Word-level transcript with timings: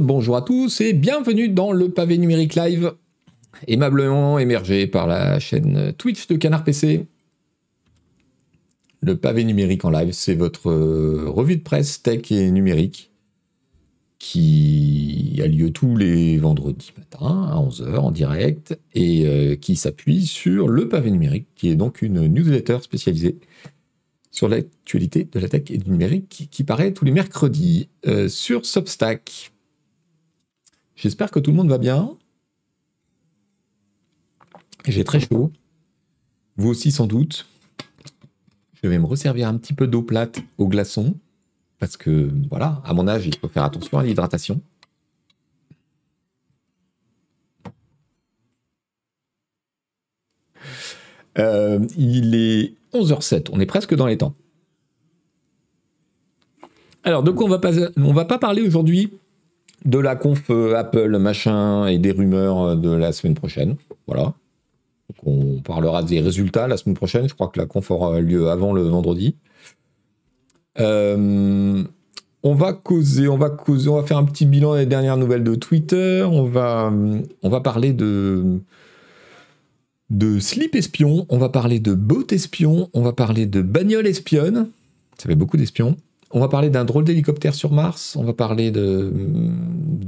Bonjour 0.00 0.36
à 0.36 0.42
tous 0.42 0.80
et 0.80 0.92
bienvenue 0.92 1.48
dans 1.48 1.70
le 1.70 1.90
pavé 1.90 2.18
numérique 2.18 2.56
live, 2.56 2.92
aimablement 3.68 4.40
émergé 4.40 4.88
par 4.88 5.06
la 5.06 5.38
chaîne 5.38 5.92
Twitch 5.92 6.26
de 6.26 6.34
Canard 6.34 6.64
PC. 6.64 7.06
Le 9.00 9.16
pavé 9.16 9.44
numérique 9.44 9.84
en 9.84 9.90
live, 9.90 10.10
c'est 10.10 10.34
votre 10.34 10.70
euh, 10.70 11.26
revue 11.28 11.56
de 11.56 11.62
presse 11.62 12.02
tech 12.02 12.32
et 12.32 12.50
numérique 12.50 13.12
qui 14.18 15.38
a 15.40 15.46
lieu 15.46 15.70
tous 15.70 15.96
les 15.96 16.36
vendredis 16.36 16.92
matin 16.98 17.48
à 17.52 17.54
11h 17.54 17.96
en 17.96 18.10
direct 18.10 18.76
et 18.94 19.24
euh, 19.24 19.54
qui 19.54 19.76
s'appuie 19.76 20.26
sur 20.26 20.66
le 20.66 20.88
pavé 20.88 21.12
numérique, 21.12 21.46
qui 21.54 21.68
est 21.68 21.76
donc 21.76 22.02
une 22.02 22.26
newsletter 22.26 22.78
spécialisée 22.82 23.38
sur 24.32 24.48
l'actualité 24.48 25.28
de 25.30 25.38
la 25.38 25.48
tech 25.48 25.70
et 25.70 25.78
du 25.78 25.90
numérique 25.90 26.48
qui, 26.50 26.64
paraît 26.64 26.92
tous 26.92 27.04
les 27.04 27.12
mercredis 27.12 27.88
euh, 28.08 28.28
sur 28.28 28.66
Substack. 28.66 29.52
J'espère 31.00 31.30
que 31.30 31.38
tout 31.38 31.50
le 31.50 31.56
monde 31.56 31.70
va 31.70 31.78
bien. 31.78 32.14
J'ai 34.86 35.02
très 35.02 35.18
chaud. 35.18 35.50
Vous 36.58 36.68
aussi 36.68 36.92
sans 36.92 37.06
doute. 37.06 37.46
Je 38.82 38.86
vais 38.86 38.98
me 38.98 39.06
resservir 39.06 39.48
un 39.48 39.56
petit 39.56 39.72
peu 39.72 39.86
d'eau 39.86 40.02
plate 40.02 40.40
au 40.58 40.68
glaçon. 40.68 41.14
Parce 41.78 41.96
que, 41.96 42.30
voilà, 42.50 42.82
à 42.84 42.92
mon 42.92 43.08
âge, 43.08 43.26
il 43.26 43.34
faut 43.34 43.48
faire 43.48 43.64
attention 43.64 43.96
à 43.96 44.04
l'hydratation. 44.04 44.60
Euh, 51.38 51.78
il 51.96 52.34
est 52.34 52.74
11h07, 52.92 53.48
on 53.52 53.60
est 53.60 53.64
presque 53.64 53.94
dans 53.94 54.06
les 54.06 54.18
temps. 54.18 54.34
Alors, 57.04 57.22
de 57.22 57.30
quoi 57.30 57.46
on 57.46 57.48
va 57.48 57.58
pas, 57.58 57.72
on 57.96 58.12
va 58.12 58.26
pas 58.26 58.36
parler 58.36 58.60
aujourd'hui? 58.60 59.10
De 59.84 59.98
la 59.98 60.16
conf 60.16 60.50
euh, 60.50 60.76
Apple 60.76 61.16
machin 61.18 61.86
et 61.86 61.98
des 61.98 62.12
rumeurs 62.12 62.60
euh, 62.60 62.76
de 62.76 62.90
la 62.90 63.12
semaine 63.12 63.34
prochaine. 63.34 63.76
Voilà. 64.06 64.34
on 65.24 65.60
parlera 65.60 66.02
des 66.02 66.20
résultats 66.20 66.68
la 66.68 66.76
semaine 66.76 66.96
prochaine. 66.96 67.28
Je 67.28 67.34
crois 67.34 67.48
que 67.48 67.58
la 67.58 67.66
conf 67.66 67.90
aura 67.90 68.20
lieu 68.20 68.48
avant 68.48 68.72
le 68.72 68.82
vendredi. 68.82 69.36
Euh, 70.78 71.82
on 72.42 72.54
va 72.54 72.72
causer, 72.72 73.28
on 73.28 73.36
va 73.36 73.50
causer, 73.50 73.88
on 73.88 73.96
va 73.96 74.06
faire 74.06 74.16
un 74.16 74.24
petit 74.24 74.46
bilan 74.46 74.76
des 74.76 74.86
dernières 74.86 75.16
nouvelles 75.16 75.44
de 75.44 75.54
Twitter. 75.54 76.24
On 76.30 76.44
va, 76.44 76.92
on 77.42 77.48
va 77.48 77.60
parler 77.60 77.92
de 77.92 78.60
de 80.10 80.40
slip 80.40 80.74
espion. 80.74 81.26
On 81.28 81.38
va 81.38 81.48
parler 81.48 81.80
de 81.80 81.94
bot 81.94 82.26
espion. 82.30 82.90
On 82.92 83.02
va 83.02 83.12
parler 83.12 83.46
de 83.46 83.62
bagnole 83.62 84.06
espionne. 84.06 84.68
Ça 85.18 85.28
fait 85.28 85.36
beaucoup 85.36 85.56
d'espions. 85.56 85.96
On 86.32 86.38
va 86.38 86.48
parler 86.48 86.70
d'un 86.70 86.84
drôle 86.84 87.04
d'hélicoptère 87.04 87.54
sur 87.54 87.72
Mars, 87.72 88.14
on 88.14 88.22
va 88.22 88.32
parler 88.32 88.70
de, 88.70 89.12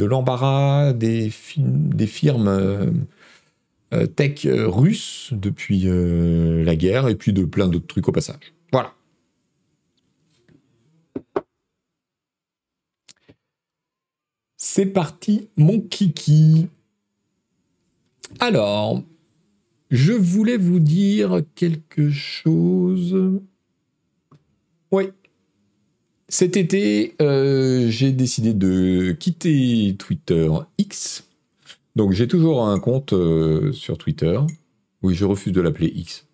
l'embarras 0.04 0.92
des, 0.92 1.32
des 1.56 2.06
firmes 2.06 2.46
euh, 2.46 2.86
euh, 3.92 4.06
tech 4.06 4.46
euh, 4.46 4.68
russes 4.68 5.30
depuis 5.32 5.82
la 5.84 6.76
guerre, 6.76 7.08
et 7.08 7.16
puis 7.16 7.32
de 7.32 7.44
plein 7.44 7.66
d'autres 7.66 7.88
trucs 7.88 8.06
au 8.06 8.12
passage. 8.12 8.54
Voilà. 8.70 8.94
C'est 14.56 14.86
parti, 14.86 15.48
mon 15.56 15.80
kiki. 15.80 16.68
Alors, 18.38 19.02
je 19.90 20.12
voulais 20.12 20.56
vous 20.56 20.78
dire 20.78 21.42
quelque 21.56 22.10
chose. 22.10 23.40
Oui, 24.92 25.10
cet 26.32 26.56
été, 26.56 27.14
euh, 27.20 27.90
j'ai 27.90 28.10
décidé 28.10 28.54
de 28.54 29.12
quitter 29.12 29.94
Twitter 29.98 30.48
X. 30.78 31.28
Donc 31.94 32.12
j'ai 32.12 32.26
toujours 32.26 32.66
un 32.66 32.80
compte 32.80 33.12
euh, 33.12 33.70
sur 33.72 33.98
Twitter. 33.98 34.40
Oui, 35.02 35.14
je 35.14 35.26
refuse 35.26 35.52
de 35.52 35.60
l'appeler 35.60 35.92
X. 35.94 36.26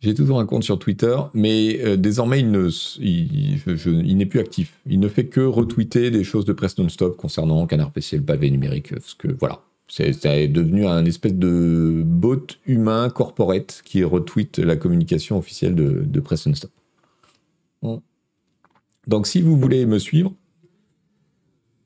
J'ai 0.00 0.14
toujours 0.14 0.40
un 0.40 0.46
compte 0.46 0.64
sur 0.64 0.80
Twitter, 0.80 1.16
mais 1.32 1.78
euh, 1.80 1.96
désormais 1.96 2.40
il, 2.40 4.16
n'est 4.16 4.26
plus 4.26 4.40
actif. 4.40 4.80
Il 4.88 4.98
ne 4.98 5.06
fait 5.06 5.26
que 5.26 5.42
retweeter 5.42 6.10
des 6.10 6.24
choses 6.24 6.44
de 6.44 6.52
presse 6.52 6.76
non-stop 6.76 7.16
concernant 7.16 7.64
Canard 7.68 7.92
PC, 7.92 8.16
le 8.16 8.24
pavé 8.24 8.50
numérique. 8.50 8.92
Parce 8.92 9.14
que 9.14 9.28
voilà, 9.38 9.62
c'est 9.86 10.48
devenu 10.48 10.86
un 10.86 11.04
espèce 11.04 11.34
de 11.34 12.02
bot 12.04 12.48
humain 12.66 13.08
corporate 13.10 13.82
qui 13.84 14.02
retweet 14.02 14.58
la 14.58 14.74
communication 14.74 15.38
officielle 15.38 15.76
de, 15.76 16.02
de 16.04 16.18
presse 16.20 16.48
non-stop. 16.48 16.72
Donc 19.10 19.26
si 19.26 19.42
vous 19.42 19.58
voulez 19.58 19.84
me 19.86 19.98
suivre, 19.98 20.32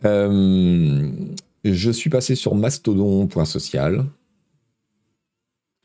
euh, 0.04 1.10
je 1.64 1.90
suis 1.90 2.10
passé 2.10 2.34
sur 2.34 2.54
mastodon.social 2.54 4.04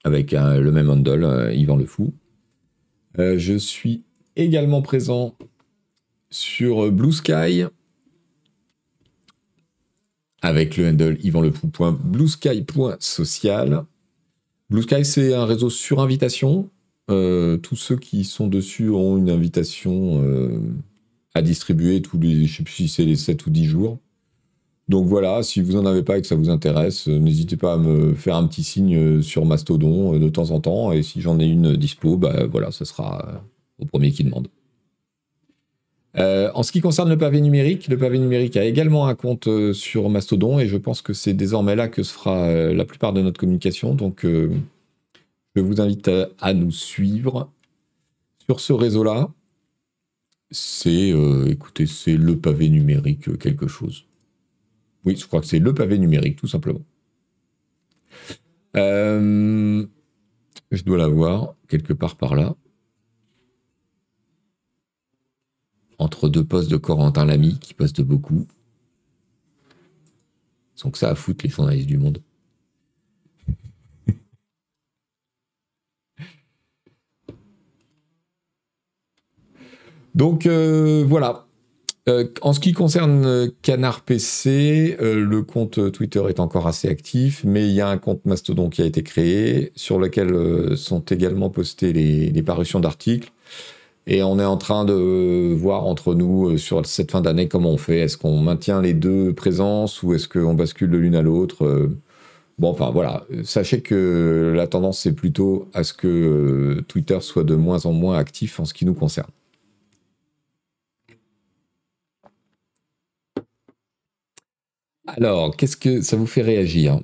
avec 0.03 0.33
le 0.33 0.69
même 0.71 0.89
handle, 0.89 1.23
euh, 1.23 1.53
Yvan 1.53 1.77
Le 1.77 1.85
Fou. 1.85 2.11
Euh, 3.19 3.39
je 3.39 3.53
suis 3.53 4.03
également 4.35 4.81
présent 4.81 5.37
sur 6.29 6.91
Blue 6.91 7.13
Sky 7.13 7.63
avec 10.41 10.75
le 10.75 10.89
handle 10.89 11.17
yvanlefou.bluesky.social. 11.23 13.85
Blue 14.69 14.83
Sky, 14.83 15.05
c'est 15.05 15.33
un 15.33 15.45
réseau 15.45 15.69
sur 15.69 16.01
invitation. 16.01 16.69
tous 17.07 17.77
ceux 17.77 17.95
qui 17.95 18.25
sont 18.25 18.47
dessus 18.47 18.89
ont 18.89 19.15
une 19.15 19.29
invitation 19.29 20.21
à 21.33 21.41
distribuer 21.41 22.01
tous 22.01 22.19
les, 22.19 22.45
je 22.45 22.57
sais 22.57 22.63
plus 22.63 22.73
si 22.73 22.87
c'est 22.87 23.05
les 23.05 23.15
7 23.15 23.45
ou 23.45 23.49
10 23.49 23.65
jours. 23.65 23.99
Donc 24.89 25.05
voilà, 25.05 25.43
si 25.43 25.61
vous 25.61 25.75
en 25.75 25.85
avez 25.85 26.01
pas 26.01 26.17
et 26.17 26.21
que 26.21 26.27
ça 26.27 26.35
vous 26.35 26.49
intéresse, 26.49 27.07
euh, 27.07 27.19
n'hésitez 27.19 27.57
pas 27.57 27.73
à 27.73 27.77
me 27.77 28.15
faire 28.15 28.35
un 28.35 28.47
petit 28.47 28.63
signe 28.63 28.97
euh, 28.97 29.21
sur 29.21 29.45
Mastodon 29.45 30.15
euh, 30.15 30.19
de 30.19 30.29
temps 30.29 30.49
en 30.49 30.59
temps. 30.59 30.91
Et 30.91 31.03
si 31.03 31.21
j'en 31.21 31.39
ai 31.39 31.45
une 31.45 31.75
dispo, 31.75 32.17
bah 32.17 32.47
voilà, 32.51 32.71
ce 32.71 32.85
sera 32.85 33.43
au 33.77 33.85
premier 33.85 34.11
qui 34.11 34.23
demande. 34.23 34.47
en 36.15 36.63
ce 36.63 36.71
qui 36.71 36.81
concerne 36.81 37.07
le 37.09 37.17
pavé 37.17 37.39
numérique, 37.39 37.87
le 37.87 37.97
pavé 37.97 38.17
numérique 38.17 38.57
a 38.57 38.65
également 38.65 39.07
un 39.07 39.15
compte 39.15 39.47
sur 39.73 40.09
Mastodon 40.09 40.59
et 40.59 40.67
je 40.67 40.75
pense 40.75 41.01
que 41.01 41.13
c'est 41.13 41.33
désormais 41.33 41.75
là 41.75 41.87
que 41.87 42.03
se 42.03 42.11
fera 42.11 42.51
la 42.73 42.83
plupart 42.83 43.13
de 43.13 43.21
notre 43.21 43.39
communication. 43.39 43.93
Donc 43.93 44.25
je 44.25 45.61
vous 45.61 45.79
invite 45.79 46.11
à 46.41 46.53
nous 46.53 46.71
suivre 46.71 47.49
sur 48.47 48.59
ce 48.59 48.73
réseau-là 48.73 49.29
c'est, 50.51 51.11
euh, 51.11 51.47
écoutez, 51.49 51.85
c'est 51.85 52.17
le 52.17 52.39
pavé 52.39 52.69
numérique 52.69 53.29
euh, 53.29 53.37
quelque 53.37 53.67
chose. 53.67 54.05
Oui, 55.05 55.15
je 55.15 55.25
crois 55.27 55.41
que 55.41 55.47
c'est 55.47 55.59
le 55.59 55.73
pavé 55.73 55.97
numérique, 55.97 56.37
tout 56.37 56.47
simplement. 56.47 56.81
Euh, 58.75 59.85
je 60.71 60.83
dois 60.83 60.97
l'avoir 60.97 61.55
quelque 61.67 61.93
part 61.93 62.17
par 62.17 62.35
là. 62.35 62.55
Entre 65.97 66.29
deux 66.29 66.45
postes 66.45 66.71
de 66.71 66.77
Corentin 66.77 67.25
Lamy, 67.25 67.59
qui 67.59 67.73
poste 67.73 68.01
beaucoup. 68.01 68.47
Que 70.91 70.97
ça 70.97 71.09
à 71.09 71.15
foutre, 71.15 71.43
les 71.45 71.51
journalistes 71.51 71.87
du 71.87 71.97
monde. 71.97 72.19
Donc 80.15 80.45
euh, 80.45 81.03
voilà. 81.07 81.45
Euh, 82.07 82.25
en 82.41 82.53
ce 82.53 82.59
qui 82.59 82.71
concerne 82.73 83.25
euh, 83.25 83.47
Canard 83.61 84.01
PC, 84.01 84.97
le 84.99 85.41
compte 85.43 85.91
Twitter 85.91 86.23
est 86.29 86.39
encore 86.39 86.67
assez 86.67 86.87
actif, 86.87 87.43
mais 87.43 87.67
il 87.67 87.73
y 87.73 87.81
a 87.81 87.87
un 87.87 87.97
compte 87.97 88.25
Mastodon 88.25 88.69
qui 88.69 88.81
a 88.81 88.85
été 88.85 89.03
créé, 89.03 89.71
sur 89.75 89.99
lequel 89.99 90.77
sont 90.77 91.01
également 91.01 91.49
postées 91.49 91.93
les, 91.93 92.43
parutions 92.43 92.79
d'articles. 92.79 93.31
Et 94.07 94.23
on 94.23 94.39
est 94.39 94.45
en 94.45 94.57
train 94.57 94.85
de 94.85 95.53
voir 95.53 95.85
entre 95.85 96.15
nous 96.15 96.57
sur 96.57 96.83
cette 96.85 97.11
fin 97.11 97.21
d'année 97.21 97.47
comment 97.47 97.71
on 97.71 97.77
fait. 97.77 97.99
Est-ce 97.99 98.17
qu'on 98.17 98.39
maintient 98.39 98.81
les 98.81 98.95
deux 98.95 99.33
présences 99.33 100.01
ou 100.01 100.15
est-ce 100.15 100.27
qu'on 100.27 100.55
bascule 100.55 100.89
de 100.89 100.97
l'une 100.97 101.15
à 101.15 101.21
l'autre 101.21 101.89
Bon, 102.57 102.69
enfin 102.69 102.89
voilà. 102.91 103.25
Sachez 103.43 103.81
que 103.81 104.53
la 104.55 104.67
tendance 104.67 104.99
c'est 104.99 105.13
plutôt 105.13 105.67
à 105.73 105.83
ce 105.83 105.93
que 105.93 106.83
Twitter 106.87 107.19
soit 107.21 107.43
de 107.43 107.55
moins 107.55 107.85
en 107.85 107.93
moins 107.93 108.17
actif 108.17 108.59
en 108.59 108.65
ce 108.65 108.73
qui 108.73 108.85
nous 108.85 108.95
concerne. 108.95 109.29
Alors, 115.17 115.55
qu'est-ce 115.55 115.77
que 115.77 116.01
ça 116.01 116.17
vous 116.17 116.27
fait 116.27 116.41
réagir? 116.41 116.99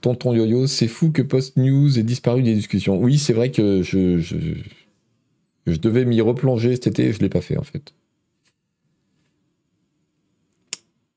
Tonton 0.00 0.32
Yo-Yo, 0.32 0.66
c'est 0.66 0.88
fou 0.88 1.10
que 1.10 1.22
Post 1.22 1.56
News 1.56 1.98
ait 1.98 2.02
disparu 2.02 2.42
des 2.42 2.54
discussions. 2.54 2.98
Oui, 2.98 3.18
c'est 3.18 3.32
vrai 3.32 3.50
que 3.50 3.82
je, 3.82 4.56
devais 5.66 6.04
m'y 6.04 6.20
replonger 6.20 6.74
cet 6.74 6.86
été, 6.86 7.12
je 7.12 7.18
ne 7.18 7.22
l'ai 7.22 7.28
pas 7.28 7.42
fait 7.42 7.58
en 7.58 7.62
fait. 7.62 7.92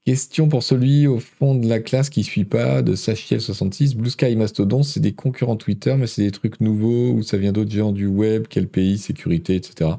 Question 0.06 0.50
pour 0.50 0.63
celui 0.63 1.07
au 1.07 1.19
fond 1.19 1.56
de 1.56 1.65
la 1.65 1.79
classe 1.79 2.09
qui 2.09 2.25
suit 2.25 2.44
pas 2.44 2.81
de 2.81 2.94
Sachiel66. 2.94 3.95
Blue 3.95 4.09
Sky 4.09 4.36
Mastodon, 4.36 4.83
c'est 4.83 5.00
des 5.00 5.13
concurrents 5.13 5.56
Twitter, 5.56 5.95
mais 5.97 6.07
c'est 6.07 6.24
des 6.24 6.31
trucs 6.31 6.59
nouveaux 6.59 7.13
ou 7.13 7.24
ça 7.24 7.38
vient 7.38 7.53
d'autres 7.53 7.71
géants 7.71 7.94
du 7.94 8.07
web, 8.07 8.47
quel 8.50 8.68
pays, 8.68 8.97
sécurité, 8.97 9.56
etc. 9.56 9.91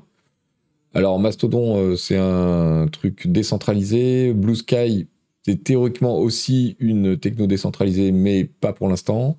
Alors 0.94 1.18
Mastodon, 1.18 1.96
c'est 1.96 2.16
un 2.16 2.86
truc 2.90 3.26
décentralisé. 3.26 4.32
Blue 4.32 4.54
Sky, 4.54 5.08
c'est 5.42 5.64
théoriquement 5.64 6.18
aussi 6.18 6.76
une 6.78 7.18
techno 7.18 7.46
décentralisée, 7.46 8.12
mais 8.12 8.44
pas 8.44 8.72
pour 8.72 8.88
l'instant. 8.88 9.36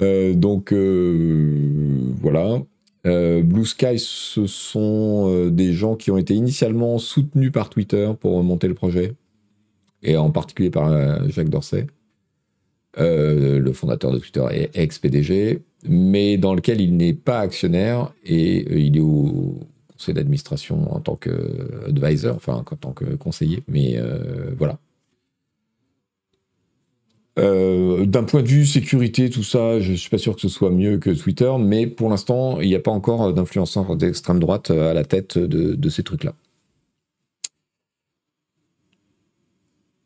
donc 0.00 0.72
voilà. 0.72 2.62
Blue 3.04 3.64
Sky, 3.64 3.98
ce 3.98 4.46
sont 4.46 5.48
des 5.48 5.72
gens 5.72 5.96
qui 5.96 6.10
ont 6.10 6.18
été 6.18 6.34
initialement 6.34 6.98
soutenus 6.98 7.52
par 7.52 7.70
Twitter 7.70 8.12
pour 8.20 8.42
monter 8.42 8.68
le 8.68 8.74
projet, 8.74 9.14
et 10.02 10.16
en 10.18 10.30
particulier 10.30 10.70
par 10.70 11.28
Jacques 11.30 11.48
Dorsey. 11.48 11.86
Euh, 12.98 13.58
le 13.58 13.72
fondateur 13.72 14.10
de 14.10 14.18
Twitter 14.18 14.44
est 14.50 14.76
ex-PDG, 14.76 15.62
mais 15.86 16.38
dans 16.38 16.54
lequel 16.54 16.80
il 16.80 16.96
n'est 16.96 17.12
pas 17.12 17.40
actionnaire 17.40 18.12
et 18.24 18.66
euh, 18.70 18.78
il 18.78 18.96
est 18.96 19.00
au 19.00 19.58
conseil 19.96 20.14
d'administration 20.14 20.94
en 20.94 21.00
tant 21.00 21.16
qu'advisor, 21.16 22.36
enfin 22.36 22.54
en 22.54 22.76
tant 22.76 22.92
que 22.92 23.04
conseiller, 23.16 23.62
mais 23.68 23.96
euh, 23.96 24.52
voilà. 24.56 24.78
D'un 27.36 28.24
point 28.24 28.42
de 28.42 28.48
vue 28.48 28.64
sécurité, 28.64 29.28
tout 29.28 29.42
ça, 29.42 29.78
je 29.78 29.92
suis 29.92 30.08
pas 30.08 30.16
sûr 30.16 30.34
que 30.34 30.40
ce 30.40 30.48
soit 30.48 30.70
mieux 30.70 30.96
que 30.96 31.10
Twitter, 31.10 31.52
mais 31.60 31.86
pour 31.86 32.08
l'instant, 32.08 32.62
il 32.62 32.68
n'y 32.68 32.74
a 32.74 32.80
pas 32.80 32.90
encore 32.90 33.34
d'influenceurs 33.34 33.94
d'extrême 33.94 34.38
droite 34.38 34.70
à 34.70 34.94
la 34.94 35.04
tête 35.04 35.36
de 35.36 35.88
ces 35.90 36.02
trucs-là. 36.02 36.32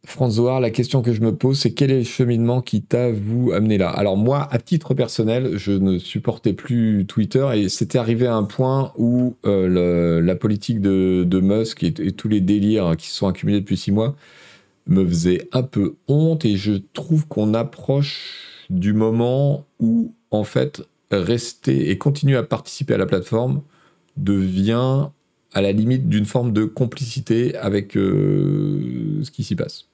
François, 0.06 0.60
la 0.60 0.70
question 0.70 1.02
que 1.02 1.12
je 1.12 1.20
me 1.20 1.36
pose, 1.36 1.60
c'est 1.60 1.72
quel 1.72 1.90
est 1.90 1.98
le 1.98 2.04
cheminement 2.04 2.62
qui 2.62 2.80
t'a, 2.80 3.12
vous, 3.12 3.52
amené 3.52 3.76
là? 3.76 3.90
Alors 3.90 4.16
moi, 4.16 4.48
à 4.50 4.58
titre 4.58 4.94
personnel, 4.94 5.58
je 5.58 5.72
ne 5.72 5.98
supportais 5.98 6.54
plus 6.54 7.04
Twitter 7.06 7.46
et 7.54 7.68
c'était 7.68 7.98
arrivé 7.98 8.26
à 8.26 8.34
un 8.34 8.44
point 8.44 8.92
où 8.96 9.36
euh, 9.44 10.22
la 10.22 10.34
politique 10.36 10.80
de, 10.80 11.40
Musk 11.40 11.82
et, 11.82 11.92
tous 12.12 12.28
les 12.28 12.40
délires 12.40 12.96
qui 12.96 13.08
se 13.08 13.16
sont 13.16 13.28
accumulés 13.28 13.60
depuis 13.60 13.76
six 13.76 13.92
mois 13.92 14.16
me 14.86 15.06
faisaient 15.06 15.48
un 15.52 15.62
peu 15.62 15.96
honte 16.08 16.46
et 16.46 16.56
je 16.56 16.72
trouve 16.94 17.28
qu'on 17.28 17.52
approche 17.52 18.64
du 18.70 18.94
moment 18.94 19.66
où, 19.80 20.14
en 20.30 20.44
fait, 20.44 20.82
rester 21.10 21.90
et 21.90 21.98
continuer 21.98 22.36
à 22.36 22.42
participer 22.42 22.94
à 22.94 22.98
la 22.98 23.06
plateforme 23.06 23.60
devient 24.16 25.08
à 25.52 25.60
la 25.60 25.72
limite 25.72 26.08
d'une 26.08 26.26
forme 26.26 26.52
de 26.52 26.64
complicité 26.64 27.54
avec 27.56 27.96
euh, 27.96 29.20
ce 29.22 29.30
qui 29.30 29.44
s'y 29.44 29.56
passe. 29.56 29.89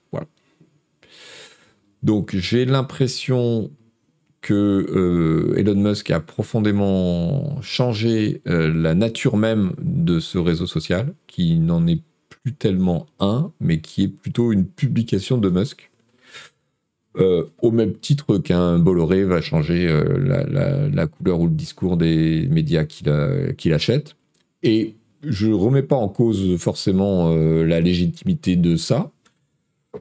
Donc 2.03 2.35
j'ai 2.35 2.65
l'impression 2.65 3.71
que 4.47 4.87
euh, 4.95 5.59
Elon 5.59 5.75
Musk 5.75 6.09
a 6.13 6.21
profondément 6.21 7.61
changé 7.63 8.43
euh, 8.47 8.73
la 8.73 8.95
nature 8.95 9.37
même 9.37 9.73
de 9.83 10.21
ce 10.21 10.39
réseau 10.39 10.69
social, 10.69 11.15
qui 11.27 11.59
n'en 11.59 11.85
est 11.89 12.01
plus 12.29 12.53
tellement 12.53 13.07
un, 13.19 13.51
mais 13.59 13.81
qui 13.81 14.05
est 14.05 14.09
plutôt 14.09 14.53
une 14.53 14.65
publication 14.65 15.39
de 15.39 15.51
Musk. 15.51 15.91
Euh, 17.17 17.45
au 17.61 17.73
même 17.73 17.95
titre 17.95 18.39
qu'un 18.39 18.79
Bolloré 18.79 19.25
va 19.25 19.41
changer 19.41 19.89
la, 20.17 21.07
couleur 21.09 21.41
ou 21.41 21.47
le 21.47 21.53
discours 21.53 21.97
des 21.97 22.47
médias 22.49 22.85
qu'il 22.85 23.73
achète. 23.73 24.15
Et 24.63 24.95
je 25.25 25.49
ne 25.49 25.55
remets 25.55 25.83
pas 25.83 25.97
en 25.97 26.09
cause 26.09 26.57
forcément 26.59 27.35
la 27.35 27.81
légitimité 27.81 28.55
de 28.55 28.77
ça, 28.77 29.11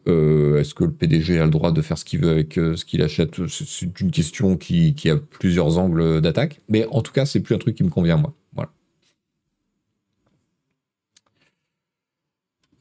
euh, 0.07 0.59
est-ce 0.59 0.73
que 0.73 0.83
le 0.83 0.91
PDG 0.91 1.39
a 1.39 1.45
le 1.45 1.51
droit 1.51 1.71
de 1.71 1.81
faire 1.81 1.97
ce 1.97 2.05
qu'il 2.05 2.19
veut 2.21 2.29
avec 2.29 2.57
euh, 2.57 2.75
ce 2.75 2.85
qu'il 2.85 3.01
achète? 3.01 3.47
C'est 3.47 4.01
une 4.01 4.11
question 4.11 4.57
qui, 4.57 4.95
a 5.09 5.17
plusieurs 5.17 5.77
angles 5.77 6.21
d'attaque. 6.21 6.61
Mais 6.69 6.85
en 6.91 7.01
tout 7.01 7.11
cas, 7.11 7.25
c'est 7.25 7.39
plus 7.39 7.55
un 7.55 7.57
truc 7.57 7.75
qui 7.75 7.83
me 7.83 7.89
convient, 7.89 8.17
moi. 8.17 8.33
Voilà. 8.53 8.71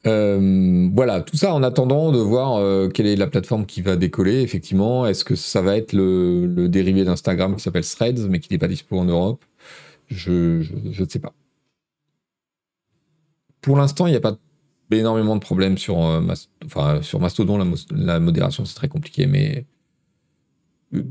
Euh, 0.07 0.89
voilà, 0.93 1.21
tout 1.21 1.35
ça 1.35 1.53
en 1.53 1.63
attendant 1.63 2.11
de 2.11 2.19
voir 2.19 2.89
quelle 2.91 3.07
est 3.07 3.15
la 3.15 3.27
plateforme 3.27 3.65
qui 3.65 3.81
va 3.81 3.95
décoller, 3.95 4.41
effectivement. 4.41 5.07
Est-ce 5.07 5.25
que 5.25 5.35
ça 5.35 5.61
va 5.61 5.77
être 5.77 5.93
le, 5.93 6.67
dérivé 6.69 7.03
d'Instagram 7.03 7.55
qui 7.55 7.63
s'appelle 7.63 7.85
Threads, 7.85 8.27
mais 8.29 8.39
qui 8.39 8.51
n'est 8.51 8.59
pas 8.59 8.67
dispo 8.67 8.97
en 8.97 9.05
Europe? 9.05 9.43
Je, 10.07 10.63
ne 11.01 11.05
sais 11.09 11.19
pas. 11.19 11.33
Pour 13.61 13.77
l'instant, 13.77 14.05
il 14.07 14.11
n'y 14.11 14.17
a 14.17 14.21
pas 14.21 14.37
énormément 14.97 15.35
de 15.35 15.41
problèmes 15.41 15.77
sur, 15.77 16.05
euh, 16.05 16.21
enfin, 16.65 17.01
sur 17.01 17.19
Mastodon. 17.19 17.73
La, 17.91 18.19
modération, 18.19 18.65
c'est 18.65 18.75
très 18.75 18.87
compliqué, 18.87 19.27
mais 19.27 19.65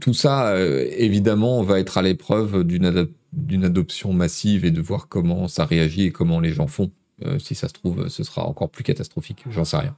tout 0.00 0.14
ça, 0.14 0.48
euh, 0.48 0.86
évidemment, 0.96 1.62
va 1.62 1.80
être 1.80 1.98
à 1.98 2.02
l'épreuve 2.02 2.64
d'une 2.64 3.64
adoption 3.64 4.12
massive 4.12 4.64
et 4.64 4.70
de 4.70 4.80
voir 4.80 5.08
comment 5.08 5.48
ça 5.48 5.64
réagit 5.64 6.04
et 6.04 6.12
comment 6.12 6.40
les 6.40 6.52
gens 6.52 6.66
font. 6.66 6.90
Euh, 7.24 7.38
si 7.38 7.54
ça 7.54 7.68
se 7.68 7.74
trouve, 7.74 8.08
ce 8.08 8.24
sera 8.24 8.46
encore 8.46 8.70
plus 8.70 8.84
catastrophique. 8.84 9.44
J'en 9.48 9.64
sais 9.64 9.76
rien. 9.76 9.96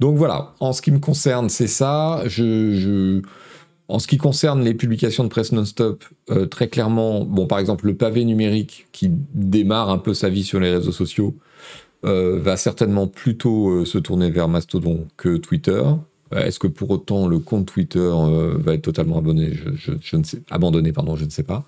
Donc 0.00 0.16
voilà, 0.16 0.54
en 0.60 0.72
ce 0.72 0.82
qui 0.82 0.90
me 0.90 0.98
concerne, 0.98 1.48
c'est 1.48 1.66
ça. 1.66 2.22
En 3.88 3.98
ce 4.00 4.06
qui 4.08 4.16
concerne 4.18 4.64
les 4.64 4.74
publications 4.74 5.22
de 5.22 5.28
presse 5.28 5.52
non-stop, 5.52 6.04
euh, 6.30 6.46
très 6.46 6.68
clairement, 6.68 7.24
bon, 7.24 7.46
par 7.46 7.60
exemple, 7.60 7.86
le 7.86 7.94
pavé 7.94 8.24
numérique 8.24 8.86
qui 8.92 9.10
démarre 9.32 9.90
un 9.90 9.98
peu 9.98 10.12
sa 10.12 10.28
vie 10.28 10.42
sur 10.42 10.58
les 10.58 10.70
réseaux 10.70 10.92
sociaux 10.92 11.36
euh, 12.04 12.38
va 12.40 12.56
certainement 12.56 13.06
plutôt 13.06 13.70
euh, 13.70 13.84
se 13.84 13.98
tourner 13.98 14.30
vers 14.30 14.48
Mastodon 14.48 15.06
que 15.16 15.36
Twitter. 15.36 15.82
Est-ce 16.34 16.58
que 16.58 16.66
pour 16.66 16.90
autant 16.90 17.28
le 17.28 17.38
compte 17.38 17.66
Twitter 17.66 18.10
va 18.56 18.74
être 18.74 18.82
totalement 18.82 19.18
abonné 19.18 19.52
je, 19.76 20.16
ne 20.16 20.24
sais, 20.24 20.42
abandonné 20.50 20.90
pardon, 20.90 21.14
je 21.14 21.24
ne 21.24 21.30
sais 21.30 21.44
pas. 21.44 21.64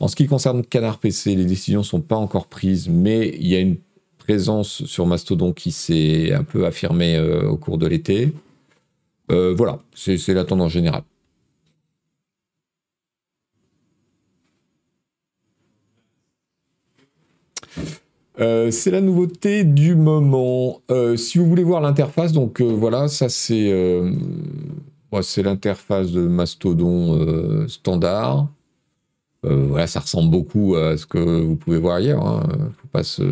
En 0.00 0.08
ce 0.08 0.14
qui 0.16 0.26
concerne 0.26 0.62
Canard 0.62 0.98
PC, 0.98 1.34
les 1.34 1.46
décisions 1.46 1.80
ne 1.80 1.84
sont 1.84 2.02
pas 2.02 2.16
encore 2.16 2.46
prises, 2.46 2.90
mais 2.90 3.34
il 3.40 3.48
y 3.48 3.56
a 3.56 3.60
une 3.60 3.78
présence 4.26 4.84
sur 4.86 5.06
Mastodon 5.06 5.52
qui 5.52 5.70
s'est 5.70 6.32
un 6.32 6.42
peu 6.42 6.66
affirmée 6.66 7.16
euh, 7.16 7.48
au 7.48 7.56
cours 7.56 7.78
de 7.78 7.86
l'été. 7.86 8.32
Euh, 9.30 9.54
voilà, 9.56 9.78
c'est 9.94 10.34
la 10.34 10.44
tendance 10.44 10.72
générale. 10.72 11.04
Euh, 18.40 18.70
c'est 18.72 18.90
la 18.90 19.00
nouveauté 19.00 19.62
du 19.62 19.94
moment. 19.94 20.82
si 21.16 21.38
vous 21.38 21.46
voulez 21.46 21.62
voir 21.62 21.80
l'interface, 21.80 22.32
donc 22.32 22.60
voilà, 22.60 23.06
ça 23.06 23.28
c'est 23.28 23.72
l'interface 25.36 26.10
de 26.10 26.22
Mastodon 26.22 27.68
standard. 27.68 28.48
voilà, 29.44 29.86
ça 29.86 30.00
ressemble 30.00 30.32
beaucoup 30.32 30.74
à 30.74 30.96
ce 30.96 31.06
que 31.06 31.18
vous 31.18 31.54
pouvez 31.54 31.78
voir 31.78 32.00
ne 32.00 32.12
hein. 32.12 32.42
Faut 32.76 32.88
pas 32.88 33.04
se 33.04 33.22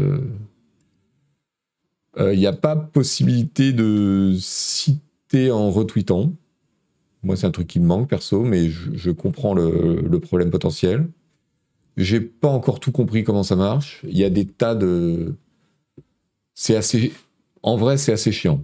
il 2.17 2.23
euh, 2.23 2.37
n'y 2.37 2.47
a 2.47 2.53
pas 2.53 2.77
possibilité 2.77 3.73
de 3.73 4.35
citer 4.39 5.51
en 5.51 5.71
retweetant. 5.71 6.33
Moi, 7.23 7.37
c'est 7.37 7.47
un 7.47 7.51
truc 7.51 7.67
qui 7.67 7.81
me 7.81 7.87
manque 7.87 8.09
perso, 8.09 8.43
mais 8.43 8.69
je, 8.69 9.11
comprends 9.11 9.55
le, 9.55 10.19
problème 10.21 10.51
potentiel. 10.51 11.09
J'ai 11.97 12.21
pas 12.21 12.49
encore 12.49 12.81
tout 12.81 12.93
compris 12.93 13.25
comment 13.25 13.43
ça 13.43 13.57
marche. 13.57 14.03
Il 14.07 14.17
y 14.17 14.25
a 14.25 14.31
des 14.31 14.47
tas 14.47 14.75
de. 14.75 15.35
C'est 16.55 16.77
assez. 16.77 17.13
En 17.63 17.77
vrai, 17.77 17.97
c'est 17.97 18.13
assez 18.13 18.31
chiant. 18.31 18.63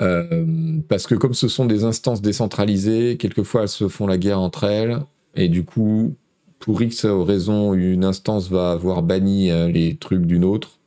Euh, 0.00 0.80
parce 0.88 1.06
que 1.06 1.14
comme 1.14 1.34
ce 1.34 1.46
sont 1.46 1.66
des 1.66 1.84
instances 1.84 2.22
décentralisées, 2.22 3.16
quelquefois 3.18 3.62
elles 3.62 3.68
se 3.68 3.88
font 3.88 4.06
la 4.06 4.16
guerre 4.16 4.40
entre 4.40 4.64
elles, 4.64 5.00
et 5.34 5.48
du 5.48 5.64
coup, 5.64 6.14
pour 6.58 6.80
X 6.80 7.04
raison, 7.04 7.74
une 7.74 8.04
instance 8.04 8.48
va 8.48 8.70
avoir 8.70 9.02
banni 9.02 9.50
euh, 9.50 9.68
les 9.68 9.96
trucs 9.96 10.24
d'une 10.24 10.44
autre, 10.44 10.78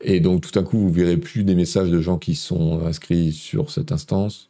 et 0.00 0.20
donc 0.20 0.42
tout 0.42 0.58
à 0.58 0.62
coup, 0.62 0.78
vous 0.78 0.92
verrez 0.92 1.16
plus 1.16 1.44
des 1.44 1.54
messages 1.54 1.90
de 1.90 2.00
gens 2.00 2.18
qui 2.18 2.34
sont 2.34 2.84
inscrits 2.86 3.32
sur 3.32 3.70
cette 3.70 3.92
instance. 3.92 4.48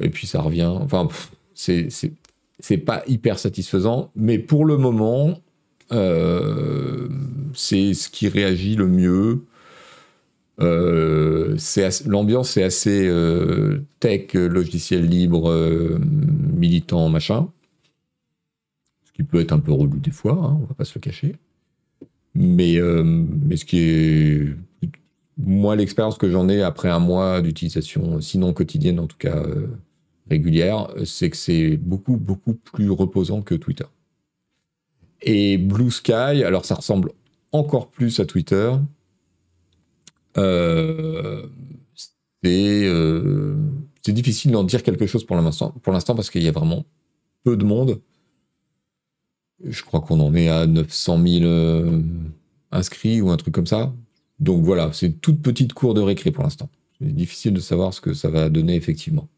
Et 0.00 0.10
puis 0.10 0.26
ça 0.26 0.42
revient. 0.42 0.72
Enfin, 0.80 1.08
c'est 1.54 1.88
c'est 2.58 2.78
pas 2.78 3.02
hyper 3.06 3.38
satisfaisant, 3.38 4.10
mais 4.16 4.38
pour 4.38 4.64
le 4.64 4.76
moment, 4.76 5.40
euh, 5.92 7.08
c'est 7.54 7.94
ce 7.94 8.08
qui 8.08 8.28
réagit 8.28 8.76
le 8.76 8.88
mieux. 8.88 9.42
Euh, 10.60 11.56
L'ambiance 12.06 12.56
est 12.56 12.62
assez 12.62 13.06
euh, 13.08 13.82
tech, 14.00 14.32
logiciel 14.34 15.06
libre, 15.06 15.50
euh, 15.50 15.98
militant, 16.54 17.08
machin. 17.08 17.48
Ce 19.04 19.12
qui 19.12 19.22
peut 19.22 19.40
être 19.40 19.52
un 19.52 19.58
peu 19.58 19.72
relou 19.72 19.98
des 19.98 20.10
fois, 20.10 20.32
hein, 20.32 20.58
on 20.62 20.64
va 20.64 20.74
pas 20.74 20.84
se 20.84 20.94
le 20.94 21.00
cacher. 21.00 21.36
Mais, 22.34 22.78
mais 23.02 23.56
ce 23.56 23.64
qui 23.64 23.78
est 23.78 24.56
moi, 25.38 25.76
l'expérience 25.76 26.16
que 26.18 26.30
j'en 26.30 26.48
ai 26.48 26.62
après 26.62 26.88
un 26.88 26.98
mois 26.98 27.42
d'utilisation, 27.42 28.20
sinon 28.20 28.52
quotidienne, 28.52 28.98
en 28.98 29.06
tout 29.06 29.18
cas 29.18 29.36
euh, 29.36 29.68
régulière, 30.30 30.88
c'est 31.04 31.30
que 31.30 31.36
c'est 31.36 31.76
beaucoup, 31.76 32.16
beaucoup 32.16 32.54
plus 32.54 32.90
reposant 32.90 33.42
que 33.42 33.54
Twitter. 33.54 33.84
Et 35.22 35.58
Blue 35.58 35.90
Sky, 35.90 36.12
alors 36.44 36.64
ça 36.64 36.74
ressemble 36.74 37.12
encore 37.52 37.88
plus 37.90 38.20
à 38.20 38.26
Twitter, 38.26 38.72
Euh, 40.38 41.48
euh, 42.44 43.56
c'est 44.02 44.12
difficile 44.12 44.52
d'en 44.52 44.64
dire 44.64 44.82
quelque 44.82 45.06
chose 45.06 45.24
pour 45.24 45.36
l'instant, 45.36 45.72
pour 45.82 45.92
l'instant 45.92 46.14
parce 46.14 46.30
qu'il 46.30 46.42
y 46.42 46.48
a 46.48 46.52
vraiment 46.52 46.84
peu 47.44 47.56
de 47.56 47.64
monde. 47.64 48.00
Je 49.64 49.82
crois 49.82 50.00
qu'on 50.00 50.20
en 50.20 50.34
est 50.34 50.48
à 50.48 50.66
900 50.66 51.22
000 51.26 52.02
inscrits 52.70 53.20
ou 53.20 53.30
un 53.30 53.36
truc 53.36 53.54
comme 53.54 53.66
ça. 53.66 53.92
Donc 54.38 54.64
voilà, 54.64 54.92
c'est 54.92 55.06
une 55.06 55.18
toute 55.18 55.42
petite 55.42 55.72
cour 55.72 55.94
de 55.94 56.00
récré 56.00 56.30
pour 56.30 56.44
l'instant. 56.44 56.68
C'est 56.98 57.14
difficile 57.14 57.54
de 57.54 57.60
savoir 57.60 57.92
ce 57.94 58.00
que 58.00 58.14
ça 58.14 58.28
va 58.30 58.48
donner 58.48 58.74
effectivement. 58.76 59.28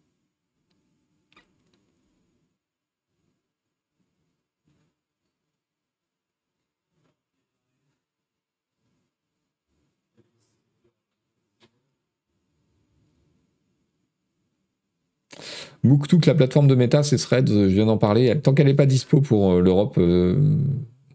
Mooktook, 15.85 16.27
la 16.27 16.35
plateforme 16.35 16.67
de 16.69 16.75
méta, 16.75 17.03
c'est 17.03 17.17
Threads, 17.17 17.47
je 17.49 17.67
viens 17.67 17.87
d'en 17.87 17.99
parler. 17.99 18.39
Tant 18.41 18.53
qu'elle 18.55 18.67
n'est 18.67 18.75
pas 18.75 18.87
dispo 18.87 19.21
pour 19.21 19.53
euh, 19.53 19.61
l'Europe, 19.61 19.97
euh, 19.99 20.37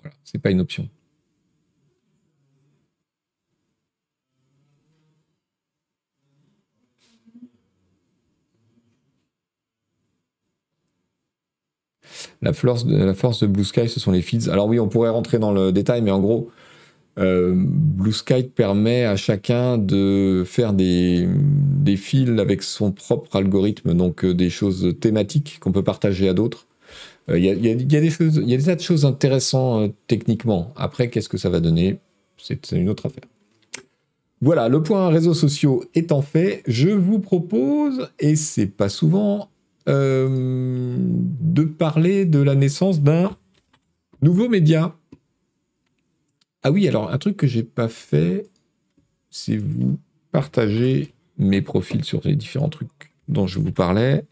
voilà, 0.01 0.15
c'est 0.23 0.39
pas 0.39 0.51
une 0.51 0.61
option. 0.61 0.89
La 12.43 12.51
force, 12.51 12.85
de, 12.85 13.47
Blue 13.47 13.63
Sky, 13.63 13.87
ce 13.87 13.99
sont 13.99 14.11
les 14.11 14.21
feeds. 14.21 14.49
Alors 14.49 14.67
oui, 14.67 14.79
on 14.79 14.89
pourrait 14.89 15.09
rentrer 15.09 15.39
dans 15.39 15.53
le 15.53 15.71
détail, 15.71 16.01
mais 16.01 16.11
en 16.11 16.19
gros, 16.19 16.51
euh, 17.17 17.53
Blue 17.55 18.11
Sky 18.11 18.43
permet 18.43 19.05
à 19.05 19.15
chacun 19.15 19.77
de 19.77 20.43
faire 20.45 20.73
des, 20.73 21.27
des 21.27 21.95
fils 21.95 22.37
avec 22.39 22.61
son 22.61 22.91
propre 22.91 23.37
algorithme, 23.37 23.93
donc 23.93 24.25
euh, 24.25 24.33
des 24.33 24.49
choses 24.49 24.93
thématiques 24.99 25.59
qu'on 25.61 25.71
peut 25.71 25.83
partager 25.83 26.27
à 26.27 26.33
d'autres. 26.33 26.67
Il 27.29 27.37
y, 27.37 27.49
a, 27.49 27.75
des 27.75 28.09
choses, 28.09 28.41
il 28.43 28.49
y 28.49 28.53
a 28.53 28.57
des 28.57 28.65
tas 28.65 28.75
de 28.75 28.81
choses 28.81 29.05
intéressantes 29.05 29.89
euh, 29.89 29.93
techniquement. 30.07 30.73
Après, 30.75 31.09
qu'est-ce 31.09 31.29
que 31.29 31.37
ça 31.37 31.49
va 31.49 31.61
donner? 31.61 31.99
C'est 32.37 32.73
une 32.73 32.89
autre 32.89 33.05
affaire. 33.05 33.23
Voilà, 34.41 34.67
le 34.67 34.83
point 34.83 35.07
réseaux 35.07 35.33
sociaux 35.33 35.85
étant 35.95 36.21
fait, 36.21 36.63
je 36.67 36.89
vous 36.89 37.19
propose, 37.19 38.09
et 38.19 38.35
c'est 38.35 38.67
pas 38.67 38.89
souvent, 38.89 39.47
euh, 39.89 40.95
de 40.97 41.63
parler 41.63 42.25
de 42.25 42.39
la 42.39 42.55
naissance 42.55 43.01
d'un 43.01 43.35
nouveau 44.21 44.47
média. 44.47 44.95
Ah 46.63 46.71
oui, 46.71 46.87
alors 46.87 47.11
un 47.11 47.17
truc 47.17 47.35
que 47.35 47.47
j'ai 47.47 47.63
pas 47.63 47.89
fait, 47.89 48.49
c'est 49.29 49.57
vous 49.57 49.99
partager 50.31 51.13
mes 51.37 51.61
profils 51.61 52.03
sur 52.03 52.21
les 52.23 52.35
différents 52.35 52.69
trucs 52.69 53.13
dont 53.27 53.47
je 53.47 53.59
vous 53.59 53.71
parlais. 53.71 54.25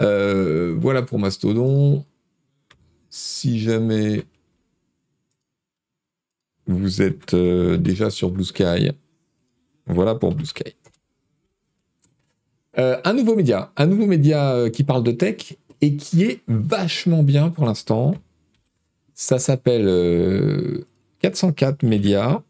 Euh, 0.00 0.74
voilà 0.78 1.02
pour 1.02 1.18
Mastodon. 1.18 2.04
Si 3.10 3.60
jamais 3.60 4.24
vous 6.66 7.02
êtes 7.02 7.34
euh, 7.34 7.76
déjà 7.76 8.08
sur 8.08 8.30
Blue 8.30 8.44
Sky, 8.44 8.92
voilà 9.86 10.14
pour 10.14 10.34
Blue 10.34 10.46
Sky. 10.46 10.74
Euh, 12.78 12.96
un 13.04 13.12
nouveau 13.12 13.36
média, 13.36 13.70
un 13.76 13.86
nouveau 13.86 14.06
média 14.06 14.54
euh, 14.54 14.70
qui 14.70 14.82
parle 14.82 15.02
de 15.02 15.12
tech 15.12 15.56
et 15.82 15.96
qui 15.96 16.24
est 16.24 16.40
vachement 16.48 17.22
bien 17.22 17.50
pour 17.50 17.66
l'instant. 17.66 18.14
Ça 19.14 19.38
s'appelle 19.38 20.84
404 21.20 21.84
euh, 21.84 21.88
Médias. 21.88 22.40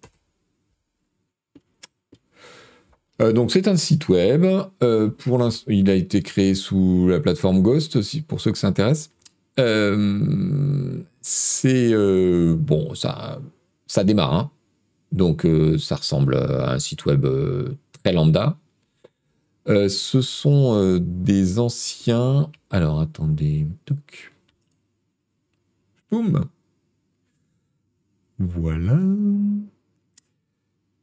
donc 3.35 3.53
c'est 3.53 3.69
un 3.69 3.77
site 3.77 4.09
web. 4.09 4.45
pour 5.19 5.39
l'instant, 5.39 5.71
il 5.71 5.91
a 5.91 5.95
été 5.95 6.23
créé 6.23 6.55
sous 6.55 7.09
la 7.09 7.21
plateforme 7.21 7.63
Ghost 7.63 7.99
pour 8.23 8.41
ceux 8.41 8.53
que 8.53 8.59
ça 8.59 8.69
intéresse. 8.69 9.11
c'est 11.21 11.95
bon, 12.55 12.95
ça, 12.95 13.41
ça 13.87 14.05
démarre. 14.05 14.35
Hein. 14.35 14.51
Donc 15.11 15.47
ça 15.79 15.97
ressemble 15.97 16.37
à 16.37 16.73
un 16.73 16.79
site 16.79 17.07
web 17.07 17.27
très 18.03 18.13
lambda. 18.13 18.57
Euh, 19.69 19.89
ce 19.89 20.21
sont 20.21 20.75
euh, 20.75 20.99
des 21.01 21.59
anciens. 21.59 22.51
Alors 22.71 23.01
attendez. 23.01 23.67
Boum. 26.11 26.47
Voilà. 28.39 28.99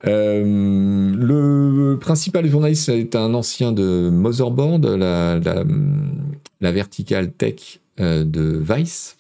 Euh, 0.06 1.14
le 1.16 1.98
principal 2.00 2.48
journaliste 2.48 2.90
est 2.90 3.16
un 3.16 3.34
ancien 3.34 3.72
de 3.72 4.10
Motherboard, 4.10 4.86
la, 4.86 5.40
la, 5.40 5.64
la 6.62 6.72
verticale 6.72 7.32
tech 7.32 7.80
de 7.98 8.62
Vice. 8.62 9.18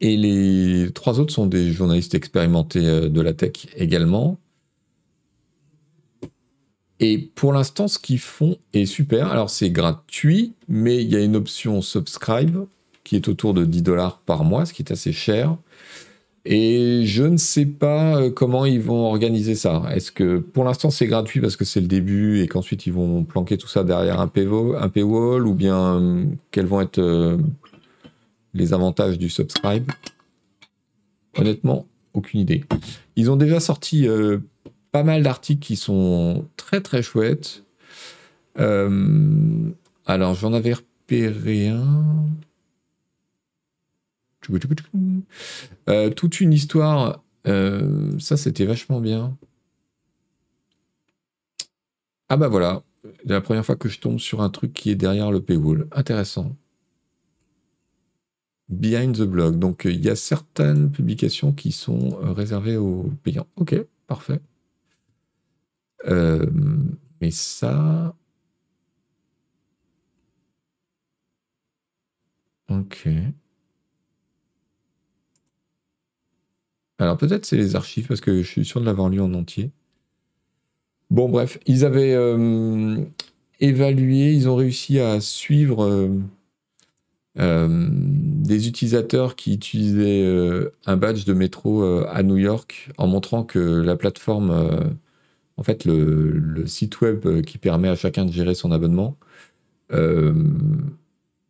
Et 0.00 0.16
les 0.16 0.90
trois 0.92 1.18
autres 1.20 1.32
sont 1.32 1.46
des 1.46 1.72
journalistes 1.72 2.14
expérimentés 2.14 3.08
de 3.08 3.20
la 3.20 3.32
tech 3.32 3.68
également. 3.76 4.38
Et 7.00 7.30
pour 7.34 7.52
l'instant, 7.52 7.88
ce 7.88 7.98
qu'ils 7.98 8.20
font 8.20 8.56
est 8.72 8.86
super. 8.86 9.30
Alors, 9.30 9.50
c'est 9.50 9.70
gratuit, 9.70 10.52
mais 10.68 11.02
il 11.02 11.10
y 11.10 11.16
a 11.16 11.20
une 11.20 11.36
option 11.36 11.82
subscribe 11.82 12.66
qui 13.02 13.16
est 13.16 13.28
autour 13.28 13.52
de 13.52 13.64
10 13.64 13.82
dollars 13.82 14.18
par 14.18 14.44
mois, 14.44 14.64
ce 14.64 14.72
qui 14.72 14.82
est 14.82 14.92
assez 14.92 15.12
cher. 15.12 15.56
Et 16.46 17.06
je 17.06 17.22
ne 17.22 17.38
sais 17.38 17.64
pas 17.64 18.20
euh, 18.20 18.30
comment 18.30 18.66
ils 18.66 18.80
vont 18.80 19.06
organiser 19.06 19.54
ça. 19.54 19.82
Est-ce 19.94 20.12
que 20.12 20.38
pour 20.38 20.64
l'instant 20.64 20.90
c'est 20.90 21.06
gratuit 21.06 21.40
parce 21.40 21.56
que 21.56 21.64
c'est 21.64 21.80
le 21.80 21.86
début 21.86 22.42
et 22.42 22.48
qu'ensuite 22.48 22.86
ils 22.86 22.92
vont 22.92 23.24
planquer 23.24 23.56
tout 23.56 23.68
ça 23.68 23.82
derrière 23.82 24.20
un, 24.20 24.28
paywall 24.28 25.46
ou 25.46 25.54
bien 25.54 25.94
euh, 25.94 26.24
quels 26.50 26.66
vont 26.66 26.82
être 26.82 26.98
euh, 26.98 27.38
les 28.52 28.74
avantages 28.74 29.18
du 29.18 29.30
subscribe? 29.30 29.90
Honnêtement, 31.38 31.86
aucune 32.12 32.40
idée. 32.40 32.62
Ils 33.16 33.30
ont 33.30 33.36
déjà 33.36 33.58
sorti 33.58 34.06
pas 34.94 35.02
mal 35.02 35.24
d'articles 35.24 35.60
qui 35.60 35.74
sont 35.74 36.48
très 36.56 36.80
très 36.80 37.02
chouettes. 37.02 37.64
Euh, 38.60 39.72
alors 40.06 40.34
j'en 40.34 40.52
avais 40.52 40.74
repéré 40.74 41.66
un. 41.66 42.28
Euh, 45.88 46.10
toute 46.10 46.40
une 46.40 46.52
histoire. 46.52 47.24
Euh, 47.48 48.16
ça 48.20 48.36
c'était 48.36 48.66
vachement 48.66 49.00
bien. 49.00 49.36
Ah 52.28 52.36
bah 52.36 52.46
voilà, 52.46 52.84
la 53.24 53.40
première 53.40 53.66
fois 53.66 53.74
que 53.74 53.88
je 53.88 53.98
tombe 53.98 54.20
sur 54.20 54.42
un 54.42 54.48
truc 54.48 54.72
qui 54.72 54.90
est 54.90 54.94
derrière 54.94 55.32
le 55.32 55.40
paywall. 55.40 55.88
Intéressant. 55.90 56.54
Behind 58.68 59.16
the 59.16 59.22
blog. 59.22 59.58
Donc 59.58 59.86
il 59.86 60.04
y 60.04 60.08
a 60.08 60.14
certaines 60.14 60.92
publications 60.92 61.50
qui 61.50 61.72
sont 61.72 62.10
réservées 62.32 62.76
aux 62.76 63.10
payants. 63.24 63.48
Ok, 63.56 63.74
parfait. 64.06 64.40
Euh, 66.06 66.46
mais 67.20 67.30
ça. 67.30 68.14
Ok. 72.68 73.08
Alors 76.98 77.16
peut-être 77.16 77.44
c'est 77.44 77.56
les 77.56 77.76
archives 77.76 78.06
parce 78.08 78.20
que 78.20 78.42
je 78.42 78.48
suis 78.48 78.64
sûr 78.64 78.80
de 78.80 78.86
l'avoir 78.86 79.08
lu 79.08 79.20
en 79.20 79.32
entier. 79.34 79.70
Bon 81.10 81.28
bref, 81.28 81.58
ils 81.66 81.84
avaient 81.84 82.14
euh, 82.14 83.04
évalué, 83.60 84.32
ils 84.32 84.48
ont 84.48 84.56
réussi 84.56 84.98
à 84.98 85.20
suivre 85.20 85.84
euh, 87.38 87.88
des 87.90 88.68
utilisateurs 88.68 89.36
qui 89.36 89.54
utilisaient 89.54 90.24
un 90.86 90.96
badge 90.96 91.24
de 91.24 91.34
métro 91.34 91.82
à 91.82 92.22
New 92.22 92.36
York 92.36 92.90
en 92.98 93.06
montrant 93.06 93.44
que 93.44 93.58
la 93.58 93.96
plateforme 93.96 94.96
en 95.56 95.62
fait, 95.62 95.84
le, 95.84 96.66
site 96.66 97.00
web 97.00 97.26
euh, 97.26 97.42
qui 97.42 97.58
permet 97.58 97.88
à 97.88 97.94
chacun 97.94 98.24
de 98.24 98.32
gérer 98.32 98.54
son 98.54 98.72
abonnement 98.72 99.16
euh, 99.92 100.34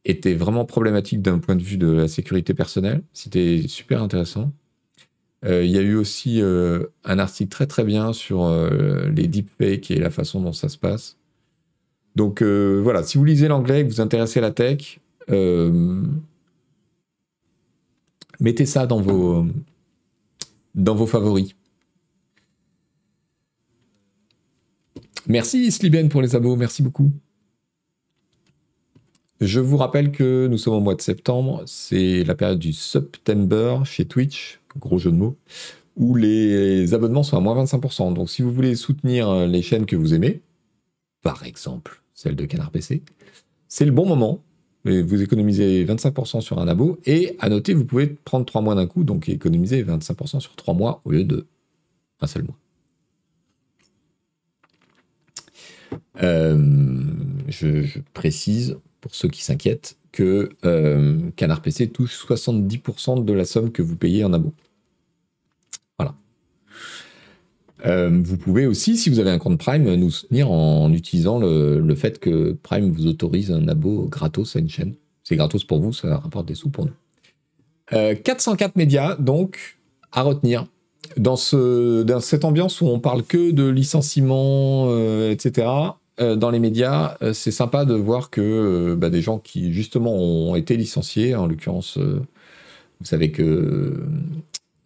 était 0.05 0.35
vraiment 0.35 0.65
problématique 0.65 1.23
d'un 1.23 1.39
point 1.39 1.57
de 1.57 1.63
vue 1.63 1.79
de 1.79 1.91
la 1.91 2.09
sécurité 2.09 2.53
personnelle. 2.53 3.03
C'était 3.13 3.63
super 3.67 4.03
intéressant. 4.03 4.53
Euh, 5.45 5.65
il 5.65 5.71
y 5.71 5.79
a 5.79 5.83
eu 5.83 5.95
aussi 5.95 6.43
un 6.43 7.19
article 7.19 7.51
très 7.51 7.67
très 7.67 7.85
bien 7.85 8.13
sur 8.13 8.51
les 9.15 9.27
deepfakes 9.29 9.91
et 9.91 9.99
la 9.99 10.11
façon 10.11 10.41
dont 10.41 10.53
ça 10.53 10.69
se 10.69 10.79
passe. 10.79 11.17
Donc 12.17 12.43
voilà, 12.43 13.03
si 13.03 13.19
vous 13.19 13.25
lisez 13.25 13.49
l'anglais 13.49 13.81
et 13.81 13.85
que 13.85 13.89
vous 13.89 14.01
intéressez 14.01 14.41
à 14.41 14.43
la 14.43 14.51
tech, 14.51 15.01
mettez 18.41 18.67
ça 18.67 18.87
dans 18.87 19.01
vos, 19.01 19.47
dans 20.75 20.95
vos 20.95 21.07
favoris. 21.07 21.55
Merci 25.27 25.71
Sliben 25.73 26.09
pour 26.09 26.23
les 26.23 26.35
abos, 26.37 26.57
merci 26.57 26.83
beaucoup. 26.83 27.11
Je 29.41 29.61
vous 29.61 29.77
rappelle 29.77 30.13
que 30.13 30.47
nous 30.47 30.59
sommes 30.59 30.75
au 30.75 30.81
mois 30.81 30.95
de 30.95 31.01
septembre, 31.03 31.63
c'est 31.67 32.25
la 32.25 32.35
période 32.35 32.59
du 32.59 32.73
September 32.73 33.79
chez 33.85 34.05
Twitch, 34.07 34.61
gros 34.79 34.99
jeu 34.99 35.11
de 35.11 35.17
mots. 35.17 35.37
où 35.97 36.15
les 36.17 36.93
abonnements 36.95 37.23
sont 37.23 37.37
à 37.37 37.41
moins 37.41 37.63
25%. 37.65 38.15
Donc 38.15 38.31
si 38.31 38.43
vous 38.43 38.53
voulez 38.53 38.75
soutenir 38.75 39.47
les 39.47 39.63
chaînes 39.63 39.87
que 39.87 39.97
vous 39.97 40.15
aimez, 40.15 40.43
par 41.23 41.45
exemple 41.45 42.03
celle 42.15 42.37
de 42.37 42.45
Canard 42.47 42.71
PC, 42.71 43.03
c'est 43.69 43.85
le 43.85 43.93
bon 43.93 44.07
moment. 44.07 44.43
Vous 44.85 45.23
économisez 45.23 45.85
25% 45.87 46.43
sur 46.43 46.59
un 46.59 46.69
abo 46.69 46.99
et 47.07 47.37
à 47.39 47.49
noter, 47.49 47.73
vous 47.73 47.87
pouvez 47.87 48.07
prendre 48.07 48.45
3 48.45 48.61
mois 48.61 48.75
d'un 48.75 48.87
coup, 48.87 49.03
donc 49.03 49.31
économiser 49.31 49.83
25% 49.83 50.41
sur 50.41 50.57
3 50.57 50.75
mois 50.75 51.01
au 51.05 51.13
lieu 51.13 51.25
de 51.25 51.47
un 52.21 52.27
seul 52.27 52.43
mois. 52.45 52.59
Euh, 56.23 56.57
je, 57.49 57.99
précise, 58.13 58.77
pour 59.01 59.15
ceux 59.15 59.29
qui 59.29 59.43
s'inquiètent, 59.43 59.97
que 60.13 60.51
euh, 60.65 61.19
Canard 61.37 61.61
PC 61.61 61.89
touche 61.89 62.27
70% 62.27 63.25
de 63.25 63.33
la 63.33 63.45
somme 63.45 63.73
que 63.73 63.83
vous 63.83 63.97
payez 63.97 64.25
en 64.25 64.33
abo. 64.33 64.53
Voilà. 65.99 66.15
Euh, 67.87 68.21
vous 68.23 68.37
pouvez 68.37 68.67
aussi, 68.67 68.97
si 68.97 69.11
vous 69.11 69.19
avez 69.19 69.31
un 69.31 69.39
compte 69.39 69.59
Prime, 69.59 69.95
nous 69.95 70.11
soutenir 70.11 70.51
en 70.51 70.93
utilisant 70.93 71.39
le, 71.39 71.95
fait 71.97 72.21
que 72.21 72.53
Prime 72.53 72.91
vous 72.91 73.07
autorise 73.07 73.51
un 73.51 73.67
abo 73.69 74.07
gratos 74.09 74.57
à 74.57 74.61
une 74.61 74.69
chaîne. 74.69 74.95
C'est 75.23 75.37
gratos 75.37 75.65
pour 75.65 75.81
vous, 75.81 75.93
ça 75.93 76.19
rapporte 76.19 76.47
des 76.47 76.55
sous 76.55 76.71
pour 76.71 76.87
nous. 76.87 76.93
404 77.91 78.77
médias, 78.77 79.17
donc, 79.17 79.79
à 80.13 80.23
retenir. 80.23 80.67
Dans, 81.17 81.37
ce, 81.37 82.03
dans 82.03 82.21
cette 82.21 82.45
ambiance 82.45 82.81
où 82.81 82.87
on 82.87 82.99
parle 82.99 83.23
que 83.23 83.51
de 83.51 83.67
licenciements, 83.67 84.89
etc., 85.29 85.67
euh, 86.21 86.37
dans 86.37 86.51
les 86.51 86.61
médias, 86.61 87.17
euh, 87.23 87.33
c'est 87.33 87.51
sympa 87.51 87.85
de 87.85 87.95
voir 87.95 88.31
que 88.31 88.41
euh, 88.41 88.97
bah, 88.97 89.11
des 89.11 89.21
gens 89.21 89.39
qui 89.39 89.73
justement 89.73 90.15
ont 90.15 90.55
été 90.55 90.77
licenciés, 90.77 91.35
en 91.35 91.47
l'occurrence, 91.47 91.99
vous 91.99 93.07
savez 93.07 93.31
que 93.33 94.05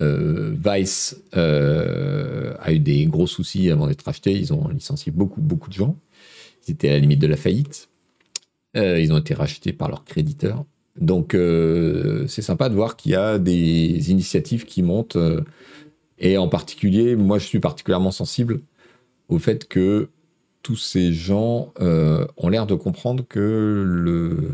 Vice 0.01 1.21
a 1.33 2.73
eu 2.73 2.79
des 2.79 3.07
gros 3.07 3.27
soucis 3.27 3.71
avant 3.71 3.87
d'être 3.87 4.07
acheté, 4.09 4.33
ils 4.33 4.53
ont 4.53 4.69
licencié 4.69 5.13
beaucoup, 5.13 5.41
beaucoup 5.41 5.69
de 5.69 5.75
gens, 5.75 5.97
ils 6.67 6.73
étaient 6.73 6.89
à 6.89 6.93
la 6.93 6.99
limite 7.01 7.21
de 7.21 7.27
la 7.27 7.37
faillite, 7.37 7.89
ils 8.75 9.13
ont 9.13 9.19
été 9.19 9.35
rachetés 9.35 9.73
par 9.73 9.89
leurs 9.89 10.05
créditeurs. 10.05 10.65
Donc 11.01 11.37
c'est 12.27 12.43
sympa 12.43 12.69
de 12.69 12.75
voir 12.75 12.97
qu'il 12.97 13.13
y 13.13 13.17
a 13.17 13.39
des 13.39 14.11
initiatives 14.11 14.65
qui 14.65 14.83
montent, 14.83 15.19
et 16.19 16.39
en 16.39 16.49
particulier, 16.49 17.17
moi 17.17 17.39
je 17.39 17.47
suis 17.47 17.61
particulièrement 17.61 18.11
sensible 18.11 18.61
au 19.29 19.39
fait 19.39 19.69
que 19.69 20.09
tous 20.63 20.77
ces 20.77 21.13
gens 21.13 21.73
euh, 21.81 22.27
ont 22.37 22.49
l'air 22.49 22.67
de 22.67 22.75
comprendre 22.75 23.25
que 23.29 24.51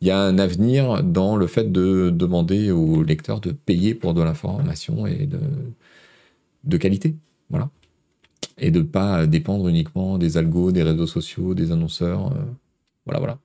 il 0.00 0.06
y 0.06 0.10
a 0.10 0.20
un 0.20 0.38
avenir 0.38 1.02
dans 1.02 1.36
le 1.36 1.46
fait 1.46 1.72
de 1.72 2.10
demander 2.10 2.70
aux 2.70 3.02
lecteurs 3.02 3.40
de 3.40 3.50
payer 3.50 3.94
pour 3.94 4.14
de 4.14 4.22
l'information 4.22 5.06
et 5.06 5.26
de, 5.26 5.40
de 6.64 6.76
qualité. 6.76 7.16
Voilà. 7.50 7.70
Et 8.58 8.70
de 8.70 8.80
ne 8.80 8.84
pas 8.84 9.26
dépendre 9.26 9.68
uniquement 9.68 10.18
des 10.18 10.36
algos, 10.36 10.72
des 10.72 10.82
réseaux 10.82 11.06
sociaux, 11.06 11.54
des 11.54 11.72
annonceurs. 11.72 12.32
Euh, 12.32 12.44
voilà, 13.06 13.18
voilà. 13.18 13.38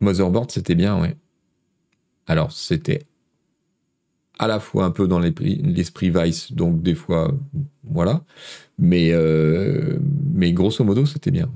Motherboard, 0.00 0.50
c'était 0.50 0.74
bien, 0.74 1.00
oui. 1.00 1.08
Alors, 2.26 2.52
c'était 2.52 3.06
à 4.38 4.46
la 4.46 4.58
fois 4.58 4.86
un 4.86 4.90
peu 4.90 5.06
dans 5.06 5.18
l'esprit 5.18 6.10
Vice, 6.10 6.52
donc 6.52 6.82
des 6.82 6.94
fois, 6.94 7.36
voilà. 7.84 8.24
Mais, 8.78 9.10
euh, 9.12 9.98
grosso 10.34 10.82
modo, 10.82 11.04
c'était 11.04 11.30
bien. 11.30 11.50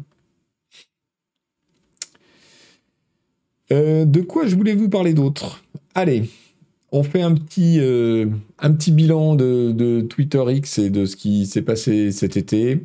Euh, 3.72 4.04
de 4.04 4.20
quoi 4.20 4.46
je 4.46 4.54
voulais 4.54 4.74
vous 4.74 4.90
parler 4.90 5.14
d'autre? 5.14 5.64
Allez, 5.94 6.28
on 6.92 7.02
fait 7.02 7.22
un 7.22 7.34
petit, 7.34 7.78
euh, 7.80 8.26
un 8.58 8.72
petit 8.72 8.92
bilan 8.92 9.34
de, 9.34 9.72
de, 9.72 10.02
Twitter 10.02 10.44
X 10.46 10.78
et 10.78 10.90
de 10.90 11.06
ce 11.06 11.16
qui 11.16 11.46
s'est 11.46 11.62
passé 11.62 12.12
cet 12.12 12.36
été. 12.36 12.80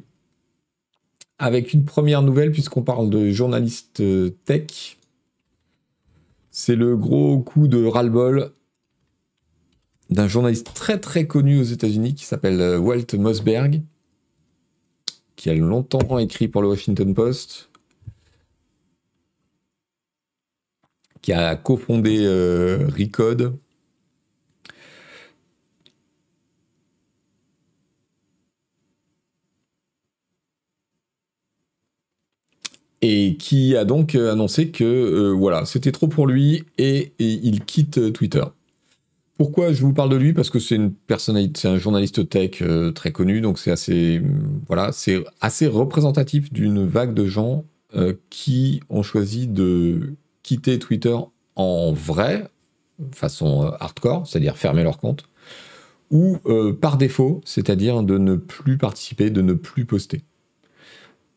Avec 1.39 1.73
une 1.73 1.83
première 1.83 2.21
nouvelle, 2.21 2.53
puisqu'on 2.53 2.83
parle 2.83 3.10
de 3.10 3.31
journalistes 3.31 4.01
tech. 4.45 4.98
C'est 6.61 6.75
le 6.75 6.97
gros 6.97 7.39
coup 7.39 7.69
de 7.69 7.85
ras-le-bol 7.85 8.51
d'un 10.09 10.27
journaliste 10.27 10.73
très 10.73 10.99
très 10.99 11.25
connu 11.25 11.57
aux 11.57 11.63
États-Unis 11.63 12.15
qui 12.15 12.25
s'appelle 12.25 12.59
euh, 12.59 12.77
Walt 12.77 13.05
Mossberg, 13.17 13.81
qui 15.37 15.49
a 15.49 15.53
longtemps 15.53 16.19
écrit 16.19 16.49
pour 16.49 16.61
le 16.61 16.67
Washington 16.67 17.13
Post, 17.13 17.69
qui 21.21 21.31
a 21.31 21.55
cofondé 21.55 22.25
euh, 22.25 22.89
Recode. 22.89 23.57
Et 33.01 33.38
qui 33.38 33.77
a 33.77 33.85
donc 33.85 34.15
euh, 34.15 34.31
annoncé 34.31 34.69
que 34.71 35.31
voilà, 35.31 35.65
c'était 35.65 35.91
trop 35.91 36.07
pour 36.07 36.27
lui 36.27 36.63
et 36.77 37.13
il 37.19 37.63
quitte 37.63 38.12
Twitter. 38.13 38.43
Pourquoi 39.39 39.71
je 39.71 39.81
vous 39.83 39.93
parle 39.93 40.09
de 40.09 40.17
lui? 40.17 40.33
Parce 40.33 40.49
que 40.49 40.59
c'est 40.59 40.75
une 40.75 40.93
personnalité, 40.93 41.62
c'est 41.62 41.69
un 41.69 41.77
journaliste 41.77 42.27
tech 42.27 42.62
euh, 42.62 42.91
très 42.91 43.13
connu, 43.13 43.39
donc 43.39 43.57
c'est 43.57 43.71
assez, 43.71 44.21
voilà, 44.67 44.91
c'est 44.91 45.23
assez 45.39 45.65
représentatif 45.65 46.51
d'une 46.51 46.85
vague 46.85 47.13
de 47.13 47.25
gens 47.25 47.63
euh, 47.95 48.15
qui 48.29 48.81
ont 48.89 49.01
choisi 49.01 49.47
de 49.47 50.15
quitter 50.43 50.77
Twitter 50.77 51.15
en 51.55 51.93
vrai, 51.93 52.49
façon 53.13 53.63
euh, 53.63 53.71
hardcore, 53.79 54.27
c'est-à-dire 54.27 54.57
fermer 54.57 54.83
leur 54.83 54.97
compte, 54.97 55.23
ou 56.12 56.39
par 56.81 56.97
défaut, 56.97 57.39
c'est-à-dire 57.45 58.03
de 58.03 58.17
ne 58.17 58.35
plus 58.35 58.77
participer, 58.77 59.29
de 59.29 59.41
ne 59.41 59.53
plus 59.53 59.85
poster. 59.85 60.21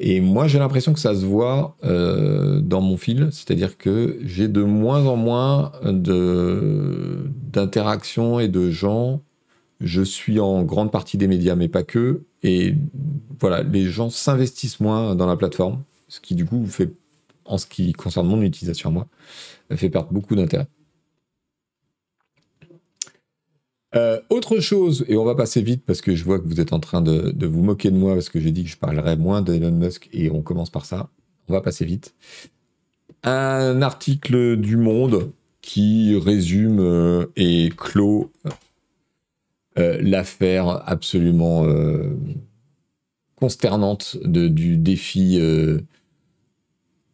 Et 0.05 0.21
moi, 0.21 0.49
j'ai 0.49 0.59
l'impression 0.59 0.93
que 0.93 0.99
ça 0.99 1.15
se 1.15 1.25
voit 1.25 1.77
euh, 1.85 2.61
dans 2.61 2.81
mon 2.81 2.97
fil, 2.97 3.29
c'est-à-dire 3.31 3.79
que 3.79 4.19
j'ai 4.25 4.49
de 4.49 4.65
moins 4.65 5.07
en 5.07 5.15
moins 5.15 5.71
d'interactions 7.53 8.41
et 8.41 8.49
de 8.49 8.69
gens. 8.69 9.23
Je 9.81 10.03
suis 10.03 10.41
en 10.41 10.65
grande 10.65 10.91
partie 10.91 11.19
des 11.19 11.29
médias, 11.29 11.55
mais 11.55 11.69
pas 11.69 11.85
que. 11.85 12.25
Et 12.43 12.75
voilà, 13.39 13.63
les 13.63 13.85
gens 13.85 14.11
s'investissent 14.11 14.81
moins 14.81 15.15
dans 15.15 15.27
la 15.27 15.37
plateforme, 15.37 15.85
ce 16.09 16.19
qui 16.19 16.35
du 16.35 16.47
coup 16.47 16.67
fait, 16.67 16.93
en 17.45 17.57
ce 17.57 17.67
qui 17.67 17.93
concerne 17.93 18.27
mon 18.27 18.43
utilisation 18.43 18.91
moi, 18.91 19.07
fait 19.71 19.89
perdre 19.89 20.09
beaucoup 20.11 20.35
d'intérêt. 20.35 20.67
Euh, 23.95 24.21
autre 24.31 24.61
chose, 24.61 25.05
et 25.09 25.17
on 25.17 25.25
va 25.25 25.35
passer 25.35 25.61
vite 25.61 25.85
parce 25.85 26.01
que 26.01 26.15
je 26.15 26.25
vois 26.25 26.39
que 26.39 26.47
vous 26.47 26.61
êtes 26.61 26.73
en 26.73 26.81
train 26.81 27.03
de, 27.03 27.47
vous 27.47 27.63
moquer 27.63 27.91
de 27.91 27.97
moi 27.97 28.15
parce 28.15 28.31
que 28.31 28.41
j'ai 28.41 28.51
dit 28.51 28.65
que 28.65 28.71
je 28.71 28.79
parlerais 28.79 29.17
moins 29.17 29.43
d'Elon 29.43 29.73
Musk 29.73 30.09
et 30.13 30.31
on 30.31 30.43
commence 30.43 30.71
par 30.71 30.87
ça. 30.87 31.11
On 31.49 31.53
va 31.53 31.61
passer 31.61 31.85
vite. 31.85 32.15
Un 33.23 33.83
article 33.83 34.57
du 34.57 34.77
Monde 34.77 35.33
qui 35.61 36.17
résume 36.17 36.81
euh, 36.81 37.27
et 37.37 37.71
clôt 37.77 38.33
euh, 39.79 39.99
l'affaire 40.01 40.83
absolument 40.89 41.67
consternante 43.37 44.17
du 44.25 44.79
défi 44.79 45.39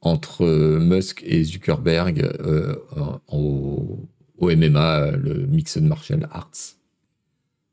entre 0.00 0.78
Musk 0.78 1.24
et 1.26 1.42
Zuckerberg 1.42 2.30
au 3.26 3.98
au 4.38 4.50
MMA, 4.54 5.12
le 5.12 5.46
Mixed 5.46 5.82
Martial 5.82 6.28
Arts. 6.32 6.78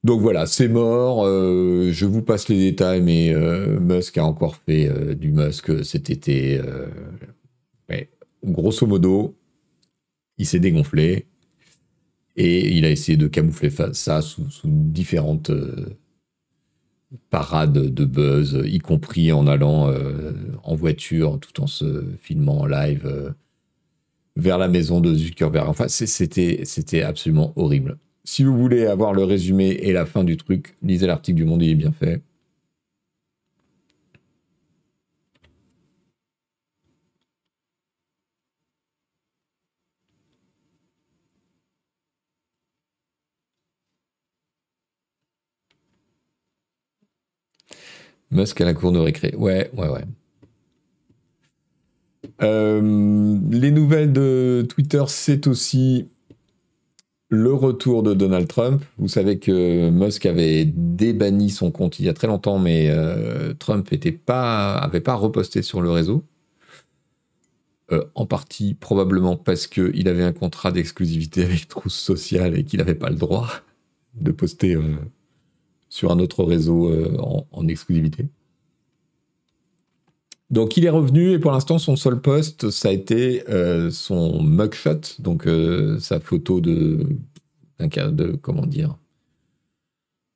Donc 0.05 0.21
voilà, 0.21 0.45
c'est 0.45 0.67
mort. 0.67 1.25
Euh, 1.25 1.89
je 1.91 2.05
vous 2.05 2.21
passe 2.21 2.47
les 2.47 2.59
détails, 2.59 3.01
mais 3.01 3.33
euh, 3.33 3.79
Musk 3.79 4.19
a 4.19 4.23
encore 4.23 4.55
fait 4.55 4.87
euh, 4.87 5.15
du 5.15 5.31
Musk 5.31 5.83
cet 5.83 6.11
été. 6.11 6.61
Grosso 8.43 8.85
modo, 8.85 9.35
il 10.37 10.45
s'est 10.45 10.59
dégonflé 10.59 11.25
et 12.35 12.77
il 12.77 12.85
a 12.85 12.91
essayé 12.91 13.17
de 13.17 13.27
camoufler 13.27 13.71
ça 13.93 14.21
sous, 14.21 14.51
sous 14.51 14.67
différentes 14.67 15.49
parades 17.31 17.73
de 17.73 18.05
buzz, 18.05 18.61
y 18.63 18.77
compris 18.77 19.31
en 19.31 19.47
allant 19.47 19.91
en 20.61 20.75
voiture 20.75 21.39
tout 21.39 21.59
en 21.59 21.65
se 21.65 22.03
filmant 22.19 22.59
en 22.59 22.65
live 22.67 23.33
vers 24.35 24.57
la 24.57 24.67
maison 24.67 25.01
de 25.01 25.13
Zuckerberg. 25.13 25.67
Enfin, 25.69 25.87
c'était 25.87 27.01
absolument 27.03 27.53
horrible. 27.55 27.97
Si 28.23 28.43
vous 28.43 28.57
voulez 28.57 28.85
avoir 28.85 29.13
le 29.13 29.23
résumé 29.23 29.69
et 29.81 29.93
la 29.93 30.05
fin 30.05 30.23
du 30.23 30.37
truc, 30.37 30.75
lisez 30.81 31.07
l'article 31.07 31.37
du 31.37 31.45
Monde, 31.45 31.61
il 31.63 31.71
est 31.71 31.75
bien 31.75 31.91
fait. 31.91 32.21
Musk 48.31 48.61
à 48.61 48.65
la 48.65 48.73
cour 48.73 48.91
de 48.91 48.99
récré. 48.99 49.33
Ouais, 49.37 49.69
ouais, 49.73 49.87
ouais. 49.89 50.03
Les 52.39 53.71
nouvelles 53.71 54.11
de 54.11 54.65
Twitter, 54.67 55.03
c'est 55.07 55.47
aussi 55.47 56.07
le 57.29 57.53
retour 57.53 58.03
de 58.03 58.13
Donald 58.13 58.47
Trump. 58.47 58.83
Vous 58.97 59.07
savez 59.07 59.39
que 59.39 59.89
Musk 59.89 60.25
avait 60.25 60.65
débanni 60.65 61.49
son 61.49 61.71
compte 61.71 61.99
il 61.99 62.05
y 62.05 62.09
a 62.09 62.13
très 62.13 62.27
longtemps, 62.27 62.59
mais 62.59 62.93
Trump 63.59 63.89
n'avait 63.91 64.11
pas, 64.11 64.75
avait 64.75 65.01
pas 65.01 65.15
reposté 65.15 65.61
sur 65.61 65.81
le 65.81 65.89
réseau. 65.91 66.23
Euh, 67.91 68.03
en 68.15 68.25
partie 68.25 68.73
probablement 68.73 69.37
parce 69.37 69.67
qu'il 69.67 70.07
avait 70.07 70.23
un 70.23 70.33
contrat 70.33 70.71
d'exclusivité 70.71 71.43
avec 71.43 71.67
Trousse 71.67 71.93
Sociale 71.93 72.57
et 72.57 72.63
qu'il 72.63 72.79
n'avait 72.79 72.95
pas 72.95 73.11
le 73.11 73.15
droit 73.15 73.47
de 74.15 74.31
poster 74.31 74.73
euh, 74.73 74.95
sur 75.87 76.11
un 76.11 76.17
autre 76.17 76.43
réseau 76.43 76.89
euh, 76.89 77.15
en, 77.51 77.67
exclusivité. 77.67 78.25
Donc 80.51 80.77
il 80.77 80.85
est 80.85 80.89
revenu 80.89 81.31
et 81.31 81.39
pour 81.39 81.51
l'instant 81.51 81.79
son 81.79 81.95
seul 81.95 82.21
post 82.21 82.69
ça 82.69 82.89
a 82.89 82.91
été 82.91 83.43
son 83.91 84.43
mugshot, 84.43 85.01
donc 85.19 85.47
sa 85.99 86.19
photo 86.19 86.61
de, 86.61 87.07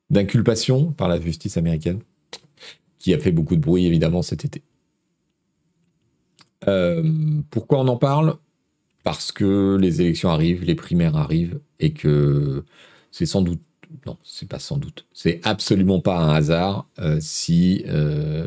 d'inculpation 0.10 0.92
par 0.92 1.08
la 1.08 1.22
justice 1.22 1.58
américaine, 1.58 2.00
qui 2.98 3.14
a 3.14 3.20
fait 3.20 3.32
beaucoup 3.32 3.56
de 3.56 3.62
bruit 3.62 3.86
évidemment 3.86 4.22
cet 4.22 4.46
été. 4.46 4.64
Euh, 6.68 7.04
pourquoi 7.52 7.80
on 7.80 7.88
en 7.88 7.98
parle? 7.98 8.36
Parce 9.04 9.32
que 9.32 9.78
les 9.80 10.02
élections 10.02 10.30
arrivent, 10.30 10.64
les 10.64 10.76
primaires 10.76 11.16
arrivent, 11.16 11.62
et 11.80 11.94
que 11.94 12.66
c'est 13.12 13.26
sans 13.26 13.42
doute, 13.42 13.62
non, 14.06 14.18
c'est 14.24 14.48
pas 14.48 14.60
sans 14.60 14.78
doute, 14.78 15.06
c'est 15.14 15.40
absolument 15.44 16.00
pas 16.00 16.18
un 16.18 16.34
hasard 16.34 16.88
euh, 17.00 17.18
si 17.20 17.84
euh, 17.88 18.46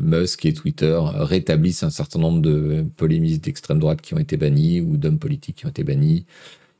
Musk 0.00 0.44
et 0.44 0.52
Twitter 0.52 1.00
rétablissent 1.02 1.82
un 1.84 1.90
certain 1.90 2.18
nombre 2.18 2.40
de 2.40 2.84
polémistes 2.96 3.44
d'extrême 3.44 3.78
droite 3.78 4.00
qui 4.00 4.14
ont 4.14 4.18
été 4.18 4.36
bannis 4.36 4.80
ou 4.80 4.96
d'hommes 4.96 5.18
politiques 5.18 5.56
qui 5.56 5.66
ont 5.66 5.70
été 5.70 5.84
bannis. 5.84 6.26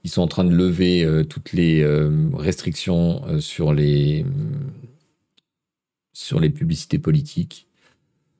Ils 0.04 0.10
sont 0.10 0.22
en 0.22 0.26
train 0.26 0.44
de 0.44 0.52
lever 0.52 1.08
toutes 1.28 1.52
les 1.52 1.86
restrictions 2.34 3.40
sur 3.40 3.72
les 3.72 4.26
sur 6.12 6.40
les 6.40 6.50
publicités 6.50 6.98
politiques. 6.98 7.68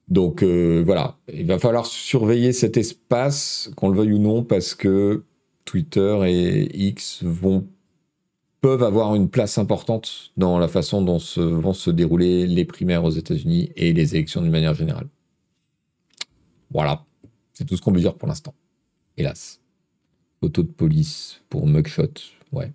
Donc 0.08 0.42
euh, 0.42 0.82
voilà, 0.84 1.16
il 1.32 1.46
va 1.46 1.58
falloir 1.58 1.86
surveiller 1.86 2.52
cet 2.52 2.76
espace, 2.76 3.70
qu'on 3.76 3.88
le 3.88 3.96
veuille 3.96 4.12
ou 4.12 4.18
non, 4.18 4.44
parce 4.44 4.74
que 4.74 5.24
Twitter 5.64 6.18
et 6.26 6.86
X 6.88 7.22
vont 7.22 7.66
peuvent 8.62 8.84
avoir 8.84 9.16
une 9.16 9.28
place 9.28 9.58
importante 9.58 10.32
dans 10.36 10.56
la 10.56 10.68
façon 10.68 11.02
dont 11.02 11.18
vont 11.36 11.74
se 11.74 11.90
dérouler 11.90 12.46
les 12.46 12.64
primaires 12.64 13.04
aux 13.04 13.10
États-Unis 13.10 13.72
et 13.76 13.92
les 13.92 14.14
élections 14.14 14.40
d'une 14.40 14.52
manière 14.52 14.74
générale. 14.74 15.08
Voilà, 16.70 17.04
c'est 17.52 17.66
tout 17.66 17.76
ce 17.76 17.82
qu'on 17.82 17.92
peut 17.92 18.00
dire 18.00 18.14
pour 18.14 18.28
l'instant. 18.28 18.54
Hélas. 19.16 19.60
Photo 20.40 20.62
de 20.62 20.70
police 20.70 21.42
pour 21.48 21.66
mugshot, 21.66 22.14
ouais. 22.52 22.72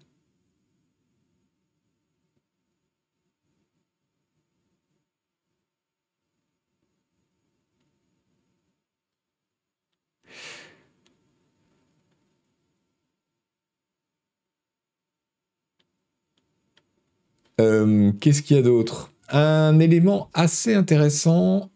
Euh, 17.59 18.11
qu'est-ce 18.19 18.41
qu'il 18.41 18.55
y 18.55 18.59
a 18.59 18.63
d'autre? 18.63 19.11
Un 19.29 19.79
élément 19.79 20.29
assez 20.33 20.73
intéressant. 20.73 21.69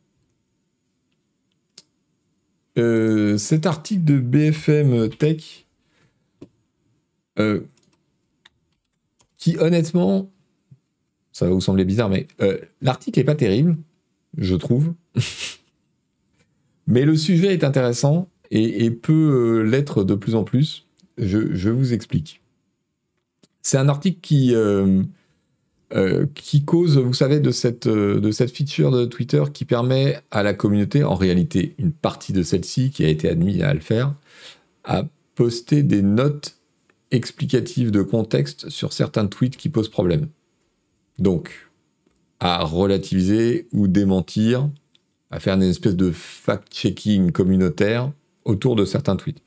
Euh, 2.78 3.38
cet 3.38 3.66
article 3.66 4.04
de 4.04 4.20
BFM 4.20 5.10
Tech, 5.10 5.66
euh, 7.40 7.62
qui 9.38 9.58
honnêtement, 9.58 10.30
ça 11.34 11.46
va 11.46 11.52
vous 11.52 11.62
sembler 11.62 11.84
bizarre, 11.84 12.10
mais 12.10 12.28
l'article 12.82 13.20
n'est 13.20 13.26
pas 13.26 13.36
terrible, 13.36 13.76
je 14.38 14.56
trouve. 14.56 14.94
mais 16.88 17.04
le 17.04 17.18
sujet 17.18 17.54
est 17.54 17.64
intéressant 17.64 18.30
et, 18.52 18.90
peut 18.92 19.64
l'être 19.64 20.04
de 20.04 20.16
plus 20.16 20.36
en 20.36 20.44
plus. 20.44 20.86
Je, 21.18 21.70
vous 21.70 21.94
explique. 21.94 22.42
C'est 23.62 23.78
un 23.78 23.90
article 23.90 24.20
qui 24.22 24.54
qui 26.34 26.64
cause, 26.64 26.98
vous 26.98 27.14
savez, 27.14 27.40
de 27.40 27.52
cette, 27.52 27.88
euh, 27.88 28.20
de 28.20 28.32
cette 28.32 28.52
feature 28.52 28.92
de 28.92 29.06
Twitter 29.06 29.44
qui 29.54 29.66
permet 29.66 30.20
à 30.32 30.44
la 30.44 30.54
communauté, 30.54 31.04
en 31.04 31.16
réalité 31.16 31.76
une 31.78 31.92
partie 31.92 32.34
de 32.34 32.44
celle-ci 32.44 32.92
qui 32.92 33.04
a 33.04 33.10
été 33.10 33.30
admise 33.30 33.62
à 33.62 33.74
le 33.74 33.80
faire, 33.80 34.14
à 34.84 35.04
poster 35.36 35.84
des 35.84 36.02
notes 36.02 36.58
explicatives 37.12 37.92
de 37.92 38.02
contexte 38.04 38.70
sur 38.70 38.94
certains 38.94 39.28
tweets 39.28 39.58
qui 39.58 39.70
posent 39.70 39.90
problème. 39.90 40.28
Donc, 41.20 41.70
à 42.40 42.64
relativiser 42.64 43.68
ou 43.74 43.88
démentir, 43.88 44.70
à 45.30 45.40
faire 45.40 45.56
une 45.56 45.64
espèce 45.64 45.96
de 45.96 46.12
fact-checking 46.12 47.32
communautaire 47.32 48.12
autour 48.46 48.76
de 48.76 48.86
certains 48.86 49.16
tweets. 49.16 49.42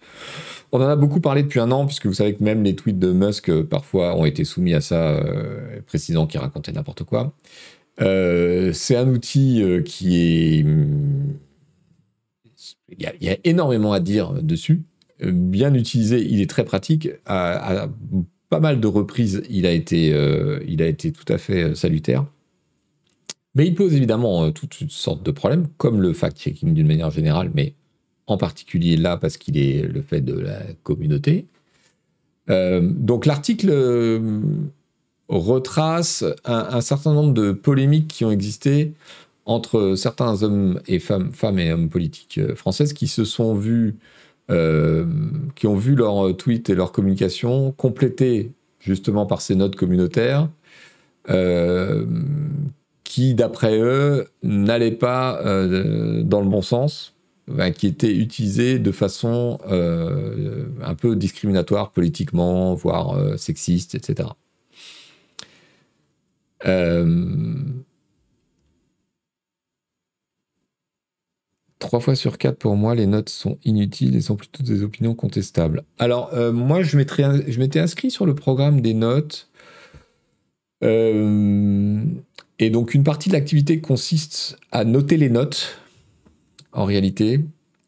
On 0.75 0.81
en 0.81 0.89
a 0.89 0.97
beaucoup 0.97 1.21
parlé 1.21 1.45
depuis 1.45 1.61
un 1.61 1.71
an, 1.71 1.87
puisque 1.87 2.07
vous 2.07 2.15
savez 2.15 2.35
que 2.35 2.43
même 2.43 2.65
les 2.65 2.75
tweets 2.75 2.99
de 2.99 3.13
Musk, 3.13 3.49
euh, 3.49 3.63
parfois, 3.63 4.17
ont 4.17 4.25
été 4.25 4.43
soumis 4.43 4.75
à 4.75 4.81
ça, 4.81 5.13
euh, 5.13 5.81
précisant 5.87 6.27
qu'il 6.27 6.41
racontait 6.41 6.73
n'importe 6.73 7.05
quoi. 7.05 7.33
Euh, 8.01 8.73
c'est 8.73 8.97
un 8.97 9.09
outil 9.09 9.63
qui 9.85 10.17
est... 10.17 10.67
Il 12.99 13.13
y, 13.21 13.29
a, 13.29 13.37
énormément 13.45 13.93
à 13.93 14.01
dire 14.01 14.33
dessus. 14.43 14.83
Bien 15.23 15.73
utilisé, 15.75 16.21
il 16.21 16.41
est 16.41 16.51
très 16.51 16.65
pratique. 16.65 17.09
À, 17.25 17.89
pas 18.49 18.59
mal 18.59 18.81
de 18.81 18.87
reprises, 18.89 19.45
il 19.49 19.67
a 19.67 19.71
été, 19.71 20.09
il 20.67 20.83
a 20.83 20.89
été 20.89 21.13
tout 21.13 21.33
à 21.33 21.39
fait 21.39 21.77
salutaire. 21.77 22.27
Mais 23.55 23.67
il 23.67 23.77
pose 23.77 23.95
évidemment 23.95 24.51
toutes 24.51 24.91
sortes 24.91 25.23
de 25.23 25.31
problèmes, 25.31 25.69
comme 25.77 26.03
le 26.03 26.13
fact-checking 26.13 26.75
d'une 26.75 26.89
manière 26.89 27.11
générale, 27.11 27.53
mais 27.55 27.75
en 28.27 28.37
particulier 28.37 28.97
là 28.97 29.17
parce 29.17 29.37
qu'il 29.37 29.59
est 29.59 29.83
le 29.83 30.03
fait 30.03 30.21
de 30.21 30.39
la 30.39 30.61
communauté. 30.83 31.47
Euh, 32.51 32.81
donc 32.83 33.27
l'article 33.27 33.71
euh, 33.71 34.41
retrace 35.29 36.25
un, 36.45 36.81
certain 36.81 37.15
nombre 37.15 37.33
de 37.33 37.53
polémiques 37.53 38.09
qui 38.09 38.25
ont 38.25 38.31
existé 38.31 38.93
entre 39.47 39.95
certains 39.97 40.43
hommes 40.43 40.81
et 40.87 40.99
femmes, 40.99 41.33
femmes 41.33 41.59
et 41.59 41.73
hommes 41.73 41.89
politiques 41.89 42.39
euh, 42.39 42.55
françaises 42.55 42.93
qui 42.93 43.09
se 43.09 43.25
sont 43.25 43.55
vus, 43.55 43.97
qui 45.55 45.67
ont 45.67 45.77
vu 45.77 45.95
leur 45.95 46.37
tweet 46.37 46.69
et 46.69 46.75
leur 46.75 46.93
communication 46.93 47.73
complétées 47.73 48.51
justement 48.79 49.25
par 49.25 49.41
ces 49.41 49.55
notes 49.55 49.75
communautaires, 49.75 50.51
qui 53.05 53.33
d'après 53.33 53.79
eux 53.79 54.27
n'allaient 54.43 54.91
pas 54.91 55.41
dans 55.43 56.43
le 56.43 56.49
bon 56.51 56.61
sens 56.61 57.14
qui 57.77 57.87
était 57.87 58.15
utilisé 58.15 58.79
de 58.79 58.93
façon 58.93 59.59
euh, 59.69 60.67
un 60.83 60.95
peu 60.95 61.15
discriminatoire 61.17 61.91
politiquement, 61.91 62.75
voire 62.75 63.17
euh, 63.17 63.37
sexiste, 63.37 63.95
etc. 63.95 64.31
Euh, 66.67 67.45
trois 71.79 72.01
fois 72.01 72.15
sur 72.15 72.39
quatre, 72.39 72.57
pour 72.59 72.77
moi, 72.77 72.95
les 72.95 73.07
notes 73.07 73.29
sont 73.29 73.59
inutiles 73.65 74.17
et 74.17 74.23
sont 74.23 74.37
plutôt 74.37 74.63
des 74.63 74.83
opinions 74.83 75.15
contestables. 75.15 75.85
Alors, 75.99 76.35
moi, 76.53 76.83
je 76.83 76.97
m'étais 76.97 77.81
inscrit 77.81 78.11
sur 78.11 78.25
le 78.25 78.35
programme 78.35 78.81
des 78.81 78.95
notes. 78.95 79.51
et 80.81 82.71
donc, 82.71 82.95
une 82.95 83.05
partie 83.05 83.29
de 83.29 83.35
l'activité 83.35 83.81
consiste 83.81 84.57
à 84.73 84.85
noter 84.85 85.19
les 85.19 85.29
notes 85.29 85.84
en 86.75 86.85
réalité, 86.85 87.41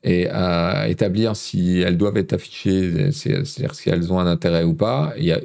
et 0.02 0.28
à 0.28 0.88
établir 0.88 1.36
si 1.36 1.80
elles 1.80 1.98
doivent 1.98 2.16
être 2.16 2.32
affichées, 2.32 3.10
c'est-à-dire 3.12 3.74
si 3.74 3.90
elles 3.90 4.12
ont 4.12 4.20
un 4.20 4.26
intérêt 4.26 4.64
ou 4.64 4.74
pas. 4.74 5.12
Il 5.18 5.24
y 5.24 5.32
a 5.32 5.40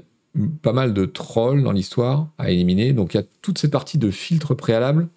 pas 0.62 0.72
mal 0.72 0.94
de 0.94 1.06
trolls 1.06 1.64
dans 1.64 1.72
l'histoire 1.72 2.30
à 2.38 2.52
éliminer, 2.52 2.94
donc 2.94 3.14
il 3.14 3.18
y 3.18 3.20
a 3.20 3.26
toute 3.42 3.58
cette 3.58 3.72
partie 3.72 3.98
de 3.98 4.12
filtre 4.12 4.54
préalable. 4.54 5.08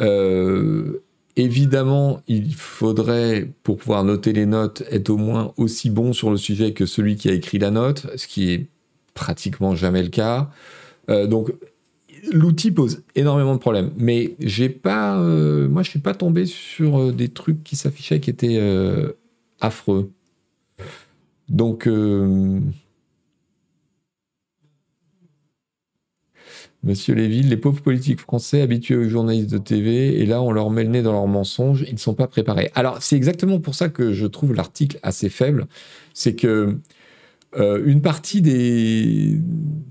Euh, 0.00 1.02
évidemment, 1.36 2.20
il 2.28 2.54
faudrait, 2.54 3.48
pour 3.64 3.76
pouvoir 3.76 4.04
noter 4.04 4.32
les 4.32 4.46
notes, 4.46 4.84
être 4.90 5.10
au 5.10 5.16
moins 5.16 5.52
aussi 5.56 5.90
bon 5.90 6.12
sur 6.12 6.30
le 6.30 6.36
sujet 6.36 6.72
que 6.72 6.86
celui 6.86 7.16
qui 7.16 7.28
a 7.28 7.32
écrit 7.32 7.58
la 7.58 7.70
note, 7.70 8.06
ce 8.16 8.26
qui 8.26 8.52
est 8.52 8.68
pratiquement 9.14 9.74
jamais 9.74 10.02
le 10.02 10.10
cas. 10.10 10.50
Euh, 11.10 11.26
donc, 11.26 11.52
l'outil 12.32 12.70
pose 12.70 13.02
énormément 13.14 13.54
de 13.54 13.60
problèmes. 13.60 13.90
Mais 13.96 14.34
j'ai 14.40 14.68
pas, 14.68 15.18
euh, 15.18 15.68
moi, 15.68 15.82
je 15.82 15.90
suis 15.90 15.98
pas 15.98 16.14
tombé 16.14 16.46
sur 16.46 17.00
euh, 17.00 17.12
des 17.12 17.28
trucs 17.28 17.62
qui 17.64 17.76
s'affichaient 17.76 18.20
qui 18.20 18.30
étaient 18.30 18.58
euh, 18.58 19.12
affreux. 19.60 20.10
Donc, 21.48 21.86
Monsieur 26.84 27.14
Léville, 27.14 27.48
les 27.48 27.56
pauvres 27.56 27.80
politiques 27.80 28.20
français 28.20 28.60
habitués 28.60 28.96
aux 28.96 29.08
journalistes 29.08 29.50
de 29.50 29.56
TV, 29.56 30.20
et 30.20 30.26
là 30.26 30.42
on 30.42 30.52
leur 30.52 30.68
met 30.68 30.84
le 30.84 30.90
nez 30.90 31.02
dans 31.02 31.12
leurs 31.12 31.26
mensonges, 31.26 31.82
ils 31.88 31.94
ne 31.94 31.98
sont 31.98 32.12
pas 32.12 32.26
préparés. 32.26 32.70
Alors 32.74 33.02
c'est 33.02 33.16
exactement 33.16 33.58
pour 33.58 33.74
ça 33.74 33.88
que 33.88 34.12
je 34.12 34.26
trouve 34.26 34.52
l'article 34.52 34.98
assez 35.02 35.30
faible, 35.30 35.66
c'est 36.12 36.34
que 36.34 36.76
euh, 37.56 37.82
une 37.84 38.02
partie 38.02 38.42
des, 38.42 39.38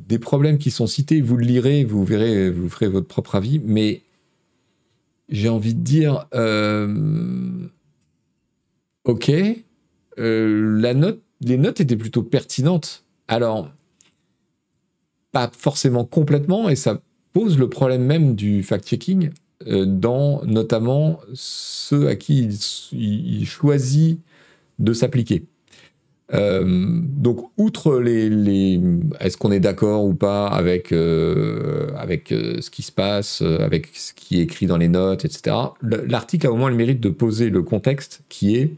des 0.07 0.19
problèmes 0.19 0.57
qui 0.57 0.71
sont 0.71 0.87
cités, 0.87 1.21
vous 1.21 1.37
le 1.37 1.45
lirez, 1.45 1.83
vous 1.83 2.03
verrez, 2.03 2.49
vous 2.49 2.67
ferez 2.69 2.87
votre 2.87 3.07
propre 3.07 3.35
avis, 3.35 3.61
mais 3.63 4.01
j'ai 5.29 5.49
envie 5.49 5.73
de 5.73 5.81
dire, 5.81 6.27
euh, 6.33 7.67
ok, 9.05 9.31
euh, 10.19 11.19
les 11.41 11.57
notes 11.57 11.81
étaient 11.81 11.95
plutôt 11.95 12.23
pertinentes. 12.23 13.05
Alors, 13.27 13.71
pas 15.31 15.49
forcément 15.57 16.03
complètement, 16.03 16.69
et 16.69 16.75
ça 16.75 17.01
pose 17.31 17.57
le 17.57 17.69
problème 17.69 18.03
même 18.03 18.35
du 18.35 18.61
fact-checking, 18.61 19.31
dans 19.65 20.43
notamment 20.43 21.21
ceux 21.33 22.09
à 22.09 22.17
qui 22.17 22.49
il, 22.91 23.45
choisit 23.45 24.19
de 24.77 24.91
s'appliquer. 24.91 25.45
Euh, 26.33 26.99
donc, 27.01 27.51
outre 27.57 27.99
les, 27.99 28.79
est-ce 29.19 29.37
qu'on 29.37 29.51
est 29.51 29.59
d'accord 29.59 30.05
ou 30.05 30.13
pas 30.13 30.47
avec, 30.47 30.91
euh, 30.91 31.87
avec 31.97 32.29
ce 32.29 32.69
qui 32.69 32.81
se 32.81 32.91
passe, 32.91 33.41
avec 33.41 33.87
ce 33.93 34.13
qui 34.13 34.39
est 34.39 34.43
écrit 34.43 34.65
dans 34.65 34.77
les 34.77 34.87
notes, 34.87 35.25
etc., 35.25 35.55
l'article 35.81 36.47
a 36.47 36.51
au 36.51 36.55
moins 36.55 36.69
le 36.69 36.75
mérite 36.75 36.99
de 36.99 37.09
poser 37.09 37.49
le 37.49 37.61
contexte 37.61 38.23
qui 38.29 38.55
est 38.55 38.75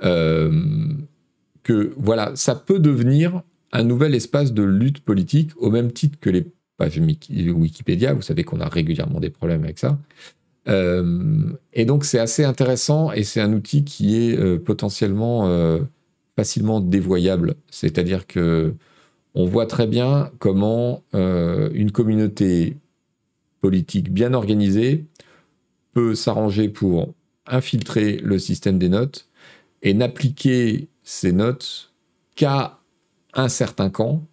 que, 0.00 1.92
voilà, 1.96 2.32
ça 2.34 2.54
peut 2.54 2.78
devenir 2.78 3.42
un 3.72 3.82
nouvel 3.82 4.14
espace 4.14 4.52
de 4.52 4.62
lutte 4.62 5.00
politique, 5.00 5.50
au 5.56 5.70
même 5.70 5.92
titre 5.92 6.18
que 6.20 6.30
les 6.30 6.46
pages 6.78 6.98
Wikipédia. 6.98 8.14
Vous 8.14 8.22
savez 8.22 8.44
qu'on 8.44 8.60
a 8.60 8.68
régulièrement 8.68 9.20
des 9.20 9.30
problèmes 9.30 9.64
avec 9.64 9.78
ça. 9.78 9.98
Euh, 10.68 11.52
et 11.72 11.84
donc 11.84 12.04
c'est 12.04 12.18
assez 12.18 12.44
intéressant 12.44 13.10
et 13.12 13.24
c'est 13.24 13.40
un 13.40 13.52
outil 13.54 13.84
qui 13.84 14.16
est 14.16 14.38
euh, 14.38 14.58
potentiellement 14.58 15.48
euh, 15.48 15.80
facilement 16.38 16.80
dévoyable. 16.80 17.56
C'est-à-dire 17.68 18.28
que 18.28 18.72
on 19.34 19.44
voit 19.44 19.66
très 19.66 19.88
bien 19.88 20.30
comment 20.38 21.02
une 21.12 21.90
communauté 21.90 22.76
politique 23.60 24.12
bien 24.12 24.34
organisée 24.34 25.04
peut 25.94 26.14
s'arranger 26.14 26.68
pour 26.68 27.12
infiltrer 27.44 28.18
le 28.18 28.38
système 28.38 28.78
des 28.78 28.88
notes 28.88 29.28
et 29.82 29.94
n'appliquer 29.94 30.86
ces 31.02 31.32
notes 31.32 31.92
qu'à 32.36 32.78
un 33.34 33.48
certain 33.48 33.90
camp 33.90 34.24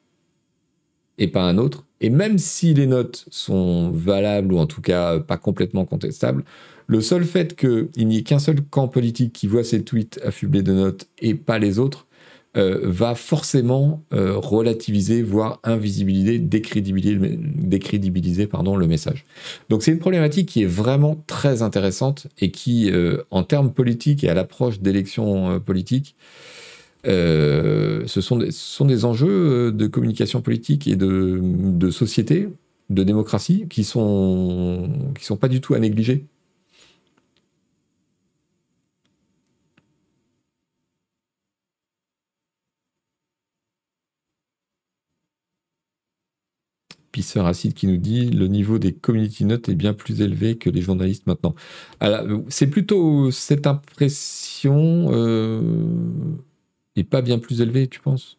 et 1.17 1.27
pas 1.27 1.41
un 1.41 1.57
autre. 1.57 1.85
Et 2.01 2.11
même 2.11 2.37
si 2.37 2.75
les 2.75 2.85
notes 2.85 3.25
sont 3.31 3.89
valables 3.89 4.53
ou 4.53 4.59
en 4.59 4.67
tout 4.67 4.81
cas 4.81 5.19
pas 5.19 5.37
complètement 5.37 5.85
contestables, 5.85 6.43
le 6.87 7.01
seul 7.01 7.23
fait 7.23 7.55
qu'il 7.55 8.07
n'y 8.07 8.17
ait 8.17 8.23
qu'un 8.23 8.39
seul 8.39 8.61
camp 8.61 8.87
politique 8.87 9.33
qui 9.33 9.47
voit 9.47 9.63
ces 9.63 9.83
tweets 9.83 10.19
affublés 10.23 10.61
de 10.63 10.73
notes 10.73 11.07
et 11.19 11.33
pas 11.33 11.57
les 11.57 11.79
autres 11.79 12.05
euh, 12.57 12.79
va 12.83 13.15
forcément 13.15 14.01
euh, 14.13 14.37
relativiser, 14.37 15.21
voire 15.23 15.59
invisibiliser, 15.65 16.39
décrédibiliser, 16.39 17.17
le 18.47 18.87
message. 18.87 19.25
Donc 19.67 19.83
c'est 19.83 19.91
une 19.91 19.99
problématique 19.99 20.47
qui 20.47 20.63
est 20.63 20.67
vraiment 20.67 21.21
très 21.27 21.63
intéressante 21.63 22.27
et 22.39 22.51
qui, 22.51 22.89
euh, 22.89 23.23
en 23.29 23.43
termes 23.43 23.73
politiques 23.73 24.23
et 24.23 24.29
à 24.29 24.33
l'approche 24.33 24.79
d'élections 24.79 25.59
politiques, 25.59 26.15
ce, 27.03 28.05
sont 28.07 28.85
des, 28.85 29.05
enjeux 29.05 29.73
de 29.73 29.87
communication 29.87 30.41
politique 30.41 30.87
et 30.87 30.95
de, 30.95 31.41
de 31.43 31.91
société, 31.91 32.47
de 32.89 33.03
démocratie, 33.03 33.65
qui 33.69 33.83
sont, 33.83 34.89
qui 35.19 35.25
sont 35.25 35.37
pas 35.37 35.49
du 35.49 35.59
tout 35.59 35.73
à 35.73 35.79
négliger. 35.79 36.25
Pisseur 47.15 47.45
Acide 47.45 47.73
qui 47.73 47.87
nous 47.87 47.95
dit 47.95 48.29
le 48.29 48.47
niveau 48.47 48.77
des 48.77 48.91
community 48.91 49.45
notes 49.45 49.69
est 49.69 49.75
bien 49.75 49.93
plus 49.93 50.19
élevé 50.19 50.57
que 50.57 50.69
les 50.69 50.81
journalistes 50.81 51.27
maintenant. 51.27 51.55
C'est 52.49 52.67
plutôt 52.67 53.31
cette 53.31 53.67
impression. 53.67 55.07
Euh, 55.13 55.61
et 56.97 57.05
pas 57.05 57.21
bien 57.21 57.39
plus 57.39 57.61
élevé, 57.61 57.87
tu 57.87 58.01
penses? 58.01 58.37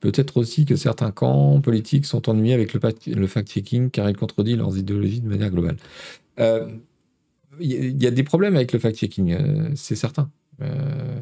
Peut-être 0.00 0.36
aussi 0.36 0.64
que 0.64 0.76
certains 0.76 1.10
camps 1.10 1.60
politiques 1.60 2.06
sont 2.06 2.28
ennuyés 2.28 2.54
avec 2.54 2.72
le, 2.72 3.26
fact-checking 3.26 3.90
car 3.90 4.08
ils 4.08 4.16
contredisent 4.16 4.56
leurs 4.56 4.78
idéologies 4.78 5.20
de 5.20 5.28
manière 5.28 5.50
globale. 5.50 5.76
Il 6.38 6.44
euh, 6.44 6.68
y, 7.60 8.06
a 8.06 8.10
des 8.12 8.22
problèmes 8.22 8.54
avec 8.54 8.72
le 8.72 8.78
fact-checking, 8.78 9.32
euh, 9.32 9.70
c'est 9.74 9.96
certain. 9.96 10.30
Euh, 10.62 11.18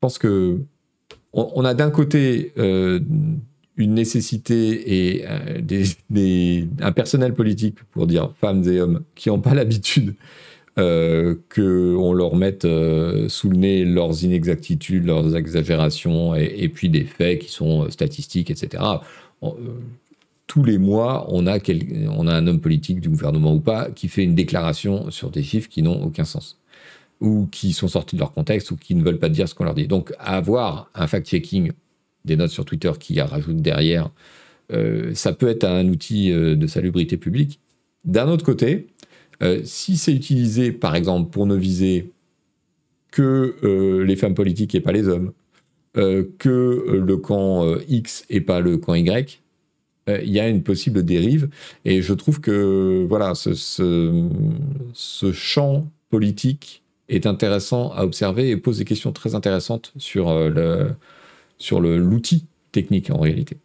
pense 0.00 0.18
que 0.18 0.58
on, 1.32 1.64
a 1.64 1.72
d'un 1.72 1.90
côté 1.90 2.52
une 2.56 3.94
nécessité 3.94 5.16
et 5.16 5.26
un 5.26 6.92
personnel 6.92 7.32
politique, 7.32 7.82
pour 7.84 8.06
dire 8.06 8.32
femmes 8.38 8.64
et 8.68 8.80
hommes, 8.80 9.02
qui 9.14 9.30
n'ont 9.30 9.40
pas 9.40 9.54
l'habitude 9.54 10.14
euh, 10.78 11.34
qu'on 11.54 12.12
leur 12.12 12.36
mette 12.36 12.66
sous 13.28 13.50
le 13.50 13.56
nez 13.56 13.84
leurs 13.84 14.24
inexactitudes, 14.24 15.04
leurs 15.04 15.36
exagérations, 15.36 16.34
et, 16.34 16.68
puis 16.68 16.88
des 16.88 17.04
faits 17.04 17.40
qui 17.40 17.50
sont 17.50 17.90
statistiques, 17.90 18.50
etc. 18.50 18.82
tous 20.46 20.64
les 20.64 20.78
mois, 20.78 21.26
on 21.28 21.46
a, 21.46 21.58
un 21.58 22.46
homme 22.46 22.60
politique 22.60 23.00
du 23.00 23.08
gouvernement 23.08 23.54
ou 23.54 23.60
pas 23.60 23.90
qui 23.90 24.08
fait 24.08 24.24
une 24.24 24.34
déclaration 24.34 25.10
sur 25.10 25.30
des 25.30 25.42
chiffres 25.42 25.68
qui 25.68 25.82
n'ont 25.82 26.02
aucun 26.02 26.24
sens 26.24 26.58
ou 27.22 27.48
qui 27.50 27.72
sont 27.72 27.88
sortis 27.88 28.16
de 28.16 28.20
leur 28.20 28.32
contexte 28.32 28.72
ou 28.72 28.76
qui 28.76 28.96
ne 28.96 29.02
veulent 29.02 29.20
pas 29.20 29.28
dire 29.28 29.48
ce 29.48 29.54
qu'on 29.54 29.64
leur 29.64 29.74
dit. 29.74 29.86
Donc 29.86 30.12
avoir 30.18 30.90
un 30.94 31.06
fact-checking 31.06 31.70
des 32.24 32.36
notes 32.36 32.50
sur 32.50 32.64
Twitter 32.64 32.90
qui 32.98 33.20
rajoute 33.20 33.58
derrière, 33.58 34.10
euh, 34.72 35.12
ça 35.14 35.32
peut 35.32 35.48
être 35.48 35.64
un 35.64 35.88
outil 35.88 36.32
euh, 36.32 36.56
de 36.56 36.66
salubrité 36.66 37.16
publique. 37.16 37.60
D'un 38.04 38.28
autre 38.28 38.44
côté, 38.44 38.88
euh, 39.42 39.60
si 39.64 39.96
c'est 39.96 40.12
utilisé 40.12 40.72
par 40.72 40.94
exemple 40.94 41.30
pour 41.30 41.46
ne 41.46 41.56
viser 41.56 42.10
que 43.10 44.02
les 44.06 44.16
femmes 44.16 44.34
politiques 44.34 44.74
et 44.74 44.80
pas 44.80 44.92
les 44.92 45.06
hommes, 45.06 45.32
que 45.92 46.84
le 46.88 47.16
camp 47.18 47.76
X 47.86 48.24
et 48.30 48.40
pas 48.40 48.60
le 48.60 48.78
camp 48.78 48.94
Y, 48.94 49.42
il 50.08 50.30
y 50.30 50.40
a 50.40 50.48
une 50.48 50.62
possible 50.62 51.04
dérive. 51.04 51.50
Et 51.84 52.00
je 52.00 52.14
trouve 52.14 52.40
que 52.40 53.04
voilà, 53.06 53.34
ce, 53.34 53.52
champ 55.34 55.86
politique 56.08 56.82
est 57.08 57.26
intéressant 57.26 57.92
à 57.92 58.04
observer 58.04 58.50
et 58.50 58.56
pose 58.56 58.78
des 58.78 58.84
questions 58.84 59.12
très 59.12 59.34
intéressantes 59.34 59.92
euh, 60.16 60.90
sur 61.58 61.80
l'outil 61.80 62.46
technique 62.72 63.10
en 63.10 63.18
réalité. 63.18 63.56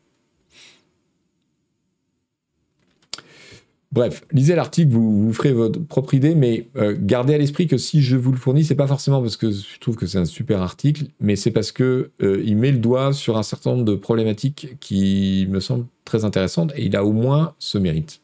Bref, 3.94 4.26
lisez 4.32 4.54
l'article, 4.56 4.92
vous, 4.92 5.24
vous 5.24 5.34
ferez 5.34 5.54
votre 5.54 5.80
propre 5.80 6.14
idée, 6.14 6.36
mais 6.36 6.68
euh, 6.76 6.96
gardez 7.00 7.34
à 7.34 7.38
l'esprit 7.38 7.68
que 7.68 7.78
si 7.78 8.02
je 8.02 8.18
vous 8.18 8.32
le 8.32 8.38
fournis, 8.38 8.66
c'est 8.66 8.76
pas 8.76 8.88
forcément 8.88 9.22
parce 9.22 9.38
que 9.38 9.50
je 9.50 9.80
trouve 9.80 9.96
que 9.96 10.06
c'est 10.08 10.18
un 10.18 10.26
super 10.26 10.62
article, 10.62 11.06
mais 11.22 11.38
c'est 11.38 11.52
parce 11.52 11.72
que 11.72 12.12
euh, 12.22 12.44
il 12.46 12.58
met 12.58 12.72
le 12.72 12.80
doigt 12.80 13.14
sur 13.14 13.38
un 13.38 13.44
certain 13.44 13.72
nombre 13.72 13.86
de 13.86 13.96
problématiques 13.96 14.76
qui 14.82 15.48
me 15.50 15.62
semblent 15.62 15.86
très 16.04 16.26
intéressantes 16.26 16.74
et 16.76 16.86
il 16.86 16.96
a 16.98 17.06
au 17.06 17.14
moins 17.14 17.56
ce 17.60 17.78
mérite. 17.78 18.22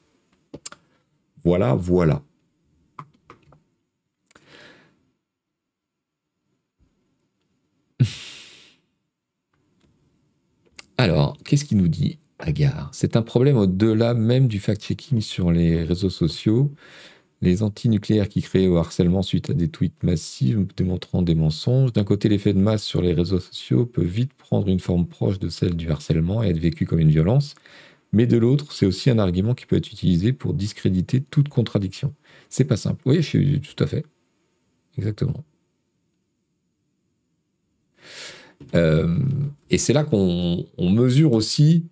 Voilà, 1.45 1.75
voilà. 1.75 2.21
Alors, 10.97 11.37
qu'est-ce 11.45 11.65
qu'il 11.65 11.77
nous 11.77 11.87
dit? 11.87 12.17
C'est 12.91 13.15
un 13.15 13.21
problème 13.21 13.57
au-delà 13.57 14.13
même 14.13 14.47
du 14.47 14.59
fact-checking 14.59 15.21
sur 15.21 15.51
les 15.51 15.83
réseaux 15.83 16.09
sociaux. 16.09 16.73
Les 17.41 17.61
antinucléaires 17.63 18.29
qui 18.29 18.41
créent 18.41 18.67
au 18.67 18.77
harcèlement 18.77 19.21
suite 19.21 19.49
à 19.49 19.53
des 19.53 19.67
tweets 19.67 20.01
massifs 20.03 20.57
démontrant 20.77 21.21
des 21.21 21.35
mensonges. 21.35 21.91
D'un 21.93 22.05
côté, 22.05 22.29
l'effet 22.29 22.53
de 22.53 22.59
masse 22.59 22.83
sur 22.83 23.01
les 23.01 23.13
réseaux 23.13 23.39
sociaux 23.39 23.85
peut 23.85 24.03
vite 24.03 24.33
prendre 24.33 24.67
une 24.69 24.79
forme 24.79 25.07
proche 25.07 25.39
de 25.39 25.49
celle 25.49 25.75
du 25.75 25.91
harcèlement 25.91 26.43
et 26.43 26.49
être 26.49 26.59
vécu 26.59 26.85
comme 26.85 26.99
une 26.99 27.09
violence. 27.09 27.55
Mais 28.13 28.27
de 28.27 28.37
l'autre, 28.37 28.71
c'est 28.71 28.85
aussi 28.85 29.09
un 29.09 29.19
argument 29.19 29.55
qui 29.55 29.65
peut 29.65 29.75
être 29.75 29.91
utilisé 29.91 30.33
pour 30.33 30.53
discréditer 30.53 31.21
toute 31.21 31.49
contradiction. 31.49 32.13
C'est 32.49 32.65
pas 32.65 32.77
simple. 32.77 33.01
Oui, 33.05 33.21
tout 33.21 33.83
à 33.83 33.87
fait. 33.87 34.05
Exactement. 34.97 35.43
Euh, 38.75 39.19
et 39.69 39.77
c'est 39.77 39.93
là 39.93 40.03
qu'on 40.03 40.65
mesure 40.79 41.33
aussi 41.33 41.85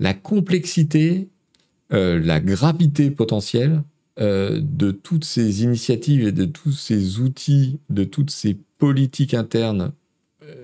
la 0.00 0.14
complexité, 0.14 1.28
la 1.90 2.40
gravité 2.40 3.10
potentielle 3.10 3.82
de 4.16 4.90
toutes 4.90 5.24
ces 5.24 5.62
initiatives 5.62 6.26
et 6.26 6.32
de 6.32 6.44
tous 6.44 6.72
ces 6.72 7.20
outils, 7.20 7.78
de 7.90 8.04
toutes 8.04 8.30
ces 8.30 8.56
politiques 8.78 9.34
internes 9.34 9.92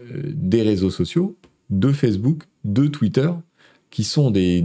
des 0.03 0.63
réseaux 0.63 0.91
sociaux, 0.91 1.37
de 1.71 1.93
Facebook, 1.93 2.45
de 2.65 2.87
Twitter, 2.87 3.31
qui 3.91 4.05
sont, 4.05 4.31
des, 4.31 4.61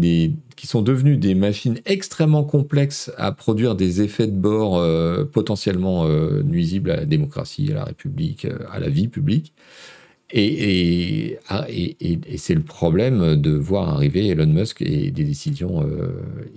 devenus 0.75 1.17
des 1.17 1.35
machines 1.35 1.79
extrêmement 1.85 2.43
complexes 2.43 3.11
à 3.17 3.31
produire 3.31 3.75
des 3.75 4.01
effets 4.01 4.27
de 4.27 4.35
bord 4.35 4.77
euh, 4.77 5.23
potentiellement 5.23 6.05
euh, 6.05 6.43
nuisibles 6.43 6.91
à 6.91 6.97
la 6.97 7.05
démocratie, 7.05 7.71
à 7.71 7.75
la 7.75 7.83
République, 7.85 8.45
euh, 8.45 8.57
à 8.69 8.79
la 8.79 8.89
vie 8.89 9.07
publique. 9.07 9.53
Et, 10.33 11.37
ah, 11.49 11.65
et, 11.69 11.97
c'est 12.37 12.55
le 12.55 12.61
problème 12.61 13.35
de 13.35 13.51
voir 13.51 13.89
arriver 13.89 14.27
Elon 14.27 14.47
Musk 14.47 14.81
et 14.81 15.11
des 15.11 15.23
décisions 15.23 15.85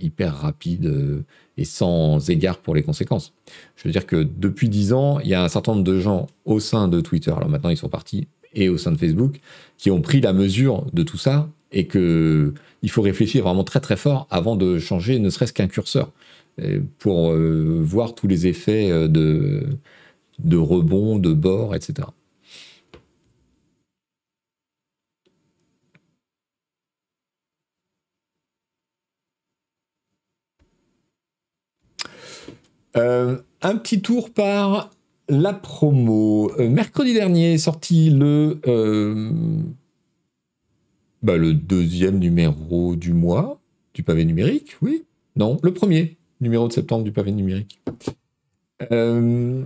hyper 0.01 0.35
rapides 0.35 1.25
et 1.57 1.65
sans 1.65 2.31
égard 2.31 2.59
pour 2.59 2.75
les 2.75 2.83
conséquences. 2.83 3.33
Je 3.77 3.89
veux 3.89 3.93
dire 3.93 4.07
que 4.07 4.23
depuis 4.23 4.69
dix 4.69 4.93
ans, 4.93 5.19
il 5.21 5.29
y 5.29 5.35
a 5.35 5.43
un 5.43 5.49
certain 5.49 5.73
nombre 5.73 5.85
de 5.85 5.99
gens 5.99 6.29
au 6.45 6.61
sein 6.61 6.89
de 6.89 7.01
Twitter, 7.01 7.33
alors 7.33 7.49
maintenant 7.49 7.71
ils 7.71 7.77
sont 7.77 7.89
partis, 7.89 8.29
et 8.55 8.69
au 8.69 8.79
sein 8.79 8.93
de 8.93 8.97
Facebook, 8.97 9.41
qui 9.77 9.91
ont 9.91 10.01
pris 10.01 10.21
la 10.21 10.33
mesure 10.33 10.87
de 10.93 11.03
tout 11.03 11.19
ça 11.19 11.49
et 11.73 11.87
que 11.87 12.55
il 12.83 12.91
faut 12.91 13.03
réfléchir 13.03 13.45
vraiment 13.45 13.65
très 13.65 13.81
très 13.81 13.97
fort 13.97 14.27
avant 14.31 14.57
de 14.57 14.79
changer 14.79 15.19
ne 15.19 15.31
serait-ce 15.31 15.53
qu'un 15.53 15.67
curseur 15.67 16.13
pour 16.99 17.33
euh, 17.33 17.81
voir 17.83 18.15
tous 18.15 18.29
les 18.29 18.47
effets 18.47 18.91
euh, 18.91 19.09
de, 19.09 19.67
de 20.39 20.57
rebond, 20.57 21.19
de 21.19 21.33
bord, 21.33 21.75
etc. 21.75 22.09
Euh, 32.96 33.38
un 33.62 33.76
petit 33.76 34.00
tour 34.00 34.30
par 34.30 34.90
la 35.28 35.52
promo. 35.52 36.52
mercredi 36.59 37.14
dernier 37.14 37.54
est 37.54 37.59
sorti 37.59 38.11
le 38.11 38.61
bah, 41.22 41.38
le 41.38 41.54
deuxième 41.54 42.18
numéro 42.18 42.96
du 42.96 43.14
mois 43.14 43.59
du 43.94 44.02
pavé 44.02 44.24
numérique, 44.26 44.76
oui. 44.83 45.04
Non, 45.37 45.59
le 45.62 45.72
premier 45.72 46.18
numéro 46.40 46.68
de 46.68 46.72
septembre 46.72 47.04
du 47.04 47.12
pavé 47.12 47.33
numérique. 47.33 47.80
Euh, 48.92 49.62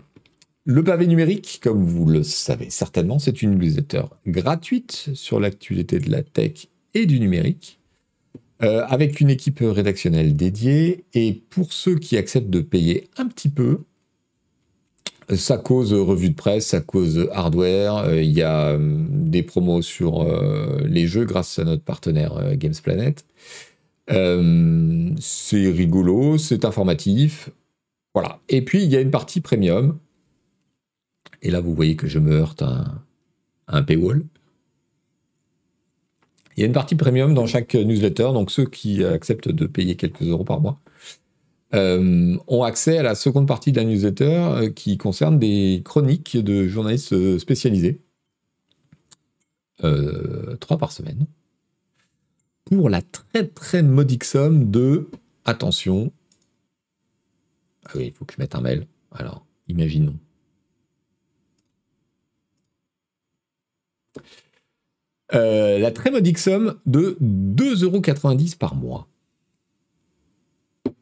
le 0.64 0.84
pavé 0.84 1.06
numérique, 1.06 1.60
comme 1.62 1.82
vous 1.82 2.06
le 2.06 2.22
savez 2.22 2.70
certainement, 2.70 3.18
c'est 3.18 3.42
une 3.42 3.58
newsletter 3.58 4.02
gratuite 4.26 5.10
sur 5.14 5.40
l'actualité 5.40 5.98
de 5.98 6.10
la 6.10 6.22
tech 6.22 6.68
et 6.94 7.06
du 7.06 7.18
numérique, 7.18 7.77
euh, 8.62 8.84
avec 8.88 9.20
une 9.20 9.30
équipe 9.30 9.60
rédactionnelle 9.62 10.34
dédiée. 10.34 11.04
Et 11.14 11.42
pour 11.50 11.72
ceux 11.72 11.96
qui 11.96 12.16
acceptent 12.16 12.50
de 12.50 12.60
payer 12.60 13.08
un 13.16 13.26
petit 13.26 13.48
peu, 13.48 13.82
ça 15.34 15.58
cause 15.58 15.92
revue 15.92 16.30
de 16.30 16.34
presse, 16.34 16.66
ça 16.66 16.80
cause 16.80 17.28
hardware. 17.32 17.98
Euh, 17.98 18.22
il 18.22 18.32
y 18.32 18.42
a 18.42 18.70
euh, 18.70 18.78
des 19.10 19.44
promos 19.44 19.82
sur 19.82 20.26
les 20.84 21.06
jeux 21.06 21.24
grâce 21.24 21.58
à 21.58 21.64
notre 21.64 21.82
partenaire 21.84 22.56
Games 22.56 22.74
Planet. 22.82 23.24
c'est 24.08 25.70
rigolo, 25.70 26.38
c'est 26.38 26.64
informatif. 26.64 27.50
Voilà. 28.14 28.40
Et 28.48 28.64
puis, 28.64 28.82
il 28.82 28.90
y 28.90 28.96
a 28.96 29.00
une 29.00 29.12
partie 29.12 29.40
premium. 29.40 29.98
Et 31.42 31.50
là, 31.52 31.60
vous 31.60 31.74
voyez 31.74 31.94
que 31.94 32.08
je 32.08 32.18
me 32.18 32.32
heurte 32.32 32.62
à 32.62 32.84
un 33.68 33.82
paywall. 33.82 34.24
Il 36.58 36.62
y 36.62 36.64
a 36.64 36.66
une 36.66 36.72
partie 36.72 36.96
premium 36.96 37.34
dans 37.34 37.46
chaque 37.46 37.76
newsletter, 37.76 38.30
donc 38.32 38.50
ceux 38.50 38.64
qui 38.64 39.04
acceptent 39.04 39.48
de 39.48 39.64
payer 39.68 39.94
quelques 39.94 40.22
euros 40.22 40.42
par 40.42 40.60
mois 40.60 40.80
euh, 41.72 42.36
ont 42.48 42.64
accès 42.64 42.98
à 42.98 43.04
la 43.04 43.14
seconde 43.14 43.46
partie 43.46 43.70
de 43.70 43.76
la 43.76 43.84
newsletter 43.84 44.24
euh, 44.24 44.68
qui 44.68 44.98
concerne 44.98 45.38
des 45.38 45.82
chroniques 45.84 46.36
de 46.36 46.66
journalistes 46.66 47.12
euh, 47.12 47.38
spécialisés. 47.38 48.00
trois 50.58 50.78
par 50.78 50.90
semaine. 50.90 51.28
Pour 52.64 52.90
la 52.90 53.02
très 53.02 53.46
très 53.46 53.84
modique 53.84 54.24
somme 54.24 54.68
de, 54.68 55.08
attention, 55.44 56.10
ah 57.86 57.92
oui, 57.94 58.06
il 58.06 58.12
faut 58.12 58.24
que 58.24 58.34
je 58.34 58.40
mette 58.40 58.56
un 58.56 58.62
mail. 58.62 58.88
Alors, 59.12 59.46
imaginons. 59.68 60.18
La 65.32 65.90
très 65.90 66.10
modique 66.10 66.38
somme 66.38 66.74
de 66.86 67.18
2,90€ 67.20 68.56
par 68.56 68.74
mois 68.74 69.08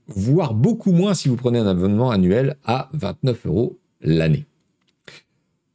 voire 0.08 0.54
beaucoup 0.54 0.92
moins 0.92 1.14
si 1.14 1.28
vous 1.28 1.36
prenez 1.36 1.58
un 1.58 1.66
abonnement 1.66 2.10
annuel 2.10 2.56
à 2.64 2.88
29 2.92 3.46
euros 3.46 3.78
l'année. 4.00 4.46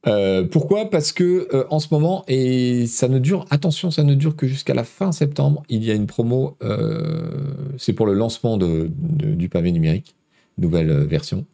Euh, 0.07 0.43
pourquoi? 0.45 0.89
Parce 0.89 1.11
que 1.11 1.47
euh, 1.53 1.65
en 1.69 1.79
ce 1.79 1.87
moment, 1.91 2.23
et 2.27 2.87
ça 2.87 3.07
ne 3.07 3.19
dure, 3.19 3.45
attention, 3.51 3.91
ça 3.91 4.03
ne 4.03 4.15
dure 4.15 4.35
que 4.35 4.47
jusqu'à 4.47 4.73
la 4.73 4.83
fin 4.83 5.11
septembre, 5.11 5.61
il 5.69 5.83
y 5.83 5.91
a 5.91 5.93
une 5.93 6.07
promo, 6.07 6.57
euh, 6.63 7.53
c'est 7.77 7.93
pour 7.93 8.07
le 8.07 8.13
lancement 8.13 8.57
du 8.57 9.49
pavé 9.49 9.71
numérique, 9.71 10.15
nouvelle 10.57 10.91
version. 11.05 11.45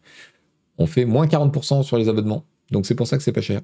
On 0.77 0.85
fait 0.85 1.03
moins 1.03 1.25
40% 1.25 1.83
sur 1.83 1.97
les 1.97 2.07
abonnements, 2.07 2.45
donc 2.71 2.85
c'est 2.85 2.95
pour 2.95 3.07
ça 3.07 3.17
que 3.17 3.23
c'est 3.23 3.33
pas 3.33 3.41
cher. 3.41 3.61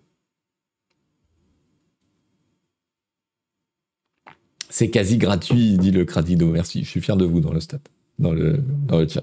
C'est 4.74 4.90
quasi 4.90 5.20
gratuit, 5.20 5.78
dit 5.78 5.92
le 5.92 6.04
Cradido, 6.04 6.50
merci, 6.50 6.84
je 6.84 6.90
suis 6.90 7.00
fier 7.00 7.16
de 7.16 7.26
vous 7.26 7.42
dans 7.42 7.54
le 7.54 7.60
stade 7.60 7.88
dans 8.18 8.32
le, 8.32 8.58
dans 8.88 8.98
le 8.98 9.08
chat. 9.08 9.22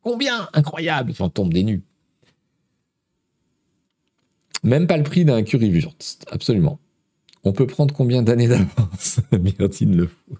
Combien? 0.00 0.48
Incroyable 0.54 1.12
on 1.20 1.28
tombe 1.28 1.52
des 1.52 1.62
nues. 1.62 1.82
Même 4.62 4.86
pas 4.86 4.96
le 4.96 5.02
prix 5.02 5.26
d'un 5.26 5.42
Currywurst, 5.42 6.24
absolument. 6.30 6.80
On 7.44 7.52
peut 7.52 7.66
prendre 7.66 7.94
combien 7.94 8.22
d'années 8.22 8.48
d'avance? 8.48 9.20
Myrtine 9.32 9.94
le 9.94 10.06
fou. 10.06 10.38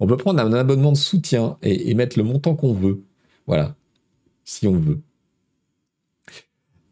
On 0.00 0.08
peut 0.08 0.16
prendre 0.16 0.40
un 0.40 0.52
abonnement 0.52 0.90
de 0.90 0.96
soutien 0.96 1.56
et, 1.62 1.94
mettre 1.94 2.18
le 2.18 2.24
montant 2.24 2.56
qu'on 2.56 2.72
veut. 2.72 3.04
Voilà. 3.46 3.76
Si 4.44 4.66
on 4.66 4.76
veut. 4.76 5.00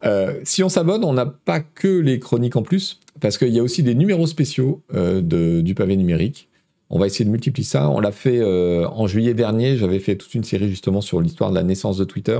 Euh, 0.05 0.39
si 0.43 0.63
on 0.63 0.69
s'abonne, 0.69 1.03
on 1.03 1.13
n'a 1.13 1.25
pas 1.25 1.59
que 1.59 1.87
les 1.87 2.19
chroniques 2.19 2.55
en 2.55 2.63
plus, 2.63 2.99
parce 3.19 3.37
qu'il 3.37 3.49
y 3.49 3.59
a 3.59 3.63
aussi 3.63 3.83
des 3.83 3.95
numéros 3.95 4.27
spéciaux 4.27 4.81
euh, 4.93 5.61
du 5.61 5.75
pavé 5.75 5.95
numérique. 5.95 6.49
On 6.89 6.99
va 6.99 7.07
essayer 7.07 7.25
de 7.25 7.29
multiplier 7.31 7.65
ça. 7.65 7.89
On 7.89 7.99
l'a 7.99 8.11
fait 8.11 8.39
euh, 8.39 8.87
en 8.87 9.07
juillet 9.07 9.33
dernier. 9.33 9.77
J'avais 9.77 9.99
fait 9.99 10.15
toute 10.15 10.35
une 10.35 10.43
série 10.43 10.69
justement 10.69 11.01
sur 11.01 11.21
l'histoire 11.21 11.49
de 11.49 11.55
la 11.55 11.63
naissance 11.63 11.97
de 11.97 12.03
Twitter. 12.03 12.39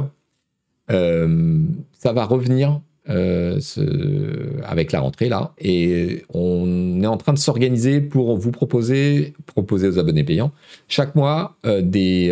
Ça 0.89 2.13
va 2.13 2.26
revenir 2.26 2.82
avec 3.08 4.91
la 4.91 4.99
rentrée 4.99 5.28
là. 5.28 5.54
Et 5.58 6.23
on 6.34 7.02
est 7.02 7.08
en 7.08 7.17
train 7.17 7.34
de 7.34 7.39
s'organiser 7.39 7.99
pour 7.99 8.38
vous 8.38 8.52
proposer, 8.52 9.34
proposer 9.47 9.88
aux 9.88 9.97
abonnés 9.97 10.23
payants, 10.23 10.52
chaque 10.88 11.15
mois 11.15 11.58
des 11.63 12.32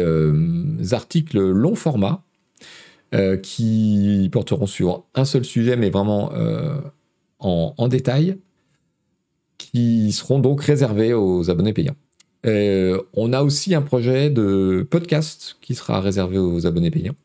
articles 0.92 1.40
long 1.40 1.74
format 1.74 2.24
qui 3.44 4.30
porteront 4.32 4.68
sur 4.68 5.06
un 5.16 5.26
seul 5.26 5.44
sujet, 5.44 5.76
mais 5.76 5.90
vraiment 5.90 6.32
en 7.40 7.88
détail, 7.88 8.38
qui 9.58 10.12
seront 10.12 10.40
donc 10.40 10.62
réservés 10.62 11.14
aux 11.14 11.50
abonnés 11.50 11.74
payants. 11.74 11.96
Euh, 12.46 13.02
on 13.14 13.34
a 13.34 13.44
aussi 13.44 13.76
un 13.76 13.82
projet 13.82 14.30
de 14.30 14.86
podcast 14.90 15.58
qui 15.62 15.76
sera 15.76 16.02
réservé 16.02 16.38
aux 16.38 16.66
abonnés 16.66 16.90
payants 16.90 17.16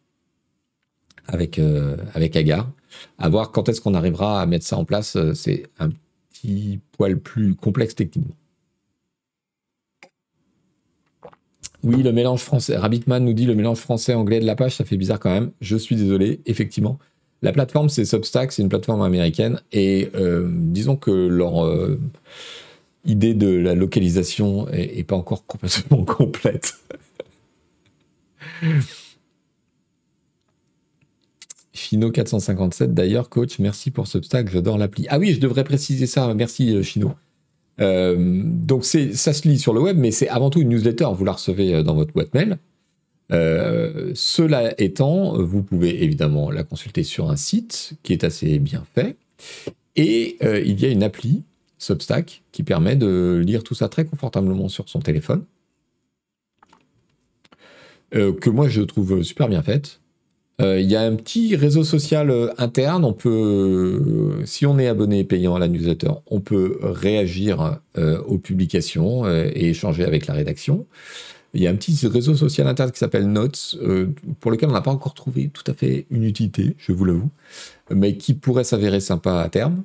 avec, 1.27 1.59
euh, 1.59 1.97
avec 2.15 2.37
Agar. 2.37 2.71
À 3.19 3.29
voir 3.29 3.53
quand 3.53 3.69
est-ce 3.69 3.81
qu'on 3.81 3.95
arrivera 3.95 4.41
à 4.41 4.47
mettre 4.47 4.65
ça 4.65 4.77
en 4.77 4.85
place. 4.85 5.17
Euh, 5.17 5.35
c'est 5.35 5.65
un 5.79 5.91
petit 6.31 6.81
poil 6.93 7.19
plus 7.19 7.55
complexe 7.55 7.95
techniquement. 7.95 8.35
Oui, 11.87 12.03
le 12.03 12.13
mélange 12.13 12.41
français. 12.41 12.77
Rabbitman 12.77 13.25
nous 13.25 13.33
dit 13.33 13.47
le 13.47 13.55
mélange 13.55 13.79
français-anglais 13.79 14.41
de 14.41 14.45
la 14.45 14.57
page, 14.57 14.77
ça 14.77 14.85
fait 14.85 14.97
bizarre 14.97 15.21
quand 15.21 15.31
même. 15.31 15.53
Je 15.61 15.77
suis 15.77 15.97
désolé, 15.97 16.41
effectivement. 16.47 16.99
La 17.43 17.53
plateforme, 17.53 17.89
c'est 17.89 18.05
Substack, 18.05 18.53
c'est 18.53 18.63
une 18.63 18.69
plateforme 18.69 19.03
américaine. 19.03 19.61
Et 19.73 20.11
disons 20.51 20.97
que 20.97 21.11
leur 21.11 21.65
idée 23.07 23.35
de 23.35 23.49
la 23.49 23.75
localisation 23.75 24.69
est, 24.69 25.05
pas 25.05 25.17
encore 25.17 25.47
complètement 25.47 26.05
complète. 26.05 26.75
Chino 31.73 32.11
457 32.11 32.95
d'ailleurs, 32.95 33.29
coach, 33.29 33.59
merci 33.59 33.91
pour 33.91 34.07
Substack, 34.07 34.51
j'adore 34.51 34.79
l'appli. 34.79 35.07
Ah 35.09 35.19
oui, 35.19 35.35
je 35.35 35.41
devrais 35.41 35.65
préciser 35.65 36.07
ça, 36.07 36.33
merci 36.35 36.75
euh, 36.75 36.83
Chino. 36.83 37.13
Euh, 37.81 38.43
donc 38.45 38.85
ça 38.85 39.33
se 39.33 39.49
lit 39.49 39.59
sur 39.59 39.75
le 39.75 39.81
web, 39.81 39.99
mais 39.99 40.11
c'est 40.11 40.29
avant 40.29 40.51
tout 40.51 40.61
une 40.61 40.71
newsletter, 40.71 41.09
vous 41.15 41.25
la 41.25 41.33
recevez 41.33 41.75
euh, 41.75 41.83
dans 41.83 41.95
votre 41.95 42.13
boîte 42.13 42.33
mail. 42.35 42.59
cela 44.15 44.81
étant, 44.81 45.43
vous 45.43 45.63
pouvez 45.63 46.03
évidemment 46.03 46.51
la 46.51 46.63
consulter 46.63 47.03
sur 47.03 47.31
un 47.31 47.37
site 47.37 47.95
qui 48.03 48.13
est 48.13 48.25
assez 48.25 48.59
bien 48.59 48.85
fait. 48.95 49.17
Et 49.97 50.37
il 50.43 50.81
y 50.81 50.85
a 50.85 50.89
une 50.89 51.03
appli 51.03 51.43
Substack 51.79 52.43
qui 52.53 52.63
permet 52.63 52.97
de 52.97 53.43
lire 53.45 53.63
tout 53.63 53.75
ça 53.75 53.89
très 53.89 54.05
confortablement 54.05 54.69
sur 54.69 54.89
son 54.89 55.01
téléphone. 55.01 55.45
que 58.13 58.51
moi 58.51 58.69
je 58.69 58.83
trouve 58.83 59.23
super 59.23 59.49
bien 59.49 59.63
faite. 59.63 60.01
Il 60.59 60.91
y 60.91 60.97
a 60.97 61.03
un 61.03 61.15
petit 61.17 61.55
réseau 61.55 61.85
social 61.85 62.53
interne. 62.57 63.05
On 63.05 63.13
peut, 63.13 64.41
si 64.47 64.65
on 64.65 64.79
est 64.79 64.87
abonné 64.87 65.23
payant 65.23 65.55
à 65.55 65.59
la 65.59 65.69
newsletter, 65.69 66.13
on 66.29 66.41
peut 66.41 66.79
réagir 66.81 67.81
aux 68.27 68.39
publications 68.39 69.29
et 69.29 69.69
échanger 69.69 70.05
avec 70.05 70.27
la 70.27 70.35
rédaction. 70.35 70.87
Il 71.53 71.63
y 71.63 71.67
a 71.67 71.71
un 71.71 71.77
petit 71.77 72.07
réseau 72.07 72.35
social 72.35 72.67
interne 72.69 72.91
qui 72.91 72.99
s'appelle 72.99 73.31
Notes, 73.31 73.79
pour 74.41 74.51
lequel 74.51 74.71
on 74.71 74.73
n'a 74.73 74.81
pas 74.81 74.91
encore 74.91 75.15
trouvé 75.15 75.51
tout 75.51 75.65
à 75.71 75.75
fait 75.75 76.07
une 76.11 76.25
utilité, 76.25 76.75
je 76.79 76.93
vous 76.93 77.05
l'avoue, 77.05 77.31
mais 77.91 78.17
qui 78.17 78.33
pourrait 78.33 78.65
s'avérer 78.65 79.01
sympa 79.01 79.41
à 79.41 79.49
terme. 79.51 79.85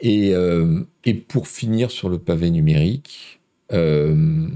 Et, 0.00 0.34
pour 1.28 1.48
finir 1.48 1.90
sur 1.90 2.08
le 2.08 2.18
pavé 2.18 2.50
numérique, 2.50 3.40
euh, 3.72 4.48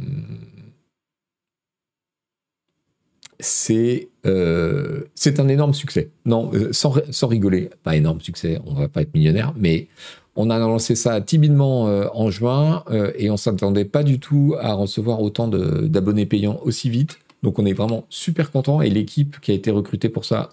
c'est 3.38 4.09
euh, 4.26 5.02
un 5.38 5.48
énorme 5.48 5.74
succès. 5.74 6.10
Non, 6.26 6.50
euh, 6.54 6.72
sans, 6.72 7.26
rigoler, 7.26 7.70
pas 7.82 7.96
énorme 7.96 8.20
succès, 8.20 8.60
on 8.66 8.74
va 8.74 8.88
pas 8.88 9.02
être 9.02 9.14
millionnaire, 9.14 9.54
mais 9.56 9.88
on 10.36 10.50
a 10.50 10.58
lancé 10.58 10.94
ça 10.94 11.20
timidement 11.20 11.88
euh, 11.88 12.06
en 12.12 12.30
juin 12.30 12.84
et 13.16 13.30
on 13.30 13.36
s'attendait 13.36 13.84
pas 13.84 14.02
du 14.02 14.18
tout 14.20 14.54
à 14.60 14.74
recevoir 14.74 15.20
autant 15.20 15.48
d'abonnés 15.48 16.26
payants 16.26 16.60
aussi 16.62 16.90
vite. 16.90 17.18
Donc 17.42 17.58
on 17.58 17.64
est 17.64 17.72
vraiment 17.72 18.04
super 18.10 18.50
content 18.50 18.82
et 18.82 18.90
l'équipe 18.90 19.40
qui 19.40 19.50
a 19.50 19.54
été 19.54 19.70
recrutée 19.70 20.08
pour 20.08 20.24
ça 20.24 20.50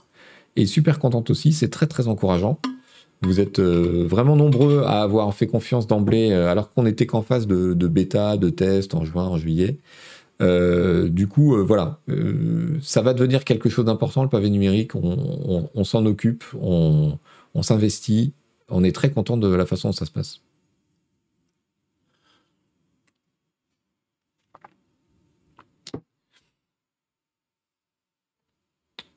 est 0.56 0.66
super 0.66 1.00
contente 1.00 1.30
aussi. 1.30 1.52
C'est 1.52 1.70
très 1.70 1.88
très 1.88 2.08
encourageant. 2.08 2.60
Vous 3.22 3.40
êtes 3.40 3.60
vraiment 3.60 4.36
nombreux 4.36 4.84
à 4.86 5.02
avoir 5.02 5.34
fait 5.34 5.48
confiance 5.48 5.88
d'emblée 5.88 6.32
alors 6.32 6.72
qu'on 6.72 6.86
était 6.86 7.06
qu'en 7.06 7.22
phase 7.22 7.48
de, 7.48 7.88
bêta, 7.88 8.38
de 8.38 8.50
test 8.50 8.96
en 8.96 9.04
juin, 9.04 9.26
en 9.26 9.38
juillet. 9.38 9.78
Euh, 10.42 11.10
du 11.10 11.28
coup, 11.28 11.56
euh, 11.56 11.64
voilà, 11.64 12.00
euh, 12.10 12.78
ça 12.82 13.02
va 13.02 13.14
devenir 13.14 13.44
quelque 13.44 13.70
chose 13.70 13.86
d'important, 13.86 14.24
le 14.24 14.30
pavé 14.30 14.50
numérique. 14.50 14.92
On, 14.96 15.84
s'en 15.84 16.06
occupe, 16.06 16.44
on, 16.62 17.18
s'investit. 17.62 18.34
On 18.70 18.84
est 18.84 18.92
très 18.94 19.12
content 19.12 19.38
de 19.38 19.48
la 19.48 19.66
façon 19.66 19.90
dont 19.90 19.94
ça 19.94 20.06
se 20.06 20.12
passe. 20.12 20.42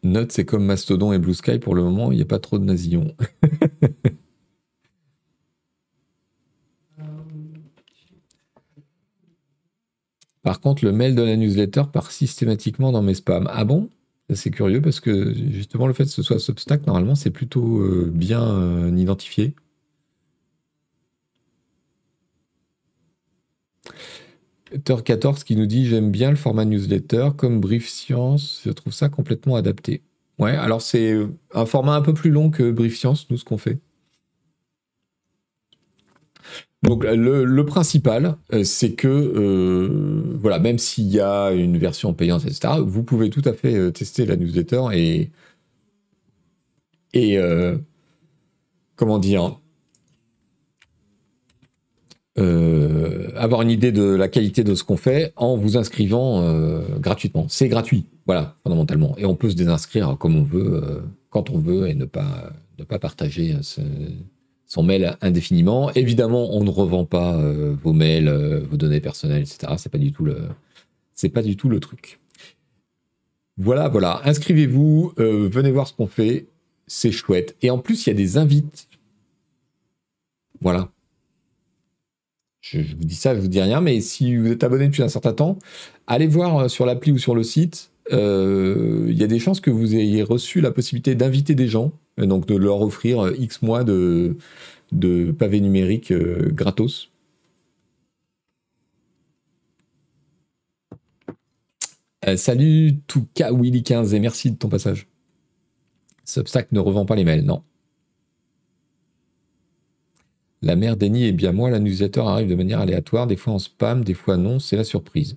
Note, 0.03 0.33
c'est 0.33 0.45
comme 0.45 0.64
Mastodon 0.64 1.12
et 1.12 1.18
Blue 1.18 1.33
Sky 1.35 1.59
pour 1.59 1.75
le 1.75 1.83
moment, 1.83 2.12
il 2.12 2.16
n'y 2.16 2.23
a 2.23 2.27
pas 2.27 2.39
trop 2.39 2.59
de 2.59 2.64
nasillons. 2.64 3.14
Par 10.43 10.61
contre, 10.61 10.84
le 10.84 10.93
mail 10.93 11.14
de 11.14 11.22
la 11.22 11.36
newsletter 11.36 11.82
part 11.93 12.11
systématiquement 12.11 12.93
dans 12.93 13.03
mes 13.03 13.14
spams. 13.14 13.49
Ah 13.53 13.64
bon? 13.64 13.91
C'est 14.32 14.51
curieux 14.51 14.80
parce 14.80 15.01
que 15.01 15.34
justement, 15.34 15.86
le 15.86 15.93
fait 15.93 16.05
que 16.05 16.11
ce 16.11 16.22
soit 16.22 16.38
Substack, 16.38 16.86
normalement, 16.86 17.14
c'est 17.14 17.30
plutôt 17.30 17.80
euh, 17.80 18.11
bien 18.12 18.43
euh, 18.43 18.97
identifié. 18.97 19.55
Tor 24.84 25.03
14 25.03 25.43
qui 25.45 25.57
nous 25.57 25.66
dit 25.66 25.86
J'aime 25.86 26.11
bien 26.11 26.30
le 26.30 26.36
format 26.36 26.64
newsletter. 26.64 27.30
Comme 27.36 27.61
Brief 27.61 27.88
Science, 27.88 28.62
je 28.64 28.70
trouve 28.70 28.93
ça 28.93 29.09
complètement 29.09 29.57
adapté. 29.57 30.03
Ouais, 30.38 30.53
alors 30.53 30.80
c'est 30.80 31.14
un 31.53 31.66
format 31.66 31.95
un 31.97 32.03
peu 32.03 32.14
plus 32.14 32.30
long 32.30 32.51
que 32.51 32.70
Brief 32.70 32.97
Science, 32.97 33.28
nous, 33.30 33.36
ce 33.36 33.45
qu'on 33.45 33.59
fait. 33.59 33.78
Donc 36.83 37.05
le, 37.05 37.62
principal, 37.64 38.37
euh, 38.55 38.64
c'est 38.64 38.93
que 38.93 39.07
euh, 39.09 40.39
voilà, 40.41 40.59
même 40.59 40.78
s'il 40.78 41.09
y 41.09 41.20
a 41.20 41.51
une 41.51 41.76
version 41.76 42.14
payante, 42.14 42.47
etc., 42.47 42.74
vous 42.83 43.03
pouvez 43.03 43.28
tout 43.28 43.43
à 43.45 43.53
fait 43.53 43.74
euh, 43.74 43.91
tester 43.91 44.24
la 44.24 44.37
newsletter 44.37 44.83
et 44.95 45.31
et 47.12 47.39
comment 48.95 49.18
dire 49.18 49.59
avoir 52.37 53.62
une 53.62 53.70
idée 53.70 53.93
de 53.93 54.03
la 54.03 54.28
qualité 54.28 54.64
de 54.64 54.74
ce 54.74 54.85
qu'on 54.85 54.97
fait 54.97 55.33
en 55.37 55.57
vous 55.57 55.76
inscrivant 55.76 56.41
gratuitement. 57.01 57.47
C'est 57.49 57.68
gratuit, 57.68 58.07
voilà, 58.26 58.57
fondamentalement, 58.62 59.16
et 59.18 59.26
on 59.26 59.35
peut 59.35 59.51
se 59.51 59.57
désinscrire 59.57 60.16
comme 60.18 60.37
on 60.37 60.45
veut, 60.45 61.03
quand 61.31 61.51
on 61.51 61.59
veut, 61.59 61.89
et 61.89 61.95
ne 61.95 62.05
pas 62.05 62.53
ne 62.78 62.85
pas 62.85 62.99
partager 63.01 63.57
ce, 63.62 63.81
son 64.71 64.85
mail 64.85 65.16
indéfiniment. 65.21 65.91
Évidemment, 65.95 66.55
on 66.55 66.62
ne 66.62 66.71
revend 66.71 67.05
pas 67.05 67.37
euh, 67.37 67.75
vos 67.83 67.93
mails, 67.93 68.29
euh, 68.29 68.61
vos 68.71 68.77
données 68.77 69.01
personnelles, 69.01 69.43
etc. 69.43 69.73
C'est 69.79 69.91
pas 69.91 69.99
du 69.99 70.12
tout 70.12 70.25
le, 70.25 70.47
c'est 71.12 71.29
pas 71.29 71.43
du 71.43 71.57
tout 71.57 71.68
le 71.68 71.81
truc. 71.81 72.21
Voilà, 73.59 73.89
voilà. 73.89 74.21
Inscrivez-vous, 74.25 75.12
euh, 75.18 75.49
venez 75.53 75.73
voir 75.73 75.89
ce 75.89 75.93
qu'on 75.93 76.07
fait. 76.07 76.47
C'est 76.87 77.11
chouette. 77.11 77.57
Et 77.62 77.71
en 77.71 77.79
plus, 77.79 78.07
il 78.07 78.11
y 78.11 78.12
a 78.12 78.14
des 78.14 78.39
invites. 78.39 78.87
Voilà. 80.61 80.89
Je, 82.61 82.79
vous 82.79 83.05
dis 83.05 83.16
ça, 83.16 83.35
je 83.35 83.41
vous 83.41 83.49
dis 83.49 83.61
rien, 83.61 83.81
mais 83.81 84.01
si 84.01 84.37
vous 84.37 84.53
êtes 84.53 84.62
abonné 84.62 84.87
depuis 84.87 85.03
un 85.03 85.09
certain 85.09 85.33
temps, 85.33 85.59
allez 86.07 86.29
voir 86.29 86.71
sur 86.71 86.87
l'appli 86.87 87.11
ou 87.11 87.18
sur 87.18 87.35
le 87.35 87.43
site. 87.43 87.91
Il 88.12 89.16
y 89.16 89.25
a 89.25 89.27
des 89.27 89.39
chances 89.41 89.61
que 89.61 89.71
vous 89.71 89.97
ayez 89.97 90.23
reçu 90.23 90.61
la 90.61 90.71
possibilité 90.71 91.16
d'inviter 91.16 91.57
des 91.57 91.66
gens 91.66 91.93
donc 92.27 92.47
de 92.47 92.57
leur 92.57 92.81
offrir 92.81 93.21
euh, 93.21 93.37
X 93.39 93.62
mois 93.62 93.85
de, 93.85 94.37
de 94.93 95.33
pavés 95.33 95.61
numériques 95.61 96.12
euh, 96.12 96.51
gratos. 96.53 97.11
Euh, 102.27 102.37
salut 102.37 102.99
Touka 103.07 103.53
Willy 103.53 103.83
15 103.83 104.14
et 104.14 104.21
merci 104.21 104.51
de 104.51 104.57
ton 104.57 104.68
passage. 104.68 105.09
Substack 106.25 106.71
ne 106.73 106.81
revend 106.81 107.07
pas 107.07 107.16
les 107.16 107.25
mails, 107.25 107.45
non. 107.45 107.62
La 110.62 110.77
mère 110.77 110.99
d'Eni 110.99 111.25
est 111.25 111.33
bien 111.33 111.53
moi, 111.53 111.71
la 111.71 111.79
arrive 111.79 112.49
de 112.49 112.55
manière 112.55 112.81
aléatoire, 112.81 113.27
des 113.27 113.37
fois 113.37 113.55
en 113.55 113.59
spam, 113.59 114.05
des 114.05 114.12
fois 114.12 114.37
non, 114.37 114.59
c'est 114.59 114.77
la 114.77 114.85
surprise. 114.85 115.37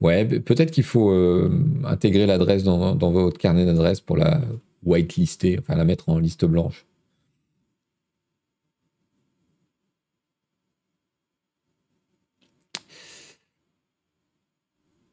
Ouais, 0.00 0.24
peut-être 0.26 0.72
qu'il 0.72 0.82
faut 0.82 1.12
intégrer 1.84 2.26
l'adresse 2.26 2.64
dans, 2.64 2.96
votre 2.96 3.38
carnet 3.38 3.64
d'adresse 3.64 4.00
pour 4.00 4.16
la, 4.16 4.40
whitelister, 4.84 5.58
enfin 5.58 5.76
la 5.76 5.84
mettre 5.84 6.08
en 6.08 6.18
liste 6.18 6.44
blanche. 6.44 6.86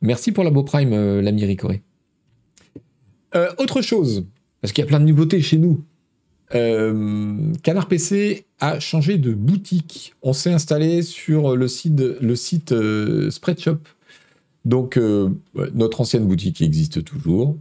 Merci 0.02 0.32
pour 0.32 0.44
la 0.44 0.52
beau 0.52 0.64
prime, 0.64 0.94
euh, 0.94 1.22
l'ami 1.22 1.44
Ricoré. 1.46 1.82
Euh, 3.36 3.50
autre 3.58 3.82
chose, 3.82 4.26
parce 4.62 4.72
qu'il 4.72 4.84
y 4.84 4.86
a 4.86 4.88
plein 4.88 5.00
de 5.00 5.06
nouveautés 5.06 5.42
chez 5.42 5.58
nous. 5.58 5.84
Euh, 6.56 7.52
Canard 7.64 7.88
PC 7.88 8.46
a 8.60 8.80
changé 8.80 9.18
de 9.18 9.34
boutique. 9.34 10.14
On 10.22 10.34
s'est 10.34 10.54
installé 10.54 11.02
sur 11.02 11.56
le 11.56 11.68
site, 11.68 12.00
le 12.00 12.36
site 12.36 12.74
Spreadshop. 13.30 13.80
Donc, 14.64 15.00
notre 15.74 16.02
ancienne 16.02 16.26
boutique 16.26 16.62
existe 16.62 17.04
toujours. 17.04 17.58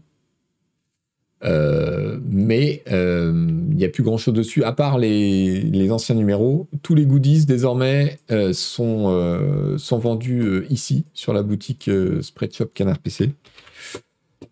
Euh, 1.45 2.19
mais 2.29 2.83
euh, 2.91 3.33
il 3.71 3.77
n'y 3.77 3.85
a 3.85 3.89
plus 3.89 4.03
grand 4.03 4.17
chose 4.17 4.35
dessus, 4.35 4.65
à 4.65 4.73
part 4.73 4.99
les, 4.99 5.91
anciens 5.91 6.15
numéros. 6.15 6.67
Tous 6.83 6.95
les 6.95 7.07
goodies 7.07 7.47
désormais 7.47 8.19
euh, 8.31 8.53
sont, 8.53 9.77
sont 9.79 9.99
vendus 9.99 10.65
ici, 10.71 11.05
sur 11.15 11.33
la 11.33 11.43
boutique 11.43 11.91
Spreadshop 12.21 12.67
Canard 12.75 12.99
PC. 12.99 13.33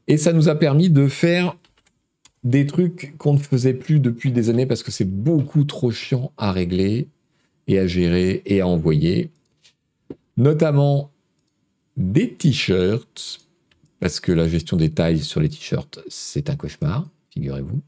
Et 0.07 0.17
ça 0.17 0.33
nous 0.33 0.49
a 0.49 0.55
permis 0.55 0.91
de 0.91 1.09
faire 1.09 1.57
des 2.43 2.67
trucs 2.67 3.15
qu'on 3.17 3.33
ne 3.33 3.39
faisait 3.39 3.73
plus 3.73 4.01
depuis 4.01 4.31
des 4.31 4.51
années 4.51 4.67
parce 4.67 4.83
que 4.83 4.91
c'est 4.91 5.09
beaucoup 5.09 5.65
trop 5.65 5.91
chiant 5.91 6.31
à 6.37 6.53
régler 6.53 7.09
et 7.67 7.79
à 7.79 7.87
gérer 7.87 8.43
et 8.45 8.61
à 8.61 8.67
envoyer. 8.67 9.31
Notamment 10.37 11.11
des 11.97 12.35
t-shirts 12.35 13.44
parce 14.01 14.21
que 14.21 14.33
la 14.33 14.49
gestion 14.49 14.77
des 14.77 14.91
tailles 14.91 15.21
sur 15.21 15.41
les 15.41 15.49
t-shirts, 15.49 16.01
c'est 16.09 16.51
un 16.51 16.57
cauchemar, 16.57 17.09
figurez-vous. 17.31 17.83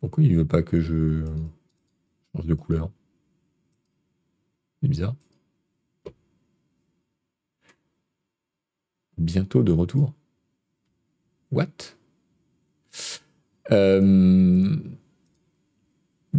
Pourquoi 0.00 0.24
il 0.24 0.32
ne 0.32 0.38
veut 0.38 0.46
pas 0.46 0.62
que 0.62 0.80
je 0.80 1.24
change 2.34 2.46
de 2.46 2.54
couleur? 2.54 2.90
C'est 4.80 4.88
bizarre. 4.88 5.14
Bientôt 9.16 9.62
de 9.64 9.72
retour? 9.72 10.14
What? 11.50 11.96
Euh, 13.70 14.76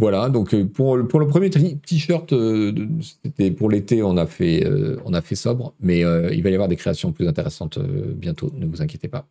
Voilà, 0.00 0.30
donc 0.30 0.54
euh, 0.54 0.64
pour, 0.64 0.96
le 0.96 1.06
premier 1.06 1.50
t-shirt, 1.50 2.32
euh, 2.32 2.72
c'était 3.22 3.50
pour 3.50 3.68
l'été, 3.68 4.02
on, 4.02 4.16
a 4.16 4.24
fait, 4.24 4.64
euh, 4.64 4.96
on 5.04 5.12
a 5.12 5.20
fait 5.20 5.34
sobre, 5.34 5.74
mais 5.78 5.98
il 5.98 6.42
va 6.42 6.48
y 6.48 6.54
avoir 6.54 6.68
des 6.68 6.76
créations 6.76 7.12
plus 7.12 7.28
intéressantes 7.28 7.78
bientôt, 7.78 8.50
ne 8.56 8.64
vous 8.64 8.80
inquiétez 8.80 9.08
pas. 9.08 9.26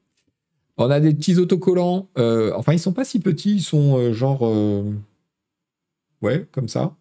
On 0.78 0.92
a 0.92 1.00
des 1.00 1.12
petits 1.16 1.38
autocollants, 1.38 2.08
enfin 2.16 2.74
ils 2.74 2.80
sont 2.80 2.94
pas 2.94 3.04
si 3.04 3.20
petits, 3.20 3.56
ils 3.56 3.64
sont 3.64 4.14
genre... 4.14 4.44
ouais, 6.22 6.46
comme 6.52 6.68
ça. 6.68 6.94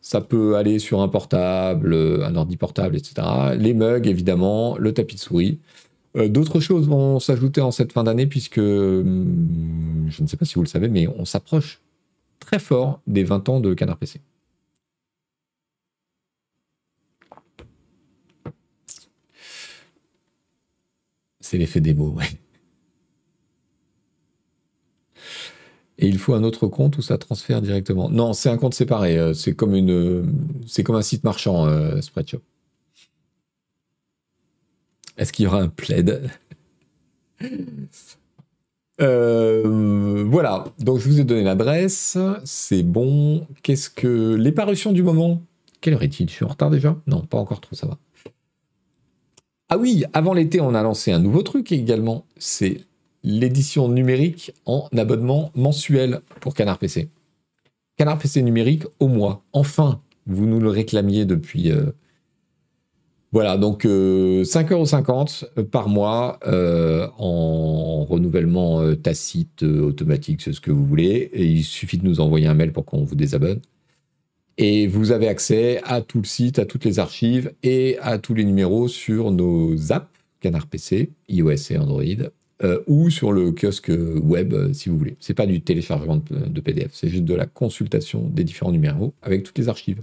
Ça 0.00 0.20
peut 0.20 0.54
aller 0.54 0.78
sur 0.78 1.00
un 1.00 1.08
portable, 1.08 1.94
un 2.22 2.36
ordi 2.36 2.56
portable, 2.56 2.94
etc. 2.94 3.26
Les 3.58 3.74
mugs, 3.74 4.06
évidemment, 4.06 4.78
le 4.78 4.94
tapis 4.94 5.16
de 5.16 5.20
souris. 5.20 5.58
D'autres 6.14 6.60
choses 6.60 6.86
vont 6.86 7.18
s'ajouter 7.18 7.60
en 7.60 7.72
cette 7.72 7.92
fin 7.92 8.04
d'année 8.04 8.28
puisque, 8.28 8.58
hum, 8.58 10.06
je 10.08 10.22
ne 10.22 10.28
sais 10.28 10.36
pas 10.36 10.44
si 10.44 10.54
vous 10.54 10.62
le 10.62 10.68
savez, 10.68 10.88
mais 10.88 11.08
on 11.08 11.24
s'approche 11.24 11.80
très 12.40 12.58
fort 12.58 13.00
des 13.06 13.24
20 13.24 13.48
ans 13.48 13.60
de 13.60 13.74
Canard 13.74 13.98
PC. 13.98 14.20
C'est 21.40 21.58
l'effet 21.58 21.80
démo, 21.80 22.10
ouais. 22.10 22.26
Et 25.98 26.08
il 26.08 26.18
faut 26.18 26.34
un 26.34 26.42
autre 26.42 26.66
compte 26.66 26.98
où 26.98 27.02
ça 27.02 27.16
transfère 27.18 27.62
directement? 27.62 28.10
Non, 28.10 28.32
c'est 28.32 28.50
un 28.50 28.58
compte 28.58 28.74
séparé. 28.74 29.16
Euh, 29.18 29.32
c'est 29.32 29.54
comme 29.54 29.74
une, 29.74 30.30
c'est 30.66 30.82
comme 30.82 30.96
un 30.96 31.02
site 31.02 31.24
marchand, 31.24 31.66
euh, 31.66 32.00
Spreadshop. 32.02 32.42
Est-ce 35.16 35.32
qu'il 35.32 35.44
y 35.44 35.46
aura 35.48 35.60
un 35.60 35.68
plaid? 35.68 36.30
Euh, 39.00 40.24
Voilà. 40.28 40.64
Donc 40.78 40.98
je 40.98 41.08
vous 41.08 41.20
ai 41.20 41.24
donné 41.24 41.42
l'adresse. 41.42 42.18
C'est 42.44 42.82
bon. 42.82 43.46
Qu'est-ce 43.62 43.90
que 43.90 44.34
les 44.34 44.52
parutions 44.52 44.92
du 44.92 45.02
moment? 45.02 45.42
Quelle 45.80 45.94
heure 45.94 46.02
est-il? 46.02 46.28
Je 46.28 46.34
suis 46.34 46.44
en 46.44 46.48
retard 46.48 46.70
déjà? 46.70 46.96
Non, 47.06 47.20
pas 47.20 47.38
encore 47.38 47.60
trop. 47.60 47.74
Ça 47.74 47.86
va. 47.86 47.98
Ah 49.68 49.78
oui, 49.78 50.04
avant 50.12 50.32
l'été, 50.32 50.60
on 50.60 50.74
a 50.74 50.82
lancé 50.82 51.10
un 51.12 51.18
nouveau 51.18 51.42
truc 51.42 51.72
également. 51.72 52.24
C'est 52.38 52.82
l'édition 53.24 53.88
numérique 53.88 54.52
en 54.64 54.88
abonnement 54.96 55.50
mensuel 55.56 56.20
pour 56.40 56.54
Canard 56.54 56.78
PC. 56.78 57.08
Canard 57.96 58.18
PC 58.18 58.42
numérique 58.42 58.84
au 59.00 59.08
mois. 59.08 59.42
Enfin, 59.52 60.00
vous 60.26 60.46
nous 60.46 60.60
le 60.60 60.70
réclamiez 60.70 61.24
depuis. 61.24 61.72
Euh, 61.72 61.90
voilà, 63.36 63.58
donc 63.58 63.84
5,50€ 63.84 65.44
euh, 65.58 65.62
par 65.62 65.88
mois 65.88 66.38
euh, 66.46 67.06
en 67.18 68.04
renouvellement 68.04 68.94
tacite, 68.94 69.62
automatique, 69.62 70.40
c'est 70.40 70.52
ce 70.52 70.60
que 70.60 70.70
vous 70.70 70.84
voulez. 70.84 71.30
Et 71.32 71.44
il 71.44 71.62
suffit 71.62 71.98
de 71.98 72.04
nous 72.04 72.20
envoyer 72.20 72.46
un 72.46 72.54
mail 72.54 72.72
pour 72.72 72.84
qu'on 72.84 73.04
vous 73.04 73.14
désabonne. 73.14 73.60
Et 74.58 74.86
vous 74.86 75.12
avez 75.12 75.28
accès 75.28 75.80
à 75.84 76.00
tout 76.00 76.18
le 76.18 76.24
site, 76.24 76.58
à 76.58 76.64
toutes 76.64 76.84
les 76.86 76.98
archives 76.98 77.52
et 77.62 77.98
à 78.00 78.16
tous 78.18 78.32
les 78.32 78.44
numéros 78.44 78.88
sur 78.88 79.30
nos 79.30 79.92
apps 79.92 80.08
Canard 80.40 80.66
PC, 80.66 81.10
iOS 81.28 81.70
et 81.70 81.78
Android, 81.78 82.02
euh, 82.62 82.80
ou 82.86 83.10
sur 83.10 83.32
le 83.32 83.52
kiosque 83.52 83.90
web 83.90 84.54
euh, 84.54 84.72
si 84.72 84.88
vous 84.88 84.96
voulez. 84.96 85.16
C'est 85.20 85.34
pas 85.34 85.46
du 85.46 85.60
téléchargement 85.60 86.22
de, 86.30 86.60
PDF, 86.60 86.90
c'est 86.92 87.08
juste 87.08 87.24
de 87.24 87.34
la 87.34 87.46
consultation 87.46 88.28
des 88.28 88.44
différents 88.44 88.72
numéros 88.72 89.12
avec 89.22 89.42
toutes 89.42 89.58
les 89.58 89.68
archives. 89.68 90.02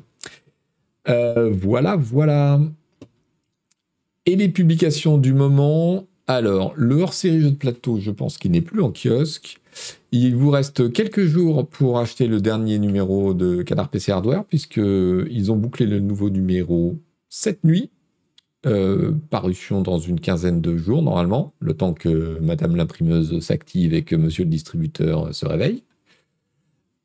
Euh, 1.09 1.49
voilà, 1.51 1.95
voilà. 1.95 2.59
Et 4.25 4.35
les 4.35 4.49
publications 4.49 5.17
du 5.17 5.33
moment. 5.33 6.07
Alors, 6.27 6.73
le 6.77 7.01
hors-série 7.01 7.51
de 7.51 7.55
plateau, 7.55 7.99
je 7.99 8.09
pense 8.09 8.37
qu'il 8.37 8.51
n'est 8.51 8.61
plus 8.61 8.81
en 8.81 8.91
kiosque. 8.91 9.59
Il 10.13 10.35
vous 10.35 10.49
reste 10.49 10.93
quelques 10.93 11.25
jours 11.25 11.67
pour 11.67 11.99
acheter 11.99 12.27
le 12.27 12.39
dernier 12.39 12.79
numéro 12.79 13.33
de 13.33 13.63
Canard 13.63 13.89
PC 13.89 14.13
Hardware, 14.13 14.45
puisqu'ils 14.45 15.51
ont 15.51 15.57
bouclé 15.57 15.85
le 15.85 15.99
nouveau 15.99 16.29
numéro 16.29 16.95
cette 17.27 17.65
nuit. 17.65 17.89
Euh, 18.65 19.11
parution 19.29 19.81
dans 19.81 19.97
une 19.97 20.21
quinzaine 20.21 20.61
de 20.61 20.77
jours, 20.77 21.01
normalement, 21.01 21.53
le 21.59 21.73
temps 21.73 21.93
que 21.93 22.39
Madame 22.39 22.77
l'imprimeuse 22.77 23.37
s'active 23.41 23.93
et 23.93 24.03
que 24.03 24.15
Monsieur 24.15 24.45
le 24.45 24.49
distributeur 24.49 25.35
se 25.35 25.45
réveille. 25.45 25.83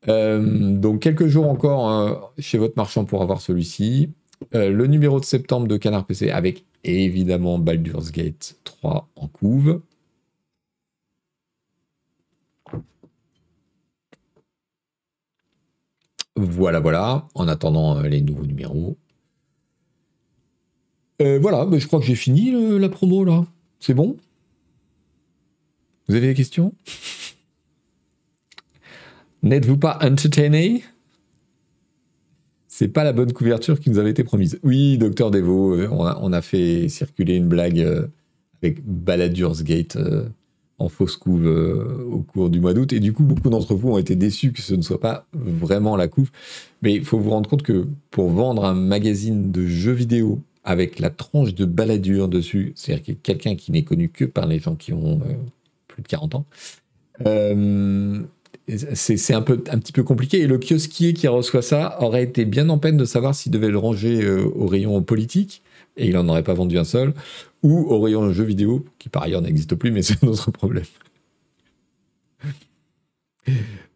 Euh, 0.07 0.71
donc, 0.77 1.01
quelques 1.01 1.27
jours 1.27 1.49
encore 1.49 1.91
euh, 1.91 2.13
chez 2.37 2.57
votre 2.57 2.75
marchand 2.77 3.03
pour 3.03 3.21
avoir 3.21 3.41
celui-ci. 3.41 4.09
le 4.53 4.85
numéro 4.87 5.19
de 5.19 5.25
septembre 5.25 5.67
de 5.67 5.75
Canard 5.75 6.05
PC 6.05 6.29
avec 6.29 6.63
évidemment 6.83 7.59
Baldur's 7.59 8.11
Gate 8.11 8.57
3 8.63 9.09
en 9.15 9.27
couve. 9.27 9.81
Voilà, 16.35 16.79
voilà, 16.79 17.27
en 17.35 17.49
attendant 17.49 17.97
euh, 17.97 18.07
les 18.07 18.21
nouveaux 18.21 18.45
numéros. 18.45 18.97
Euh, 21.21 21.37
voilà, 21.37 21.67
je 21.77 21.85
crois 21.85 21.99
que 21.99 22.05
j'ai 22.05 22.15
fini 22.15 22.51
la 22.79 22.87
promo 22.87 23.25
là. 23.25 23.45
C'est 23.81 23.93
bon? 23.93 24.15
Vous 26.07 26.15
avez 26.15 26.27
des 26.27 26.33
questions? 26.33 26.73
N'êtes-vous 29.43 29.77
pas 29.77 29.99
entertainé 30.01 30.83
C'est 32.79 32.87
pas 32.87 33.03
la 33.03 33.11
bonne 33.11 33.33
couverture 33.33 33.77
qui 33.77 33.89
nous 33.89 33.99
avait 33.99 34.11
été 34.11 34.23
promise. 34.23 34.57
Oui, 34.63 34.97
docteur 34.97 35.31
Devo, 35.31 35.75
euh, 35.75 35.89
on 35.91 36.31
a, 36.31 36.41
fait 36.41 36.87
circuler 36.87 37.35
une 37.35 37.49
blague 37.49 38.07
avec 38.61 38.81
Baladur's 38.85 39.63
Gate 39.63 39.97
en 40.79 40.87
fausse 40.87 41.17
couve 41.17 41.45
euh, 41.45 42.05
au 42.09 42.19
cours 42.19 42.49
du 42.49 42.59
mois 42.59 42.73
d'août. 42.73 42.91
Et 42.93 42.99
du 42.99 43.13
coup, 43.13 43.23
beaucoup 43.23 43.49
d'entre 43.49 43.75
vous 43.75 43.89
ont 43.89 43.97
été 43.97 44.15
déçus 44.15 44.53
que 44.53 44.61
ce 44.61 44.73
ne 44.73 44.81
soit 44.81 44.99
pas 44.99 45.27
vraiment 45.33 45.95
la 45.95 46.07
couve. 46.07 46.31
Mais 46.81 46.93
il 46.93 47.05
faut 47.05 47.19
vous 47.19 47.29
rendre 47.29 47.49
compte 47.49 47.63
que 47.63 47.87
pour 48.09 48.29
vendre 48.29 48.65
un 48.65 48.73
magazine 48.73 49.51
de 49.51 49.67
jeux 49.67 49.91
vidéo 49.91 50.39
avec 50.63 50.99
la 50.99 51.09
tranche 51.09 51.53
de 51.53 51.65
baladure 51.65 52.27
dessus, 52.27 52.73
c'est-à-dire 52.75 53.15
quelqu'un 53.21 53.55
qui 53.55 53.71
n'est 53.71 53.83
connu 53.83 54.09
que 54.09 54.25
par 54.25 54.47
les 54.47 54.59
gens 54.59 54.75
qui 54.75 54.93
ont 54.93 55.19
euh, 55.21 55.33
plus 55.87 56.01
de 56.01 56.07
40 56.07 56.35
ans, 56.35 56.45
euh, 57.25 58.21
c'est 58.77 59.33
un, 59.33 59.41
peu, 59.41 59.57
petit 59.57 59.91
peu 59.91 60.03
compliqué. 60.03 60.41
Et 60.41 60.47
le 60.47 60.57
kiosquier 60.57 61.13
qui 61.13 61.27
reçoit 61.27 61.61
ça 61.61 61.97
aurait 62.01 62.23
été 62.23 62.45
bien 62.45 62.69
en 62.69 62.77
peine 62.77 62.97
de 62.97 63.05
savoir 63.05 63.35
s'il 63.35 63.51
devait 63.51 63.69
le 63.69 63.77
ranger 63.77 64.29
au 64.29 64.67
rayon 64.67 65.01
politique, 65.01 65.63
et 65.97 66.07
il 66.07 66.13
n'en 66.13 66.27
aurait 66.29 66.43
pas 66.43 66.53
vendu 66.53 66.77
un 66.77 66.83
seul, 66.83 67.13
ou 67.63 67.85
au 67.89 67.99
rayon 67.99 68.31
jeux 68.31 68.43
vidéo, 68.43 68.85
qui 68.97 69.09
par 69.09 69.23
ailleurs 69.23 69.41
n'existe 69.41 69.75
plus, 69.75 69.91
mais 69.91 70.01
c'est 70.03 70.23
un 70.23 70.27
autre 70.27 70.51
problème. 70.51 70.85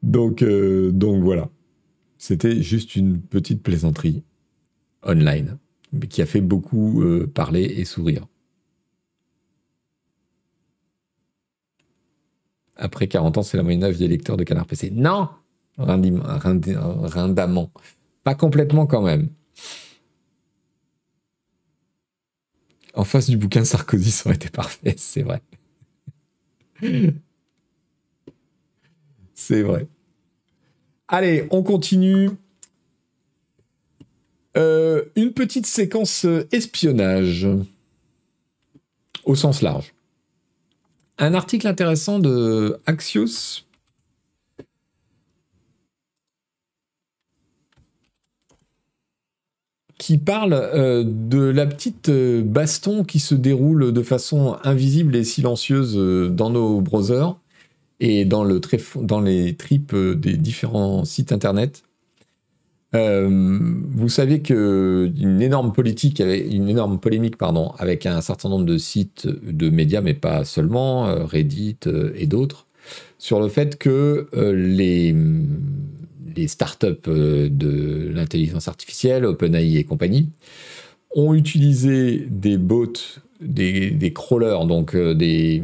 donc, 0.03 0.41
euh, 0.41 0.91
donc 0.91 1.23
voilà. 1.23 1.49
C'était 2.17 2.61
juste 2.61 2.95
une 2.95 3.19
petite 3.19 3.61
plaisanterie 3.61 4.23
online, 5.05 5.57
qui 6.09 6.21
a 6.21 6.25
fait 6.25 6.39
beaucoup 6.39 7.01
euh, 7.01 7.27
parler 7.27 7.63
et 7.63 7.83
sourire. 7.83 8.25
Après 12.75 13.07
40 13.07 13.37
ans, 13.37 13.43
c'est 13.43 13.57
la 13.57 13.63
moyenne 13.63 13.83
âge 13.83 13.97
des 13.97 14.07
lecteurs 14.07 14.37
de 14.37 14.43
Canard 14.43 14.65
PC. 14.65 14.91
Non 14.91 15.29
Rindamment. 15.77 17.71
Pas 18.23 18.35
complètement 18.35 18.85
quand 18.85 19.01
même. 19.01 19.29
En 22.93 23.03
face 23.03 23.29
du 23.29 23.37
bouquin 23.37 23.65
Sarkozy, 23.65 24.11
ça 24.11 24.29
aurait 24.29 24.35
été 24.35 24.49
parfait, 24.49 24.95
c'est 24.97 25.23
vrai. 25.23 25.41
c'est 29.33 29.63
vrai. 29.63 29.87
Allez, 31.07 31.47
on 31.51 31.63
continue. 31.63 32.29
Euh, 34.55 35.05
une 35.15 35.33
petite 35.33 35.65
séquence 35.65 36.27
espionnage 36.51 37.47
au 39.25 39.33
sens 39.33 39.63
large. 39.63 39.93
Un 41.17 41.33
article 41.33 41.67
intéressant 41.67 42.19
de 42.19 42.79
Axios 42.85 43.65
qui 50.03 50.17
parle 50.17 50.53
euh, 50.53 51.05
de 51.05 51.39
la 51.39 51.65
petite 51.65 52.09
euh, 52.09 52.41
baston 52.43 53.05
qui 53.05 53.19
se 53.19 53.35
déroule 53.35 53.93
de 53.93 54.03
façon 54.03 54.57
invisible 54.65 55.15
et 55.15 55.23
silencieuse 55.23 55.95
euh, 55.97 56.27
dans 56.27 56.49
nos 56.49 56.81
browsers 56.81 57.37
et 58.01 58.25
dans, 58.25 58.45
dans 58.95 59.21
les 59.21 59.55
tripes 59.55 59.95
des 59.95 60.35
différents 60.35 61.05
sites 61.05 61.31
internet. 61.31 61.83
Vous 62.93 64.09
savez 64.09 64.41
que 64.41 65.11
une 65.19 65.41
énorme 65.41 65.73
politique, 65.73 66.19
une 66.19 66.69
énorme 66.69 66.99
polémique, 66.99 67.37
pardon, 67.37 67.71
avec 67.77 68.05
un 68.05 68.21
certain 68.21 68.49
nombre 68.49 68.65
de 68.65 68.77
sites 68.77 69.27
de 69.27 69.69
médias, 69.69 70.01
mais 70.01 70.13
pas 70.13 70.45
seulement, 70.45 71.25
Reddit 71.25 71.79
et 72.15 72.27
d'autres, 72.27 72.67
sur 73.17 73.39
le 73.39 73.49
fait 73.49 73.77
que 73.77 74.27
les 74.53 75.15
les 76.35 76.47
startups 76.47 76.87
euh, 77.07 77.49
de 77.49 78.11
l'intelligence 78.13 78.67
artificielle, 78.67 79.25
OpenAI 79.25 79.77
et 79.77 79.83
compagnie, 79.83 80.29
ont 81.15 81.33
utilisé 81.33 82.25
des 82.29 82.57
bots, 82.57 82.93
des, 83.39 84.13
crawlers, 84.13 84.65
donc 84.65 84.95
euh, 84.95 85.13
des, 85.13 85.61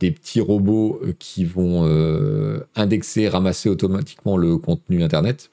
petits 0.00 0.40
robots 0.40 1.00
qui 1.18 1.44
vont 1.44 1.84
euh, 1.84 2.60
indexer, 2.74 3.28
ramasser 3.28 3.68
automatiquement 3.68 4.36
le 4.36 4.56
contenu 4.56 5.02
Internet 5.02 5.50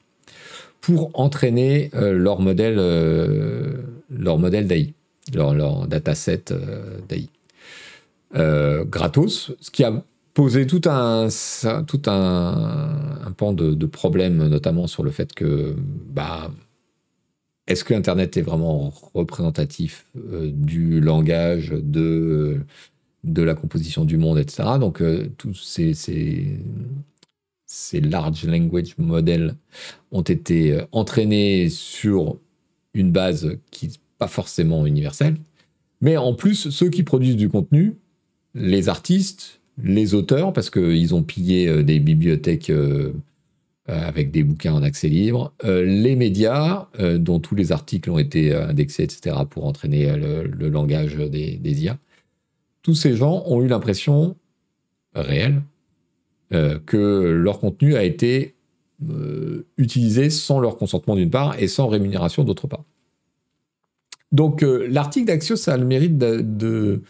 pour 0.84 1.10
entraîner 1.14 1.90
leur 1.94 2.40
modèle, 2.40 2.76
leur 4.10 4.38
modèle 4.38 4.66
d'AI, 4.66 4.92
leur, 5.32 5.86
dataset 5.86 6.44
d'AI. 7.08 7.28
gratos, 8.86 9.52
ce 9.60 9.70
qui 9.70 9.82
a 9.82 10.04
poser 10.34 10.66
tout 10.66 10.82
un, 10.86 11.28
tout 11.86 12.02
un, 12.06 13.32
pan 13.36 13.52
de, 13.52 13.86
problèmes, 13.86 14.48
notamment 14.48 14.86
sur 14.86 15.04
le 15.04 15.10
fait 15.10 15.32
que 15.32 15.74
bah, 16.10 16.50
est-ce 17.66 17.84
que 17.84 17.94
Internet 17.94 18.36
est 18.36 18.42
vraiment 18.42 18.92
représentatif 19.14 20.06
euh, 20.16 20.50
du 20.52 21.00
langage, 21.00 21.70
de 21.70 22.60
de 23.22 23.42
la 23.42 23.54
composition 23.54 24.04
du 24.04 24.18
monde, 24.18 24.38
etc. 24.38 24.64
Donc, 24.78 25.02
tous 25.38 25.54
ces, 25.54 25.94
ces, 25.94 26.60
ces, 27.74 28.00
large 28.00 28.44
language 28.44 28.96
models 28.98 29.54
ont 30.12 30.22
été 30.22 30.80
entraînés 30.92 31.68
sur 31.68 32.38
une 32.94 33.10
base 33.10 33.56
qui 33.70 33.88
n'est 33.88 33.94
pas 34.18 34.28
forcément 34.28 34.86
universelle. 34.86 35.36
Mais 36.00 36.16
en 36.16 36.34
plus, 36.34 36.70
ceux 36.70 36.90
qui 36.90 37.02
produisent 37.02 37.36
du 37.36 37.48
contenu, 37.48 37.96
les 38.54 38.88
artistes, 38.88 39.60
les 39.82 40.14
auteurs, 40.14 40.52
parce 40.52 40.70
qu'ils 40.70 41.14
ont 41.14 41.22
pillé 41.22 41.82
des 41.82 41.98
bibliothèques 41.98 42.70
euh, 43.90 44.00
avec 44.00 44.30
des 44.30 44.44
bouquins 44.44 44.72
en 44.72 44.82
accès 44.82 45.10
libre, 45.10 45.52
euh, 45.62 45.84
les 45.84 46.16
médias, 46.16 46.88
euh, 47.00 47.18
dont 47.18 47.38
tous 47.38 47.54
les 47.54 47.70
articles 47.70 48.10
ont 48.10 48.16
été 48.16 48.54
indexés, 48.54 49.02
etc., 49.02 49.36
pour 49.50 49.66
entraîner 49.66 50.16
le, 50.16 50.70
langage 50.70 51.16
des, 51.16 51.82
IA. 51.82 51.98
Tous 52.80 52.94
ces 52.94 53.14
gens 53.14 53.42
ont 53.44 53.60
eu 53.60 53.68
l'impression 53.68 54.36
réelle 55.14 55.60
que 56.86 57.32
leur 57.32 57.58
contenu 57.58 57.96
a 57.96 58.04
été 58.04 58.54
utilisé 59.76 60.30
sans 60.30 60.60
leur 60.60 60.76
consentement 60.76 61.16
d'une 61.16 61.30
part 61.30 61.58
et 61.58 61.68
sans 61.68 61.88
rémunération 61.88 62.44
d'autre 62.44 62.66
part. 62.66 62.84
Donc 64.32 64.62
l'article 64.62 65.26
d'Axios 65.26 65.68
a 65.68 65.76
le 65.76 65.84
mérite 65.84 66.16
de, 66.18 67.02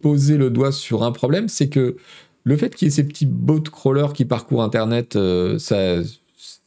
poser 0.00 0.36
le 0.36 0.50
doigt 0.50 0.72
sur 0.72 1.02
un 1.02 1.12
problème, 1.12 1.48
c'est 1.48 1.68
que 1.68 1.96
le 2.44 2.56
fait 2.56 2.74
qu'il 2.74 2.86
y 2.86 2.88
ait 2.88 2.94
ces 2.94 3.06
petits 3.06 3.26
bots 3.26 3.60
crawlers 3.60 4.12
qui 4.14 4.24
parcourent 4.24 4.62
Internet, 4.62 5.16
euh, 5.16 5.58
ça, 5.58 5.96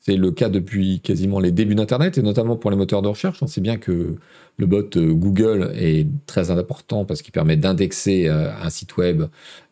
c'est 0.06 0.18
le 0.18 0.32
cas 0.32 0.50
depuis 0.50 1.00
quasiment 1.00 1.40
les 1.40 1.52
débuts 1.52 1.76
d'Internet, 1.76 2.18
et 2.18 2.22
notamment 2.22 2.58
pour 2.58 2.70
les 2.70 2.76
moteurs 2.76 3.02
de 3.02 3.08
recherche. 3.08 3.42
On 3.42 3.48
sait 3.48 3.62
bien 3.62 3.78
que 3.78 4.18
le 4.58 4.66
bot 4.66 4.86
euh, 4.98 5.14
Google 5.14 5.72
est 5.76 6.08
très 6.28 6.52
important 6.52 7.06
parce 7.06 7.22
qu'il 7.22 7.32
permet 7.32 7.56
d'indexer 7.56 8.28
euh, 8.28 8.52
un 8.62 8.70
site 8.70 8.98
web 8.98 9.24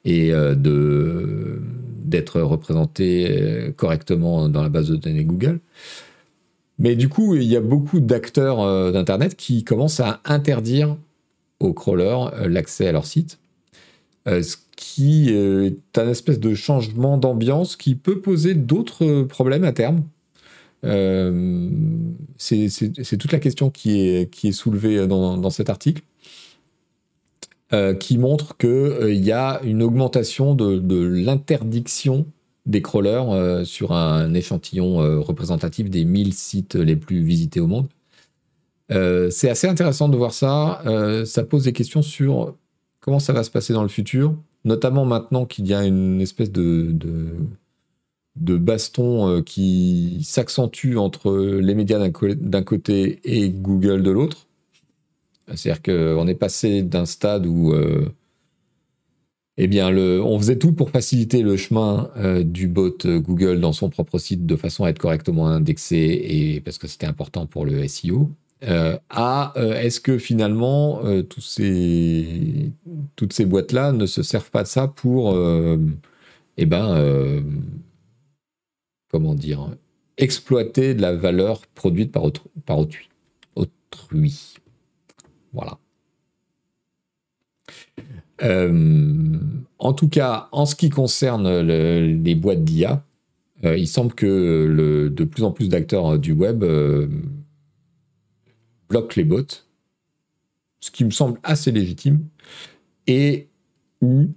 et 0.06 0.32
de, 0.32 1.62
d'être 2.04 2.42
représenté 2.42 3.72
correctement 3.78 4.50
dans 4.50 4.64
la 4.64 4.70
base 4.70 4.90
de 4.90 4.96
données 4.96 5.26
Google. 5.26 5.60
Mais 6.80 6.96
du 6.96 7.08
coup, 7.08 7.36
il 7.36 7.44
y 7.44 7.56
a 7.56 7.62
beaucoup 7.62 8.00
d'acteurs 8.00 8.92
d'Internet 8.92 9.36
qui 9.36 9.64
commencent 9.64 10.00
à 10.00 10.22
interdire 10.26 10.98
aux 11.60 11.74
crawlers 11.74 12.48
l'accès 12.48 12.88
à 12.88 12.92
leur 12.92 13.06
site. 13.06 13.38
ce 14.26 14.56
qui 14.76 15.30
est 15.30 16.00
un 16.00 16.10
espèce 16.10 16.40
de 16.40 16.56
changement 16.56 17.20
d'ambiance 17.20 17.76
qui 17.76 17.94
peut 17.94 18.22
poser 18.22 18.56
d'autres 18.56 19.22
problèmes 19.24 19.66
à 19.66 19.72
terme. 19.72 20.04
Euh, 20.84 21.70
c'est 22.38 23.18
toute 23.18 23.32
la 23.32 23.40
question 23.40 23.70
qui 23.70 24.02
est, 24.02 24.32
qui 24.32 24.50
est 24.50 24.52
soulevée 24.52 25.08
dans, 25.08 25.50
cet 25.50 25.70
article, 25.70 26.02
euh, 27.74 27.94
qui 27.94 28.18
montre 28.18 28.58
qu'il 28.58 28.70
euh, 28.70 29.14
y 29.14 29.32
a 29.32 29.62
une 29.64 29.84
augmentation 29.84 30.56
de, 30.56 31.04
l'interdiction 31.06 32.26
des 32.66 32.82
crawlers 32.82 33.66
sur 33.66 33.92
un 33.92 34.34
échantillon 34.36 35.22
représentatif 35.22 35.90
des 35.90 36.06
1000 36.06 36.34
sites 36.34 36.76
les 36.76 36.96
plus 36.96 37.24
visités 37.24 37.60
au 37.60 37.66
monde. 37.66 37.88
c'est 38.90 39.50
assez 39.50 39.68
intéressant 39.68 40.10
de 40.10 40.18
voir 40.18 40.32
ça. 40.32 40.84
ça 41.26 41.44
pose 41.44 41.64
des 41.64 41.74
questions 41.74 42.04
sur 42.04 42.56
comment 43.00 43.18
ça 43.18 43.34
va 43.34 43.44
se 43.44 43.50
passer 43.50 43.74
dans 43.74 43.82
le 43.82 43.90
futur 43.90 44.36
notamment 44.64 45.06
maintenant 45.06 45.46
qu'il 45.46 45.68
y 45.68 45.74
a 45.74 45.84
une 45.84 46.22
espèce 46.22 46.52
de, 46.52 46.92
de, 46.92 47.34
baston 48.36 49.28
euh, 49.28 49.42
qui 49.42 50.20
s'accentue 50.24 50.96
entre 50.98 51.36
les 51.36 51.76
médias 51.76 52.00
d'un 52.00 52.64
côté 52.64 53.20
et 53.24 53.50
Google 53.50 54.04
de 54.04 54.12
l'autre. 54.12 54.48
C'est-à-dire 55.56 55.82
qu'on 55.82 56.28
est 56.28 56.36
passé 56.36 56.82
d'un 56.82 57.06
stade 57.06 57.46
où 57.46 57.74
euh, 57.74 58.10
eh 59.58 59.68
bien, 59.68 59.96
on 59.96 60.38
faisait 60.40 60.58
tout 60.58 60.74
pour 60.74 60.90
faciliter 60.92 61.42
le 61.42 61.58
chemin 61.58 62.10
euh, 62.18 62.44
du 62.44 62.68
bot 62.68 62.98
Google 63.06 63.60
dans 63.60 63.74
son 63.74 63.90
propre 63.90 64.18
site 64.18 64.46
de 64.46 64.56
façon 64.56 64.86
à 64.86 64.90
être 64.90 65.00
correctement 65.00 65.48
indexé 65.48 65.98
et 65.98 66.62
parce 66.62 66.78
que 66.78 66.88
c'était 66.88 67.08
important 67.08 67.46
pour 67.46 67.66
le 67.66 67.88
SEO. 67.88 68.30
Euh, 68.64 68.98
à 69.10 69.54
est-ce 69.58 70.00
que 70.00 70.20
finalement 70.20 71.02
ces, 71.40 72.72
toutes 73.16 73.34
ces 73.34 73.46
boîtes-là 73.46 73.92
ne 73.92 74.06
se 74.06 74.22
servent 74.22 74.52
pas 74.52 74.64
de 74.64 74.68
ça 74.68 74.88
pour, 74.88 75.36
eh 76.58 76.66
ben, 76.66 77.44
comment 79.12 79.36
dire, 79.36 79.70
exploiter 80.18 80.94
de 80.94 81.02
la 81.02 81.14
valeur 81.14 81.62
produite 81.68 82.12
par, 82.12 82.24
autrui. 82.24 83.10
autrui. 83.56 84.56
Voilà. 85.54 85.78
en 89.80 89.94
tout 89.94 90.10
cas, 90.10 90.48
en 90.52 90.66
ce 90.66 90.76
qui 90.76 90.90
concerne 90.90 91.60
les 91.60 92.36
boîtes 92.36 92.64
d'IA, 92.64 93.04
il 93.64 93.88
semble 93.88 94.14
que 94.14 95.10
de 95.14 95.24
plus 95.24 95.44
en 95.44 95.52
plus 95.52 95.70
d'acteurs 95.70 96.18
du 96.18 96.32
web 96.32 96.64
bloque 98.92 99.16
les 99.16 99.24
bots, 99.24 99.64
ce 100.82 100.92
qui 100.92 101.06
me 101.06 101.12
semble 101.12 101.40
assez 101.44 101.72
légitime, 101.72 102.28
et 103.08 103.48
ou 104.02 104.28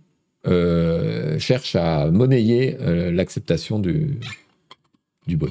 euh, 0.47 1.39
cherche 1.39 1.75
à 1.75 2.11
monnayer 2.11 2.77
euh, 2.81 3.11
l'acceptation 3.11 3.79
du, 3.79 4.21
du 5.27 5.37
bot. 5.37 5.49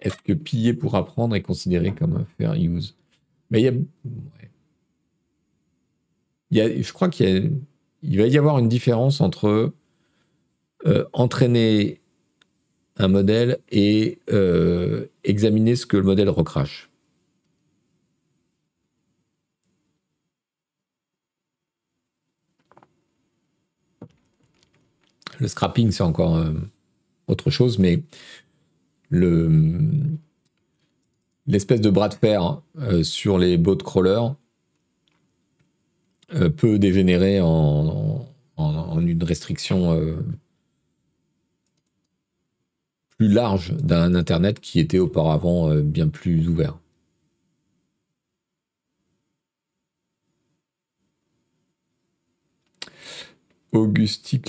Est-ce 0.00 0.16
que 0.16 0.32
piller 0.32 0.74
pour 0.74 0.96
apprendre 0.96 1.36
est 1.36 1.42
considéré 1.42 1.94
comme 1.94 2.16
un 2.16 2.26
fair 2.36 2.54
use? 2.54 2.96
Mais 3.50 3.60
il 3.60 3.64
y 3.64 3.68
a, 3.68 3.72
y 6.50 6.60
a, 6.60 6.82
je 6.82 6.92
crois 6.92 7.08
qu'il 7.08 7.60
il 8.02 8.18
va 8.18 8.26
y 8.26 8.36
avoir 8.36 8.58
une 8.58 8.68
différence 8.68 9.20
entre 9.20 9.72
euh, 10.86 11.04
entraîner 11.12 12.00
un 12.96 13.08
modèle 13.08 13.58
et 13.70 14.18
euh, 14.30 15.06
examiner 15.22 15.76
ce 15.76 15.86
que 15.86 15.96
le 15.96 16.02
modèle 16.02 16.28
recrache. 16.28 16.90
Le 25.42 25.48
scrapping, 25.48 25.90
c'est 25.90 26.04
encore 26.04 26.36
euh, 26.36 26.52
autre 27.26 27.50
chose, 27.50 27.78
mais 27.78 28.02
le, 29.10 29.50
l'espèce 31.46 31.80
de 31.80 31.90
bras 31.90 32.08
de 32.08 32.14
fer 32.14 32.62
euh, 32.78 33.02
sur 33.02 33.38
les 33.38 33.58
bot 33.58 33.76
crawlers 33.76 34.34
peut 36.56 36.78
dégénérer 36.78 37.42
en, 37.42 38.26
une 38.98 39.22
restriction 39.22 39.92
large 43.28 43.72
d'un 43.72 44.14
Internet 44.14 44.60
qui 44.60 44.80
était 44.80 44.98
auparavant 44.98 45.70
euh, 45.70 45.82
bien 45.82 46.08
plus 46.08 46.48
ouvert. 46.48 46.78
Augustus 53.72 54.44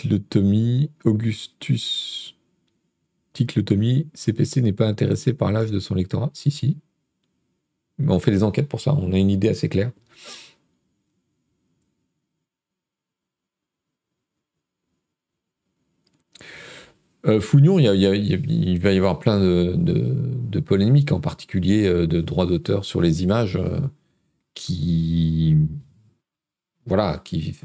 Ticletomie, 3.33 4.07
CPC 4.13 4.61
n'est 4.61 4.73
pas 4.73 4.87
intéressé 4.87 5.33
par 5.33 5.51
l'âge 5.51 5.71
de 5.71 5.79
son 5.79 5.95
lectorat 5.95 6.29
Si, 6.33 6.51
si. 6.51 6.77
on 8.07 8.19
fait 8.19 8.31
des 8.31 8.43
enquêtes 8.43 8.69
pour 8.69 8.81
ça, 8.81 8.93
on 8.93 9.11
a 9.13 9.17
une 9.17 9.29
idée 9.29 9.49
assez 9.49 9.69
claire. 9.69 9.91
Euh, 17.25 17.39
Fougnon, 17.39 17.79
il, 17.79 18.79
va 18.79 18.91
y 18.91 18.97
avoir 18.97 19.19
plein 19.19 19.39
de, 19.39 20.59
polémiques, 20.59 21.11
en 21.11 21.21
particulier 21.21 21.87
euh, 21.87 22.05
de 22.05 22.21
droits 22.21 22.45
d'auteur 22.45 22.85
sur 22.85 23.01
les 23.01 23.23
images, 23.23 23.55
euh, 23.55 23.79
qui, 24.53 25.57
voilà, 26.85 27.21
qui, 27.23 27.55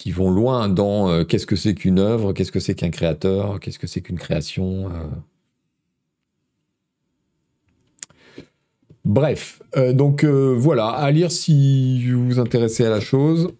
qui 0.00 0.12
vont 0.12 0.30
loin 0.30 0.68
dans 0.68 1.24
qu'est-ce 1.24 1.46
que 1.46 1.56
c'est 1.56 1.74
qu'une 1.74 1.98
œuvre, 1.98 2.32
qu'est-ce 2.32 2.50
que 2.50 2.58
c'est 2.58 2.74
qu'un 2.74 2.88
créateur, 2.90 3.60
qu'est-ce 3.60 3.78
que 3.78 3.86
c'est 3.86 4.00
qu'une 4.00 4.18
création. 4.18 4.90
Bref, 9.04 9.60
donc 9.92 10.24
voilà, 10.24 10.88
à 10.88 11.10
lire 11.10 11.30
si 11.30 12.10
vous 12.10 12.26
vous 12.26 12.38
intéressez 12.38 12.84
à 12.86 12.90
la 12.90 13.00
chose 13.00 13.52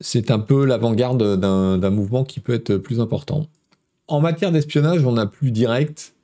c'est 0.00 0.30
un 0.30 0.38
peu 0.38 0.64
l'avant-garde 0.64 1.40
d'un 1.40 1.90
mouvement 1.90 2.24
qui 2.24 2.40
peut 2.40 2.54
être 2.54 2.76
plus 2.76 3.00
important. 3.00 3.46
En 4.06 4.20
matière 4.20 4.52
d'espionnage, 4.52 5.04
on 5.04 5.16
a 5.16 5.26
plus 5.26 5.50
direct 5.50 6.14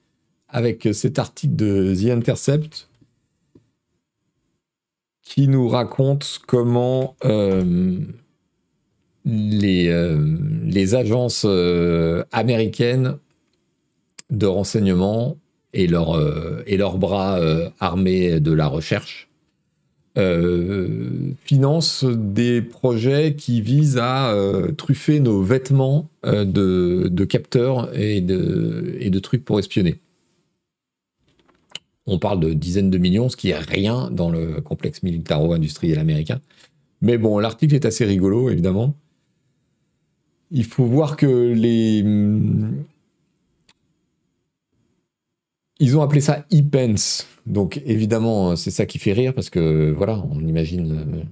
avec 0.48 0.88
cet 0.92 1.18
article 1.18 1.56
de 1.56 1.94
The 1.94 2.10
Intercept 2.10 2.88
qui 5.24 5.48
nous 5.48 5.68
raconte 5.68 6.40
comment 6.46 7.16
euh, 7.24 7.98
les, 9.24 9.88
euh, 9.88 10.36
les, 10.64 10.94
agences 10.94 11.44
euh, 11.48 12.24
américaines 12.30 13.16
de 14.30 14.46
renseignement 14.46 15.38
et, 15.72 15.86
leur, 15.86 16.16
leurs 16.68 16.98
bras 16.98 17.40
armés 17.80 18.38
de 18.38 18.52
la 18.52 18.68
recherche 18.68 19.28
financent 21.44 22.04
des 22.04 22.62
projets 22.62 23.34
qui 23.34 23.60
visent 23.60 23.98
à 23.98 24.32
truffer 24.76 25.18
nos 25.18 25.42
vêtements 25.42 26.08
de, 26.24 27.08
de, 27.10 27.24
capteurs 27.24 27.90
et 27.98 28.20
de, 28.20 28.96
et 29.00 29.10
de 29.10 29.18
trucs 29.18 29.44
pour 29.44 29.58
espionner. 29.58 29.98
On 32.06 32.18
parle 32.18 32.40
de 32.40 32.52
dizaines 32.52 32.90
de 32.90 32.98
millions, 32.98 33.28
ce 33.28 33.36
qui 33.36 33.50
est 33.50 33.58
rien 33.58 34.10
dans 34.10 34.30
le 34.30 34.60
complexe 34.60 35.02
militaro-industriel 35.02 35.98
américain. 35.98 36.40
Mais 37.00 37.18
bon, 37.18 37.38
l'article 37.38 37.74
est 37.74 37.86
assez 37.86 38.04
rigolo, 38.04 38.50
évidemment. 38.50 38.94
Il 40.50 40.64
faut 40.64 40.84
voir 40.84 41.16
que 41.16 41.52
les. 41.52 42.04
Ils 45.80 45.96
ont 45.96 46.02
appelé 46.02 46.20
ça 46.20 46.46
e-pence. 46.52 47.26
Donc, 47.46 47.82
évidemment, 47.84 48.56
c'est 48.56 48.70
ça 48.70 48.86
qui 48.86 48.98
fait 48.98 49.12
rire 49.12 49.34
parce 49.34 49.50
que, 49.50 49.90
voilà, 49.90 50.24
on 50.30 50.40
imagine 50.40 51.26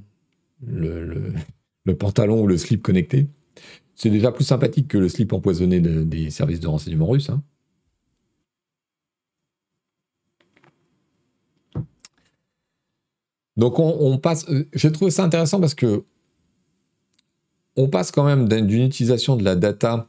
le, 0.66 1.94
pantalon 1.94 2.42
ou 2.42 2.46
le 2.46 2.56
slip 2.56 2.82
connecté. 2.82 3.28
C'est 3.94 4.10
déjà 4.10 4.32
plus 4.32 4.44
sympathique 4.44 4.88
que 4.88 4.98
le 4.98 5.08
slip 5.08 5.32
empoisonné 5.32 5.80
des 5.80 6.30
services 6.30 6.60
de 6.60 6.66
renseignement 6.66 7.06
russes. 7.06 7.30
Hein. 7.30 7.42
Donc 13.56 13.78
on, 13.78 14.18
passe. 14.18 14.48
Euh, 14.48 14.64
j'ai 14.74 14.90
trouvé 14.92 15.10
ça 15.10 15.24
intéressant 15.24 15.60
parce 15.60 15.74
que 15.74 16.04
on 17.76 17.88
passe 17.88 18.10
quand 18.10 18.24
même 18.24 18.48
d'une 18.48 18.84
utilisation 18.84 19.36
de 19.36 19.44
la 19.44 19.56
data 19.56 20.08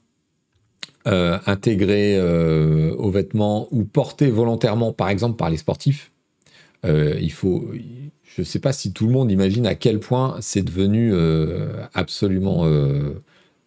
euh, 1.08 1.38
intégrée 1.46 2.18
euh, 2.18 2.94
aux 2.96 3.10
vêtements 3.10 3.68
ou 3.72 3.84
portée 3.84 4.30
volontairement, 4.30 4.94
par 4.94 5.10
exemple 5.10 5.38
par 5.38 5.50
les 5.50 5.58
sportifs. 5.58 6.12
il 6.86 7.32
faut. 7.32 7.72
Je 8.24 8.42
ne 8.42 8.46
sais 8.46 8.60
pas 8.60 8.74
si 8.74 8.94
tout 8.94 9.06
le 9.06 9.14
monde 9.14 9.32
imagine 9.32 9.68
à 9.68 9.76
quel 9.76 10.00
point 10.00 10.38
c'est 10.42 10.64
devenu 10.64 11.14
absolument 11.94 12.66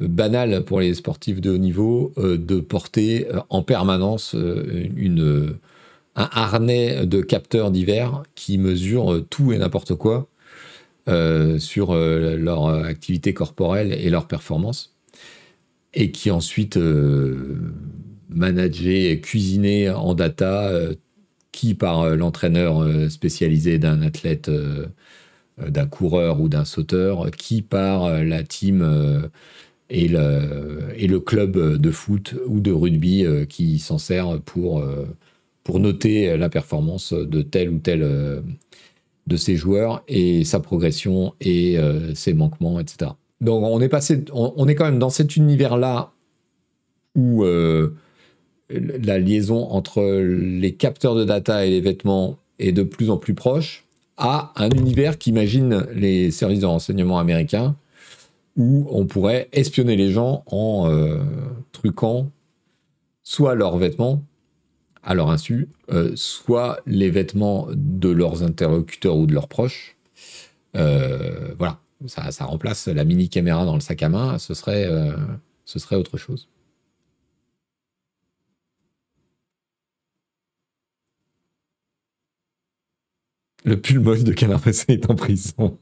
banal 0.01 0.65
pour 0.65 0.81
les 0.81 0.93
sportifs 0.95 1.41
de 1.41 1.51
haut 1.51 1.59
niveau 1.59 2.13
de 2.17 2.61
porter 2.61 3.29
en 3.49 3.63
permanence 3.63 4.35
une 4.35 5.57
un 6.17 6.29
harnais 6.33 7.07
de 7.07 7.21
capteurs 7.21 7.71
divers 7.71 8.23
qui 8.35 8.59
mesure 8.59 9.25
tout 9.31 9.53
et 9.53 9.59
n'importe 9.59 9.95
quoi 9.95 10.29
euh, 11.09 11.61
sur 11.61 11.93
euh, 11.93 12.37
leur 12.37 12.67
activité 12.67 13.33
corporelle 13.33 13.93
et 13.93 14.11
leur 14.11 14.27
performance, 14.27 14.97
et 15.95 16.11
qui 16.11 16.33
ensuite 16.33 16.77
euh, 16.79 17.61
manager 18.29 19.13
et 19.13 19.21
cuisiner 19.21 19.89
en 19.89 20.15
data 20.15 20.73
qui 21.53 21.75
par 21.75 22.11
l'entraîneur 22.17 22.85
spécialisé 23.09 23.79
d'un 23.79 24.03
athlète, 24.03 24.51
d'un 25.59 25.87
coureur 25.87 26.41
ou 26.41 26.49
d'un 26.49 26.65
sauteur, 26.65 27.31
qui 27.31 27.63
par 27.63 28.25
la 28.25 28.43
team 28.43 29.31
et 29.89 30.09
le 30.09 31.19
club 31.19 31.79
de 31.79 31.91
foot 31.93 32.35
ou 32.47 32.61
de 32.61 32.73
rugby 32.73 33.25
qui 33.49 33.79
s'en 33.79 33.99
sert 33.99 34.41
pour 34.41 34.85
pour 35.67 35.81
noter 35.81 36.31
euh, 36.31 36.37
la 36.37 36.49
performance 36.49 37.13
de 37.13 37.43
tel 37.43 37.71
ou 37.71 37.79
tel 37.79 38.03
euh, 38.03 38.41
de 39.27 39.37
ses 39.37 39.57
joueurs 39.57 40.05
et 40.07 40.45
sa 40.45 40.61
progression 40.61 41.35
et 41.41 41.77
euh, 41.77 42.15
ses 42.15 42.35
manquements, 42.35 42.79
etc. 42.79 43.11
Donc 43.41 43.65
on 43.65 43.81
est 43.81 43.89
passé, 43.89 44.25
on, 44.33 44.69
est 44.69 44.77
quand 44.77 44.85
même 44.85 45.01
dans 45.01 45.11
cet 45.11 45.35
univers-là 45.37 46.13
où 47.17 47.45
la 47.45 49.19
liaison 49.19 49.69
entre 49.71 50.03
les 50.21 50.75
capteurs 50.75 51.15
de 51.15 51.25
data 51.25 51.67
et 51.67 51.71
les 51.71 51.81
vêtements 51.81 52.39
est 52.59 52.73
de 52.73 52.83
plus 52.83 53.11
en 53.11 53.19
plus 53.19 53.35
proche 53.35 53.85
à 54.17 54.53
un 54.57 54.71
univers 54.71 55.19
qu'imagine 55.19 55.87
les 55.93 56.31
services 56.31 56.61
de 56.61 56.67
renseignement 56.67 57.19
américains 57.19 57.77
où 58.57 58.87
on 58.91 59.07
pourrait 59.07 59.49
espionner 59.53 59.97
les 59.97 60.11
gens 60.11 60.45
en 60.47 60.89
truquant 61.73 62.31
soit 63.23 63.55
leurs 63.55 63.77
vêtements, 63.77 64.23
à 65.07 65.15
leur 65.15 65.31
insu, 65.31 65.69
euh, 65.91 66.13
soit 66.17 66.81
les 66.85 67.11
vêtements 67.11 67.69
de 67.73 68.11
leurs 68.11 68.43
interlocuteurs 68.43 69.17
ou 69.17 69.27
de 69.27 69.33
leurs 69.33 69.49
proches. 69.49 69.97
Euh, 70.77 71.55
voilà, 71.59 71.81
ça, 72.07 72.45
remplace 72.45 72.89
la 72.89 73.05
mini 73.05 73.29
caméra 73.29 73.65
dans 73.65 73.75
le 73.75 73.81
sac 73.81 74.03
à 74.03 74.09
main, 74.09 74.39
ce 74.39 74.53
serait, 74.53 74.85
euh, 74.87 75.17
ce 75.65 75.79
serait 75.79 75.97
autre 75.97 76.19
chose. 76.19 76.49
Le 83.65 83.81
pull 83.81 84.01
moche 84.01 84.25
de 84.25 84.33
Canard 84.33 84.67
est 84.67 85.11
en 85.11 85.15
prison. 85.15 85.79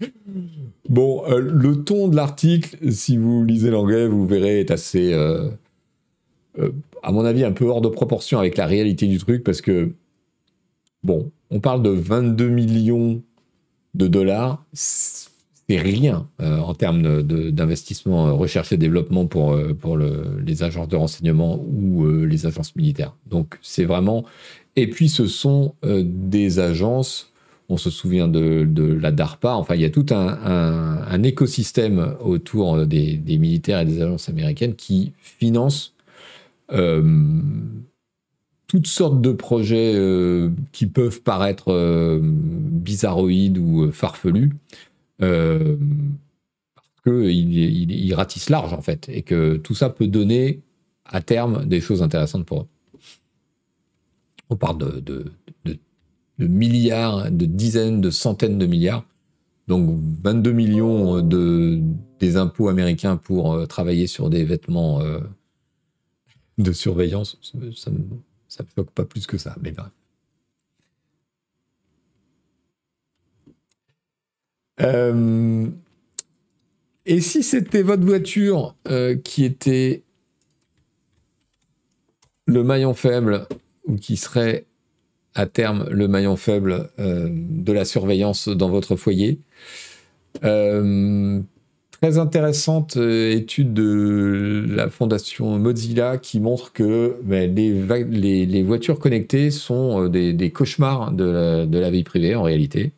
bon, 0.88 1.24
le 1.28 1.84
ton 1.84 2.08
de 2.08 2.16
l'article, 2.16 2.92
si 2.92 3.16
vous 3.16 3.44
lisez 3.44 3.70
l'anglais, 3.70 4.06
vous 4.06 4.26
verrez, 4.26 4.60
est 4.60 4.70
assez 4.70 5.14
à 7.06 7.12
mon 7.12 7.24
avis, 7.24 7.44
un 7.44 7.52
peu 7.52 7.66
hors 7.66 7.80
de 7.80 7.88
proportion 7.88 8.40
avec 8.40 8.56
la 8.56 8.66
réalité 8.66 9.06
du 9.06 9.18
truc 9.18 9.44
parce 9.44 9.60
que, 9.60 9.92
bon, 11.04 11.30
on 11.50 11.60
parle 11.60 11.80
de 11.80 11.90
22 11.90 12.48
millions 12.48 13.22
de 13.94 14.08
dollars. 14.08 14.64
C'est 14.72 15.78
rien 15.78 16.28
euh, 16.42 16.58
en 16.58 16.74
termes 16.74 17.22
d'investissement 17.22 18.26
euh, 18.26 18.32
recherche 18.32 18.72
et 18.72 18.76
développement 18.76 19.26
pour, 19.26 19.52
euh, 19.52 19.72
pour 19.72 19.96
les 19.96 20.62
agences 20.64 20.88
de 20.88 20.96
renseignement 20.96 21.64
ou 21.64 22.04
les 22.06 22.44
agences 22.44 22.74
militaires. 22.74 23.14
Donc, 23.30 23.56
c'est 23.62 23.84
vraiment. 23.84 24.24
Et 24.74 24.90
puis, 24.90 25.08
ce 25.08 25.28
sont 25.28 25.74
des 25.84 26.58
agences 26.58 27.32
on 27.68 27.76
se 27.76 27.90
souvient 27.90 28.28
de, 28.28 28.98
la 29.00 29.10
DARPA. 29.10 29.54
Enfin, 29.54 29.74
il 29.74 29.80
y 29.80 29.84
a 29.84 29.90
tout 29.90 30.06
un, 30.10 31.22
écosystème 31.24 32.14
autour 32.20 32.86
des, 32.86 33.16
des, 33.16 33.38
militaires 33.38 33.80
et 33.80 33.84
des 33.84 34.02
agences 34.02 34.28
américaines 34.28 34.76
qui 34.76 35.12
financent 35.18 35.95
toutes 38.66 38.86
sortes 38.86 39.20
de 39.20 39.32
projets 39.32 39.94
euh, 39.94 40.50
qui 40.72 40.86
peuvent 40.86 41.22
paraître 41.22 41.72
euh, 41.72 42.20
bizarroïdes 42.22 43.58
ou 43.58 43.90
farfelus, 43.92 44.52
parce 45.18 45.76
qu'ils 47.04 47.90
il, 47.90 48.14
ratissent 48.14 48.50
large 48.50 48.72
en 48.72 48.82
fait, 48.82 49.08
et 49.08 49.22
que 49.22 49.56
tout 49.56 49.74
ça 49.74 49.90
peut 49.90 50.08
donner 50.08 50.60
à 51.04 51.20
terme 51.20 51.64
des 51.66 51.80
choses 51.80 52.02
intéressantes 52.02 52.44
pour 52.44 52.62
eux. 52.62 52.66
On 54.50 54.56
parle 54.56 54.78
de, 54.78 55.00
de, 55.64 55.78
de 56.38 56.46
milliards, 56.46 57.30
de 57.30 57.46
dizaines, 57.46 58.00
de 58.00 58.10
centaines 58.10 58.58
de 58.58 58.66
milliards. 58.66 59.04
Donc 59.68 59.98
22 60.22 60.52
millions 60.52 61.22
de, 61.22 61.80
des 62.20 62.36
impôts 62.36 62.68
américains 62.68 63.16
pour 63.16 63.66
travailler 63.66 64.06
sur 64.06 64.30
des 64.30 64.44
vêtements 64.44 65.00
de 66.58 66.72
surveillance, 66.72 67.38
ça 67.42 67.90
ne 67.90 67.98
me, 67.98 68.04
choque 68.48 68.90
pas 68.90 69.04
plus 69.04 69.26
que 69.26 69.38
ça, 69.38 69.56
mais 69.60 69.72
bref. 69.72 69.90
Euh, 74.80 75.68
et 77.06 77.20
si 77.20 77.42
c'était 77.42 77.82
votre 77.82 78.04
voiture 78.04 78.74
euh, 78.88 79.16
qui 79.16 79.44
était 79.44 80.02
le 82.46 82.62
maillon 82.62 82.92
faible 82.92 83.46
ou 83.84 83.96
qui 83.96 84.16
serait 84.16 84.66
à 85.34 85.46
terme 85.46 85.88
le 85.90 86.08
maillon 86.08 86.36
faible 86.36 86.90
euh, 86.98 87.28
de 87.30 87.72
la 87.72 87.84
surveillance 87.84 88.48
dans 88.48 88.68
votre 88.68 88.96
foyer, 88.96 89.40
Très 92.02 92.18
intéressante 92.18 92.98
euh, 92.98 93.30
étude 93.32 93.72
de 93.72 94.66
la 94.68 94.90
fondation 94.90 95.58
Mozilla 95.58 96.18
qui 96.18 96.40
montre 96.40 96.74
que 96.74 97.16
ben, 97.22 97.54
les, 97.54 98.62
voitures 98.62 98.98
connectées 98.98 99.50
sont 99.50 100.04
euh, 100.04 100.08
des, 100.10 100.50
cauchemars 100.50 101.12
de 101.12 101.24
la, 101.72 101.90
vie 101.90 102.04
privée 102.04 102.34
en 102.34 102.42
réalité. 102.42 102.92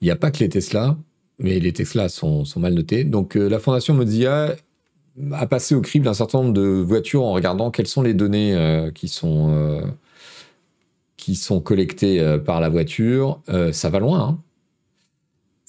Il 0.00 0.06
n'y 0.06 0.10
a 0.10 0.16
pas 0.16 0.32
que 0.32 0.40
les 0.40 0.48
Tesla, 0.48 0.96
mais 1.38 1.60
les 1.60 1.72
Tesla 1.72 2.08
sont, 2.08 2.44
mal 2.56 2.74
notés. 2.74 3.04
Donc 3.04 3.36
euh, 3.36 3.48
la 3.48 3.60
fondation 3.60 3.94
Mozilla 3.94 4.56
a 5.32 5.46
passé 5.46 5.76
au 5.76 5.82
crible 5.82 6.08
un 6.08 6.14
certain 6.14 6.42
nombre 6.42 6.54
de 6.54 6.62
voitures 6.62 7.22
en 7.22 7.32
regardant 7.32 7.70
quelles 7.70 7.86
sont 7.86 8.02
les 8.02 8.14
données 8.14 8.90
qui 8.94 9.08
sont 9.08 9.82
qui 11.18 11.36
sont 11.36 11.60
collectées 11.60 12.38
par 12.46 12.60
la 12.60 12.70
voiture. 12.70 13.40
ça 13.72 13.90
va 13.90 13.98
loin. 13.98 14.20
Hein 14.20 14.38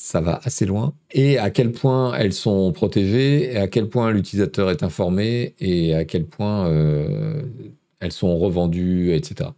ça 0.03 0.19
va 0.19 0.41
assez 0.43 0.65
loin, 0.65 0.93
et 1.11 1.37
à 1.37 1.49
quel 1.49 1.71
point 1.71 2.13
elles 2.15 2.33
sont 2.33 2.73
protégées, 2.73 3.53
et 3.53 3.55
à 3.55 3.69
quel 3.69 3.87
point 3.87 4.11
l'utilisateur 4.11 4.69
est 4.69 4.83
informé, 4.83 5.55
et 5.61 5.95
à 5.95 6.03
quel 6.03 6.25
point 6.25 6.67
euh, 6.67 7.41
elles 8.01 8.11
sont 8.11 8.37
revendues, 8.37 9.13
etc. 9.13 9.51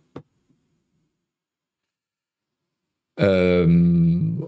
Euh, 3.19 3.65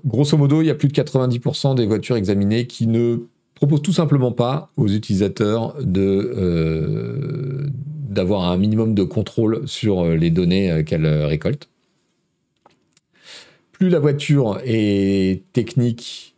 grosso 0.06 0.38
modo, 0.38 0.62
il 0.62 0.68
y 0.68 0.70
a 0.70 0.76
plus 0.76 0.88
de 0.88 0.94
90% 0.94 1.74
des 1.74 1.88
voitures 1.88 2.16
examinées 2.16 2.68
qui 2.68 2.86
ne 2.86 3.18
propose 3.56 3.82
tout 3.82 3.94
simplement 3.94 4.32
pas 4.32 4.70
aux 4.78 4.90
utilisateurs 4.90 5.84
de 5.84 7.72
d'avoir 8.08 8.52
un 8.52 8.58
minimum 8.58 8.94
de 8.94 9.04
contrôle 9.04 9.68
sur 9.68 10.06
les 10.06 10.30
données 10.30 10.84
qu'elle 10.86 11.08
récolte. 11.08 11.70
Plus 13.78 13.90
la 13.90 14.00
voiture 14.00 14.60
est 14.64 15.44
technique, 15.54 16.36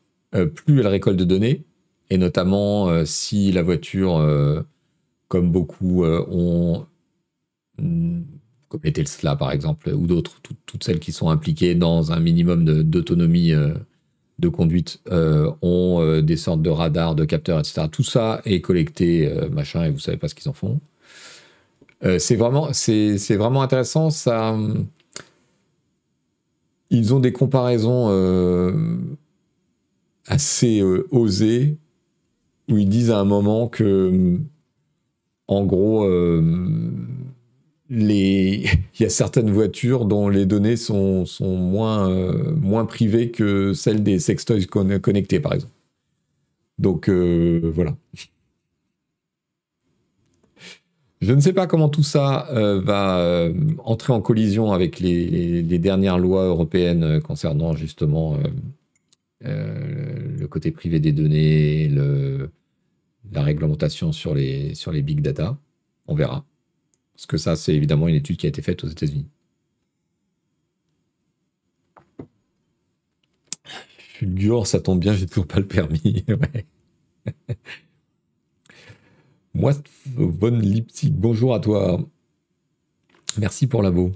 plus 0.55 0.79
elle 0.79 0.87
récolte 0.87 1.17
de 1.17 1.23
données, 1.23 1.63
et 2.09 2.17
notamment 2.17 3.05
si 3.05 3.51
la 3.51 3.63
voiture, 3.63 4.65
comme 5.29 5.51
beaucoup 5.51 6.03
ont 6.03 6.85
comme 8.69 8.81
les 8.83 8.93
Tesla 8.93 9.35
par 9.35 9.51
exemple, 9.51 9.89
ou 9.89 10.07
d'autres, 10.07 10.39
toutes 10.65 10.83
celles 10.83 10.99
qui 10.99 11.11
sont 11.11 11.29
impliquées 11.29 11.75
dans 11.75 12.11
un 12.11 12.19
minimum 12.19 12.63
d'autonomie 12.83 13.51
euh, 13.51 13.73
de, 14.37 14.47
conduite, 14.47 15.01
euh, 15.11 15.51
ont 15.61 16.01
euh, 16.01 16.21
des 16.21 16.37
sortes 16.37 16.61
de 16.61 16.69
radars, 16.69 17.15
de 17.15 17.25
capteurs, 17.25 17.59
etc. 17.59 17.87
Tout 17.91 18.03
ça 18.03 18.41
est 18.45 18.61
collecté, 18.61 19.29
machin, 19.51 19.85
et 19.85 19.89
vous 19.89 19.99
savez 19.99 20.17
pas 20.17 20.27
ce 20.27 20.35
qu'ils 20.35 20.49
en 20.49 20.53
font. 20.53 20.79
c'est 22.19 22.35
vraiment, 22.35 22.71
c'est, 22.71 23.35
vraiment 23.35 23.61
intéressant. 23.61 24.11
Ça, 24.11 24.55
ils 26.89 27.13
ont 27.13 27.19
des 27.19 27.31
comparaisons 27.31 28.09
assez 30.25 30.81
osées 31.11 31.77
où 32.69 32.77
ils 32.77 32.89
disent 32.89 33.11
à 33.11 33.19
un 33.19 33.25
moment 33.25 33.67
que, 33.67 34.37
en 35.47 35.65
gros, 35.65 36.07
il 37.89 38.69
y 38.99 39.05
a 39.05 39.09
certaines 39.09 39.49
voitures 39.49 40.05
dont 40.05 40.29
les 40.29 40.45
données 40.45 40.77
sont, 40.77 41.25
moins, 41.41 42.09
euh, 42.09 42.53
moins 42.55 42.85
privées 42.85 43.31
que 43.31 43.73
celles 43.73 44.03
des 44.03 44.19
sextoys 44.19 44.67
connectés, 44.67 45.39
par 45.39 45.53
exemple. 45.53 45.73
Donc 46.77 47.09
euh, 47.09 47.71
voilà. 47.73 47.95
Je 51.21 51.33
ne 51.33 51.41
sais 51.41 51.53
pas 51.53 51.67
comment 51.67 51.89
tout 51.89 52.03
ça 52.03 52.47
euh, 52.51 52.79
va 52.79 53.49
entrer 53.83 54.13
en 54.13 54.21
collision 54.21 54.71
avec 54.71 54.99
les, 54.99 55.63
dernières 55.79 56.17
lois 56.17 56.45
européennes 56.45 57.21
concernant 57.21 57.75
justement 57.75 58.37
le 59.41 60.45
côté 60.47 60.71
privé 60.71 60.99
des 60.99 61.11
données, 61.11 61.89
la 63.31 63.43
réglementation 63.43 64.11
sur 64.11 64.33
les, 64.33 64.73
sur 64.75 64.91
les 64.91 65.01
big 65.01 65.21
data. 65.21 65.57
On 66.07 66.15
verra. 66.15 66.45
Parce 67.13 67.25
que 67.25 67.37
ça, 67.37 67.55
c'est 67.55 67.75
évidemment 67.75 68.07
une 68.07 68.15
étude 68.15 68.37
qui 68.37 68.45
a 68.45 68.49
été 68.49 68.61
faite 68.61 68.83
aux 68.83 68.87
États-Unis. 68.87 69.27
Fulgur, 74.19 74.65
ça 74.67 74.79
tombe 74.79 74.99
bien, 74.99 75.13
j'ai 75.13 75.27
toujours 75.27 75.47
pas 75.47 75.59
le 75.59 75.67
permis. 75.67 76.25
Moi, 79.53 79.73
bonne 80.15 80.61
Lipsy, 80.61 81.09
bonjour 81.09 81.53
à 81.53 81.59
toi. 81.59 81.99
Merci 83.37 83.67
pour 83.67 83.81
l'abo. 83.81 84.11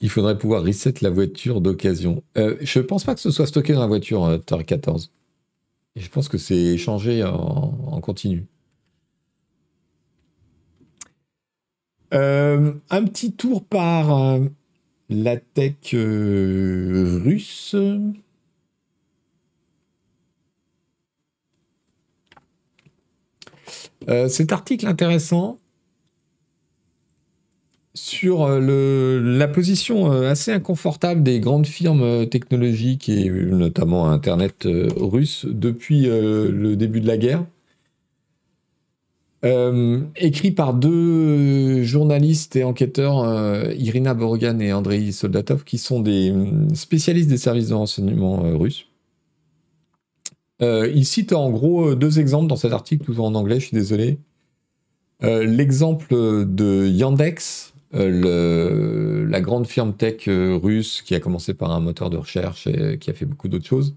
Il 0.00 0.08
faudrait 0.08 0.38
pouvoir 0.38 0.62
reset 0.62 0.94
la 1.02 1.10
voiture 1.10 1.60
d'occasion. 1.60 2.22
Euh, 2.38 2.56
je 2.60 2.80
pense 2.80 3.04
pas 3.04 3.14
que 3.14 3.20
ce 3.20 3.30
soit 3.30 3.46
stocké 3.46 3.74
dans 3.74 3.80
la 3.80 3.86
voiture 3.86 4.24
euh, 4.24 4.38
TR14. 4.38 5.10
je 5.96 6.08
pense 6.08 6.28
que 6.28 6.38
c'est 6.38 6.56
échangé 6.56 7.22
en 7.24 8.00
continu. 8.00 8.46
Euh, 12.12 12.72
un 12.90 13.04
petit 13.04 13.32
tour 13.32 13.64
par 13.64 14.16
euh, 14.16 14.40
la 15.08 15.36
tech 15.36 15.94
euh, 24.08 24.28
cet 24.28 24.52
article 24.52 24.86
intéressant 24.86 25.58
sur 27.92 28.48
la 28.48 29.48
position 29.48 30.12
assez 30.12 30.52
inconfortable 30.52 31.24
des 31.24 31.40
grandes 31.40 31.66
firmes 31.66 32.26
technologiques 32.28 33.08
et 33.08 33.28
notamment 33.28 34.08
Internet 34.08 34.66
russe 34.96 35.44
depuis 35.44 36.06
le 36.06 36.76
début 36.76 37.00
de 37.00 37.08
la 37.08 37.18
guerre. 37.18 37.44
Euh, 39.42 40.02
écrit 40.16 40.50
par 40.50 40.74
deux 40.74 41.82
journalistes 41.82 42.56
et 42.56 42.64
enquêteurs, 42.64 43.20
euh, 43.20 43.72
Irina 43.78 44.12
Borogan 44.12 44.60
et 44.60 44.72
Andrei 44.72 45.12
Soldatov, 45.12 45.64
qui 45.64 45.78
sont 45.78 46.00
des 46.00 46.30
euh, 46.30 46.74
spécialistes 46.74 47.30
des 47.30 47.38
services 47.38 47.68
de 47.68 47.74
renseignement 47.74 48.42
russes. 48.58 48.86
Ils 50.60 51.04
citent 51.04 51.32
en 51.32 51.50
gros 51.50 51.94
deux 51.94 52.20
exemples 52.20 52.48
dans 52.48 52.56
cet 52.56 52.72
article, 52.72 53.04
toujours 53.04 53.26
en 53.26 53.34
anglais, 53.34 53.60
je 53.60 53.66
suis 53.66 53.76
désolé. 53.76 54.18
L'exemple 55.22 56.14
de 56.46 56.86
Yandex, 56.88 57.74
la 57.92 59.40
grande 59.40 59.66
firme 59.66 59.94
tech 59.94 60.24
russe 60.26 61.02
qui 61.02 61.14
a 61.14 61.20
commencé 61.20 61.54
par 61.54 61.70
un 61.72 61.80
moteur 61.80 62.10
de 62.10 62.16
recherche 62.16 62.66
et 62.66 62.98
qui 62.98 63.10
a 63.10 63.14
fait 63.14 63.26
beaucoup 63.26 63.48
d'autres 63.48 63.66
choses. 63.66 63.96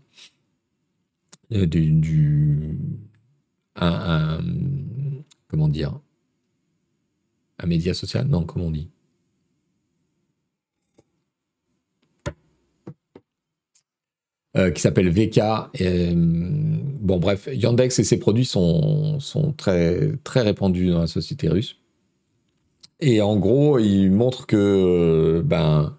Du, 1.49 2.77
comment 5.47 5.67
dire? 5.67 5.99
Un 7.59 7.67
média 7.67 7.93
social? 7.93 8.27
Non, 8.27 8.43
comment 8.43 8.65
on 8.65 8.71
dit? 8.71 8.89
Euh, 14.55 14.69
qui 14.69 14.83
s'appelle 14.83 15.09
VK. 15.09 15.39
Euh, 15.81 16.13
bon, 16.15 17.17
bref, 17.17 17.49
Yandex 17.51 17.97
et 17.97 18.03
ses 18.03 18.19
produits 18.19 18.45
sont, 18.45 19.19
sont, 19.19 19.51
très, 19.51 20.11
très 20.23 20.41
répandus 20.41 20.91
dans 20.91 20.99
la 20.99 21.07
société 21.07 21.49
russe. 21.49 21.77
Et 22.99 23.19
en 23.19 23.35
gros, 23.35 23.79
il 23.79 24.11
montre 24.11 24.45
que 24.45 24.55
euh, 24.55 25.41
ben, 25.43 25.97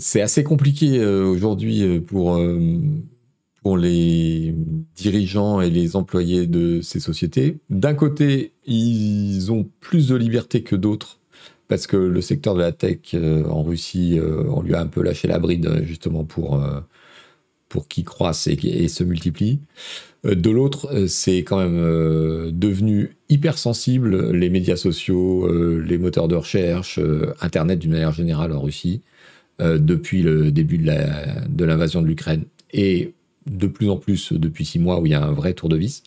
c'est 0.00 0.22
assez 0.22 0.42
compliqué 0.42 1.04
aujourd'hui 1.04 2.00
pour 2.00 2.40
pour 3.62 3.76
les 3.76 4.54
dirigeants 4.96 5.60
et 5.60 5.70
les 5.70 5.96
employés 5.96 6.46
de 6.46 6.80
ces 6.80 7.00
sociétés. 7.00 7.58
D'un 7.70 7.94
côté, 7.94 8.52
ils 8.66 9.52
ont 9.52 9.68
plus 9.80 10.08
de 10.08 10.16
liberté 10.16 10.62
que 10.62 10.76
d'autres 10.76 11.20
parce 11.68 11.86
que 11.86 11.96
le 11.96 12.20
secteur 12.20 12.54
de 12.54 12.60
la 12.60 12.72
tech 12.72 13.14
en 13.14 13.62
Russie, 13.62 14.18
on 14.48 14.62
lui 14.62 14.74
a 14.74 14.80
un 14.80 14.86
peu 14.86 15.02
lâché 15.02 15.28
la 15.28 15.38
bride 15.38 15.82
justement 15.84 16.24
pour, 16.24 16.60
pour 17.74 17.88
qu'il 17.88 18.04
croisse 18.04 18.46
et, 18.46 18.86
se 18.86 19.02
multiplie. 19.02 19.58
de 20.22 20.50
l'autre, 20.50 21.08
c'est 21.08 21.38
quand 21.38 21.58
même 21.58 22.52
devenu 22.52 23.16
hypersensible, 23.28 24.30
les 24.30 24.48
médias 24.48 24.76
sociaux, 24.76 25.50
les 25.80 25.98
moteurs 25.98 26.28
de 26.28 26.36
recherche, 26.36 27.00
Internet 27.40 27.80
d'une 27.80 27.90
manière 27.90 28.12
générale 28.12 28.52
en 28.52 28.60
Russie, 28.60 29.02
depuis 29.58 30.22
le 30.22 30.52
début 30.52 30.78
de 30.78 31.64
l'invasion 31.64 32.00
de 32.00 32.06
l'Ukraine. 32.06 32.44
Et 32.72 33.12
de 33.46 33.66
plus 33.66 33.90
en 33.90 33.96
plus 33.96 34.32
depuis 34.32 34.64
six 34.64 34.78
mois 34.78 35.00
où 35.00 35.06
il 35.06 35.12
y 35.12 35.14
a 35.14 35.24
un 35.24 35.32
vrai 35.32 35.54
tour 35.54 35.68
de 35.68 35.76
vis. 35.76 36.02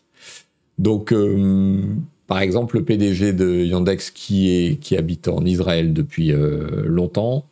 Donc, 0.77 1.11
euh, 1.11 1.81
par 2.27 2.39
exemple, 2.39 2.77
le 2.77 2.83
PDG 2.83 3.33
de 3.33 3.63
Yandex 3.63 4.11
qui, 4.11 4.49
est, 4.51 4.79
qui 4.79 4.95
habite 4.97 5.27
en 5.27 5.43
Israël 5.45 5.93
depuis 5.93 6.31
euh, 6.31 6.83
longtemps, 6.85 7.45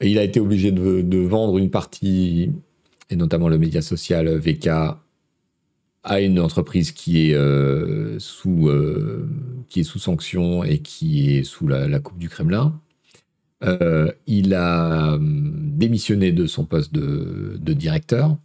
il 0.00 0.18
a 0.18 0.22
été 0.22 0.40
obligé 0.40 0.70
de, 0.70 1.18
vendre 1.18 1.58
une 1.58 1.70
partie, 1.70 2.52
et 3.10 3.16
notamment 3.16 3.48
le 3.48 3.58
média 3.58 3.82
social 3.82 4.28
VK, 4.28 4.68
à 6.04 6.20
une 6.20 6.38
entreprise 6.40 6.92
qui 6.92 7.30
est, 7.30 7.34
euh, 7.34 8.18
sous, 8.18 8.70
qui 9.68 9.80
est 9.80 9.84
sous 9.84 9.98
sanction 9.98 10.64
et 10.64 10.78
qui 10.78 11.36
est 11.36 11.44
sous 11.44 11.66
la, 11.66 11.98
coupe 12.00 12.18
du 12.18 12.28
Kremlin. 12.28 12.80
il 14.26 14.54
a 14.54 15.18
démissionné 15.20 16.32
de 16.32 16.46
son 16.46 16.64
poste 16.64 16.92
de, 16.94 17.72
directeur 17.74 18.36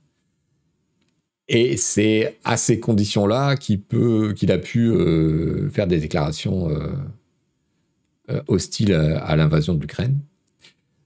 et 1.47 1.77
c'est 1.77 2.39
à 2.43 2.57
ces 2.57 2.79
conditions-là 2.79 3.55
qu'il 3.57 3.81
a 4.51 4.57
pu 4.57 4.89
euh, 4.89 5.69
faire 5.69 5.87
des 5.87 5.99
déclarations 5.99 6.69
euh, 6.69 6.87
euh, 8.29 8.41
hostiles 8.47 8.93
à, 8.93 9.35
l'invasion 9.35 9.73
de 9.73 9.81
l'Ukraine. 9.81 10.19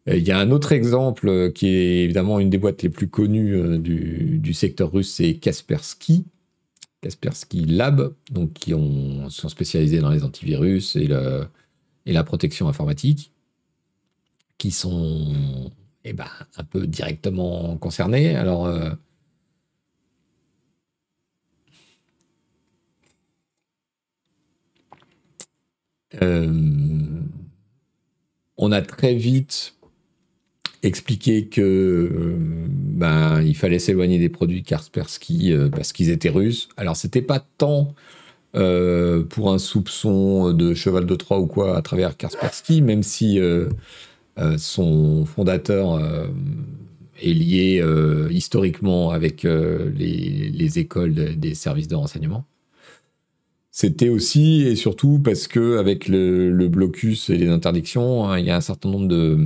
Il 0.07 0.25
y 0.25 0.31
a 0.31 0.39
un 0.39 0.51
autre 0.51 0.71
exemple 0.71 1.51
qui 1.51 1.67
est 1.67 2.03
évidemment 2.05 2.39
une 2.39 2.49
des 2.49 2.57
boîtes 2.57 2.81
les 2.81 2.89
plus 2.89 3.09
connues 3.09 3.77
du, 3.79 4.53
secteur 4.53 4.91
russe, 4.91 5.13
c'est 5.13 5.35
Kaspersky. 5.35 6.25
Kaspersky 7.01 7.65
Lab, 7.65 8.13
qui 8.55 8.73
ont, 8.73 9.29
sont 9.29 9.49
spécialisés 9.49 9.99
dans 9.99 10.09
les 10.09 10.23
antivirus 10.23 10.95
et, 10.95 11.07
la 11.07 12.23
protection 12.23 12.69
informatique, 12.69 13.33
qui 14.57 14.71
sont 14.71 15.71
eh 16.05 16.13
ben, 16.13 16.29
un 16.55 16.63
peu 16.63 16.87
directement 16.87 17.77
concernés. 17.77 18.37
Euh, 26.21 26.55
on 28.57 28.71
a 28.71 28.81
très 28.81 29.15
vite 29.15 29.76
expliqué 30.83 31.45
que 31.45 31.61
euh, 31.61 32.35
ben, 32.39 33.41
il 33.41 33.55
fallait 33.55 33.79
s'éloigner 33.79 34.19
des 34.19 34.29
produits 34.29 34.63
Kaspersky 34.63 35.53
parce 35.71 35.93
qu'ils 35.93 36.09
étaient 36.09 36.29
russes. 36.29 36.69
Alors, 36.77 36.95
c'était 36.95 37.21
pas 37.21 37.45
tant 37.57 37.93
pour 38.53 39.51
un 39.51 39.59
soupçon 39.59 40.51
de 40.51 40.73
cheval 40.73 41.05
de 41.05 41.15
Troie 41.15 41.39
ou 41.39 41.45
quoi 41.45 41.77
à 41.77 41.81
travers 41.83 42.17
Kaspersky, 42.17 42.81
même 42.81 43.03
si 43.03 43.39
son 44.57 45.25
fondateur 45.25 46.01
est 47.21 47.33
lié 47.33 47.85
historiquement 48.31 49.11
avec 49.11 49.43
les, 49.43 50.79
écoles 50.79 51.13
des 51.13 51.53
services 51.53 51.87
de 51.87 51.93
renseignement. 51.95 52.45
C'était 53.79 54.09
aussi 54.09 54.63
et 54.63 54.75
surtout 54.75 55.19
parce 55.23 55.47
que 55.47 55.77
avec 55.77 56.07
le, 56.07 56.67
blocus 56.67 57.29
et 57.29 57.37
les 57.37 57.47
interdictions, 57.47 58.27
hein, 58.27 58.39
il 58.39 58.47
y 58.47 58.49
a 58.49 58.55
un 58.55 58.61
certain 58.61 58.89
nombre 58.89 59.07
de, 59.07 59.37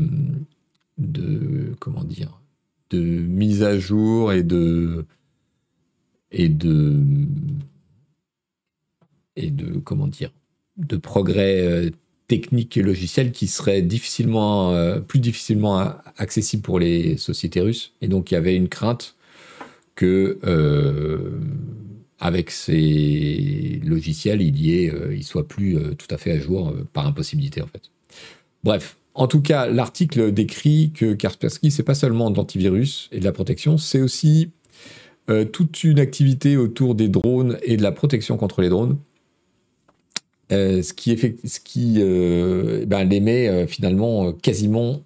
de 1.01 1.73
comment 1.79 2.03
dire, 2.03 2.41
de 2.89 2.99
mises 2.99 3.63
à 3.63 3.77
jour 3.77 4.33
et 4.33 4.43
de 4.43 5.05
et 6.31 6.49
de 6.49 6.99
et 9.35 9.49
de 9.49 9.79
comment 9.79 10.07
dire, 10.07 10.31
de 10.77 10.97
progrès 10.97 11.61
euh, 11.61 11.89
techniques 12.31 12.77
et 12.77 12.81
logiciels 12.81 13.33
qui 13.33 13.47
seraient 13.47 13.81
difficilement 13.81 14.71
euh, 14.71 15.01
plus 15.01 15.19
difficilement 15.19 15.95
accessibles 16.15 16.63
pour 16.63 16.79
les 16.79 17.17
sociétés 17.17 17.59
russes. 17.59 17.91
Et 17.99 18.07
donc 18.07 18.31
il 18.31 18.35
y 18.35 18.37
avait 18.37 18.55
une 18.55 18.69
crainte 18.69 19.17
que 19.95 20.39
euh, 20.45 21.41
avec 22.19 22.49
ces 22.51 23.81
logiciels, 23.83 24.41
il 24.41 24.65
y 24.65 24.89
euh, 24.89 25.13
il 25.13 25.25
soit 25.25 25.45
plus 25.45 25.77
tout 25.97 26.07
à 26.09 26.17
fait 26.17 26.31
à 26.31 26.39
jour 26.39 26.73
par 26.93 27.05
impossibilité 27.05 27.61
en 27.61 27.67
fait. 27.67 27.91
Bref, 28.63 28.95
en 29.13 29.27
tout 29.27 29.41
cas, 29.41 29.67
l'article 29.67 30.31
décrit 30.31 30.91
que 30.93 31.13
Kaspersky, 31.13 31.71
c'est 31.71 31.83
pas 31.83 31.95
seulement 31.95 32.31
d'antivirus 32.31 33.09
et 33.11 33.19
de 33.19 33.25
la 33.25 33.31
protection, 33.31 33.77
c'est 33.77 34.01
aussi 34.01 34.51
toute 35.53 35.85
une 35.85 35.99
activité 35.99 36.57
autour 36.57 36.93
des 36.93 37.07
drones 37.07 37.57
et 37.63 37.77
de 37.77 37.83
la 37.83 37.93
protection 37.93 38.35
contre 38.35 38.61
les 38.61 38.67
drones. 38.67 38.97
ce 40.49 40.93
qui, 40.93 41.17
ce 41.17 41.59
qui 41.61 41.99
ben, 42.85 43.05
les 43.05 43.21
met 43.21 43.65
finalement 43.67 44.33
quasiment 44.33 45.03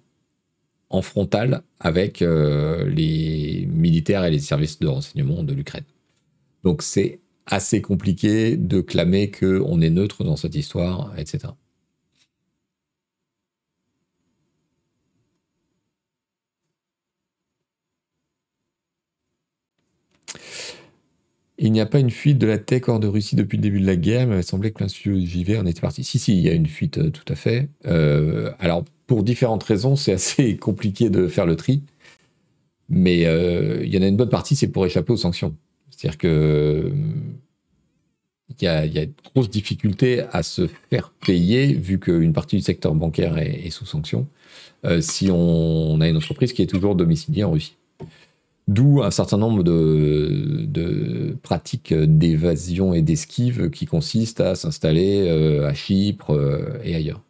en 0.90 1.02
frontal 1.02 1.62
avec 1.78 2.20
les 2.20 3.68
militaires 3.70 4.24
et 4.24 4.32
les 4.32 4.40
services 4.40 4.80
de 4.80 4.88
renseignement 4.88 5.44
de 5.44 5.52
l'Ukraine. 5.52 5.84
Donc 6.64 6.82
c'est 6.82 7.20
assez 7.46 7.80
compliqué 7.80 8.56
de 8.56 8.80
clamer 8.80 9.30
qu'on 9.30 9.80
est 9.80 9.90
neutre 9.90 10.24
dans 10.24 10.36
cette 10.36 10.56
histoire, 10.56 11.14
etc. 11.16 11.52
Il 21.58 21.72
n'y 21.72 21.80
a 21.80 21.86
pas 21.86 22.00
une 22.00 22.10
fuite 22.10 22.36
de 22.38 22.46
la 22.46 22.58
tech 22.58 22.82
hors 22.88 23.00
de 23.00 23.06
Russie 23.06 23.34
depuis 23.34 23.56
le 23.56 23.62
début 23.62 23.80
de 23.80 23.86
la 23.86 23.96
guerre, 23.96 24.26
mais 24.26 24.38
il 24.38 24.44
semblait 24.44 24.72
que 24.72 24.86
JV 24.86 25.56
en 25.56 25.64
était 25.64 25.80
parti. 25.80 26.04
Si, 26.04 26.18
si, 26.18 26.36
il 26.36 26.40
y 26.40 26.50
a 26.50 26.52
une 26.52 26.66
fuite 26.66 26.98
euh, 26.98 27.10
tout 27.10 27.24
à 27.32 27.34
fait. 27.34 27.68
Euh, 27.86 28.52
alors, 28.58 28.84
pour 29.06 29.22
différentes 29.22 29.62
raisons, 29.62 29.96
c'est 29.96 30.12
assez 30.12 30.56
compliqué 30.58 31.08
de 31.08 31.28
faire 31.28 31.46
le 31.46 31.56
tri. 31.56 31.82
Mais 32.88 33.26
euh, 33.26 33.82
il 33.84 33.94
y 33.94 33.98
en 33.98 34.02
a 34.02 34.06
une 34.06 34.16
bonne 34.16 34.28
partie, 34.28 34.54
c'est 34.54 34.68
pour 34.68 34.84
échapper 34.84 35.12
aux 35.12 35.16
sanctions. 35.16 35.56
C'est-à-dire 35.90 36.18
que 36.18 36.92
il 38.60 38.64
y, 38.64 38.68
a, 38.68 38.84
une 38.84 39.12
grosse 39.34 39.50
difficulté 39.50 40.22
à 40.30 40.42
se 40.42 40.68
faire 40.90 41.10
payer, 41.26 41.74
vu 41.74 41.98
qu'une 41.98 42.32
partie 42.32 42.56
du 42.56 42.62
secteur 42.62 42.94
bancaire 42.94 43.38
est, 43.38 43.70
sous 43.70 43.86
sanction, 43.86 44.28
si 45.00 45.30
on, 45.32 46.00
a 46.00 46.08
une 46.08 46.16
entreprise 46.16 46.52
qui 46.52 46.62
est 46.62 46.66
toujours 46.66 46.94
domiciliée 46.94 47.42
en 47.42 47.50
Russie. 47.50 47.76
D'où 48.68 49.00
un 49.02 49.12
certain 49.12 49.38
nombre 49.38 49.62
de, 49.62 51.36
pratiques 51.42 51.94
d'évasion 51.94 52.94
et 52.94 53.02
d'esquive 53.02 53.70
qui 53.70 53.86
consistent 53.86 54.40
à 54.40 54.56
s'installer 54.56 55.28
euh, 55.28 55.68
à 55.68 55.74
Chypre 55.74 56.30
euh, 56.32 56.80
et 56.82 56.96
ailleurs. 56.96 57.22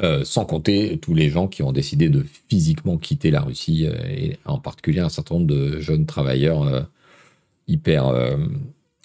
Euh, 0.00 0.24
sans 0.24 0.44
compter 0.44 0.98
tous 0.98 1.14
les 1.14 1.28
gens 1.30 1.48
qui 1.48 1.62
ont 1.62 1.72
décidé 1.72 2.08
de 2.08 2.22
physiquement 2.22 2.98
quitter 2.98 3.30
la 3.30 3.40
Russie, 3.40 3.84
et 3.84 4.38
en 4.44 4.58
particulier 4.60 5.00
un 5.00 5.08
certain 5.08 5.36
nombre 5.36 5.48
de 5.48 5.80
jeunes 5.80 6.06
travailleurs 6.06 6.88
hyper, 7.66 8.12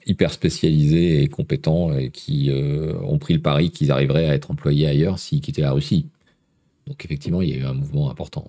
hyper 0.05 0.31
spécialisés 0.31 1.23
et 1.23 1.27
compétents 1.27 1.97
et 1.97 2.09
qui 2.09 2.51
ont 2.51 3.17
pris 3.19 3.33
le 3.33 3.41
pari 3.41 3.71
qu'ils 3.71 3.91
arriveraient 3.91 4.27
à 4.27 4.35
être 4.35 4.51
employés 4.51 4.87
ailleurs 4.87 5.19
s'ils 5.19 5.41
quittaient 5.41 5.61
la 5.61 5.71
Russie. 5.71 6.07
Donc 6.87 7.03
effectivement, 7.05 7.41
il 7.41 7.49
y 7.49 7.53
a 7.53 7.57
eu 7.57 7.65
un 7.65 7.73
mouvement 7.73 8.09
important. 8.09 8.45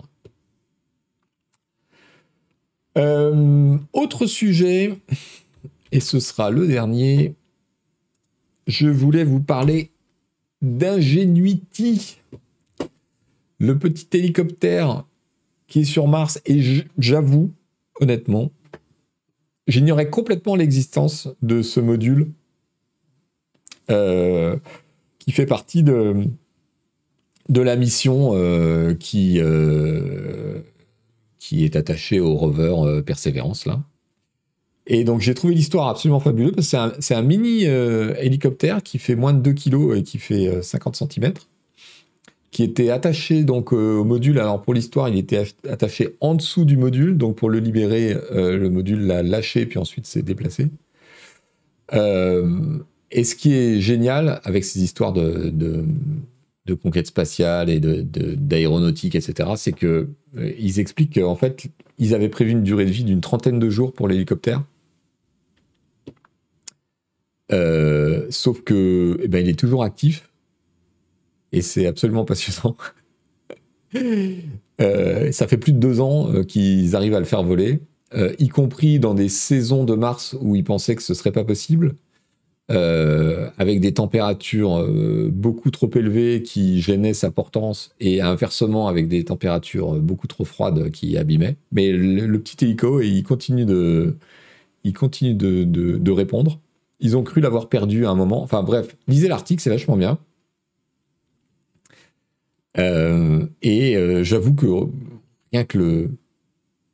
autre 3.93 4.27
sujet, 4.27 4.99
et 5.93 6.01
ce 6.01 6.21
sera 6.21 6.51
le 6.51 6.67
dernier, 6.67 7.35
je 8.67 8.89
voulais 8.89 9.25
vous 9.25 9.41
parler 9.41 9.91
d'Ingenuity, 10.63 12.19
le 13.59 13.79
petit 13.79 14.07
hélicoptère 14.17 15.05
qui 15.67 15.81
est 15.81 15.85
sur 15.85 16.07
Mars. 16.07 16.41
Et 16.47 16.63
j'avoue, 16.99 17.53
honnêtement, 18.01 18.51
j'ignorais 19.67 20.11
complètement 20.11 20.57
l'existence 20.57 21.29
de 21.43 21.62
ce 21.62 21.81
module 21.81 22.33
euh, 23.91 24.57
qui 25.19 25.33
fait 25.33 25.47
partie 25.47 25.83
de, 25.83 26.25
de 27.49 27.61
la 27.61 27.77
mission 27.77 28.33
euh, 28.35 28.95
qui, 28.95 29.39
euh, 29.39 30.61
qui 31.39 31.65
est 31.65 31.77
attachée 31.77 32.21
au 32.21 32.35
rover 32.35 33.03
Persévérance, 33.05 33.67
là. 33.67 33.83
Et 34.87 35.05
donc 35.05 35.21
j'ai 35.21 35.35
trouvé 35.35 35.55
l'histoire 35.55 35.89
absolument 35.89 36.21
fabuleuse 36.21 36.53
parce 36.53 36.71
que 36.71 37.01
c'est 37.01 37.15
un, 37.15 37.23
mini 37.23 37.67
euh, 37.67 38.15
hélicoptère 38.19 38.83
qui 38.83 38.99
fait 38.99 39.15
moins 39.15 39.33
de 39.33 39.41
2 39.41 39.53
kg 39.53 39.97
et 39.97 40.03
qui 40.03 40.19
fait 40.19 40.62
50 40.62 41.03
euh, 41.03 41.07
cm, 41.09 41.33
qui 42.55 42.63
était 42.63 42.89
attaché 42.89 43.45
donc 43.45 43.73
euh, 43.73 43.97
au 43.97 44.05
module. 44.05 44.39
Alors 44.39 44.63
pour 44.63 44.73
l'histoire, 44.73 45.11
il 45.11 45.19
était 45.19 45.45
attaché 45.69 46.17
en 46.21 46.35
dessous 46.35 46.65
du 46.65 46.79
module, 46.79 47.19
donc 47.19 47.37
pour 47.37 47.51
le 47.51 47.59
libérer, 47.59 48.17
le 48.33 48.69
module 48.69 49.07
l'a 49.07 49.23
lâché 49.23 49.67
puis 49.67 49.79
ensuite 49.79 50.07
s'est 50.07 50.23
déplacé. 50.23 50.69
et 51.93 53.25
ce 53.25 53.35
qui 53.35 53.55
est 53.55 53.81
génial 53.81 54.41
avec 54.45 54.65
ces 54.65 54.83
histoires 54.83 55.13
de, 55.13 55.85
conquête 56.83 57.09
spatiale 57.09 57.69
et 57.69 57.81
d'aéronautique, 57.81 59.17
etc., 59.17 59.51
c'est 59.57 59.73
que 59.73 60.09
ils 60.59 60.81
expliquent 60.81 61.21
qu'en 61.21 61.37
fait, 61.37 61.67
ils 61.99 62.15
avaient 62.15 62.31
prévu 62.31 62.53
une 62.53 62.63
durée 62.63 62.87
de 62.87 62.91
vie 62.91 63.05
d'une 63.05 63.21
trentaine 63.21 63.59
de 63.59 63.69
jours 63.69 63.93
pour 63.93 64.09
l'hélicoptère 64.09 64.63
euh, 67.53 68.27
sauf 68.31 68.63
que 68.63 69.19
eh 69.23 69.29
ben, 69.29 69.45
il 69.45 69.51
est 69.51 69.59
toujours 69.59 69.85
actif 69.85 70.31
et 71.55 71.63
c'est 71.63 71.87
absolument 71.87 72.25
passionnant. 72.25 72.77
Euh, 74.81 75.31
ça 75.31 75.47
fait 75.47 75.57
plus 75.57 75.73
de 75.73 75.79
deux 75.79 76.01
ans 76.01 76.29
euh, 76.29 76.43
qu'ils 76.43 76.97
arrivent 76.97 77.15
à 77.15 77.21
le 77.21 77.25
faire 77.25 77.45
voler, 77.45 77.79
y 78.41 78.49
compris 78.49 78.99
dans 78.99 79.15
des 79.15 79.29
saisons 79.29 79.85
de 79.85 79.95
mars 79.95 80.37
où 80.41 80.57
ils 80.57 80.65
pensaient 80.65 80.97
que 80.97 81.03
ce 81.03 81.15
serait 81.15 81.31
pas 81.31 81.45
possible, 81.45 81.95
avec 82.69 83.79
des 83.79 83.95
températures 83.95 84.85
beaucoup 85.31 85.71
trop 85.71 85.89
élevées 85.95 86.43
qui 86.43 86.81
gênaient 86.81 87.15
sa 87.15 87.31
portance 87.31 87.95
et 88.01 88.21
inversement 88.21 88.89
avec 88.89 89.07
des 89.07 89.25
températures 89.25 90.01
beaucoup 90.01 90.27
trop 90.27 90.45
froides 90.45 90.91
qui 90.91 91.17
abîmaient. 91.17 91.57
Mais 91.71 91.93
le, 91.93 92.41
petit 92.41 92.65
hélico, 92.65 93.01
il 93.01 93.23
continue 93.23 93.65
de, 93.65 94.17
il 94.83 94.93
continue 94.93 95.35
de 95.35 96.11
répondre. 96.11 96.59
Ils 96.99 97.17
ont 97.17 97.23
cru 97.23 97.41
l'avoir 97.41 97.69
perdu 97.69 98.07
à 98.07 98.11
un 98.11 98.17
moment. 98.17 98.43
Enfin 98.43 98.65
bref, 98.65 98.97
lisez 99.07 99.29
l'article, 99.29 99.63
c'est 99.63 99.71
vachement 99.71 99.97
bien. 99.97 100.19
Euh, 102.79 103.47
et 103.62 103.97
euh, 103.97 104.25
j'avoue 104.25 104.55
que 104.55 104.66
rien 105.53 105.64
que 105.64 105.79
le. 105.79 106.11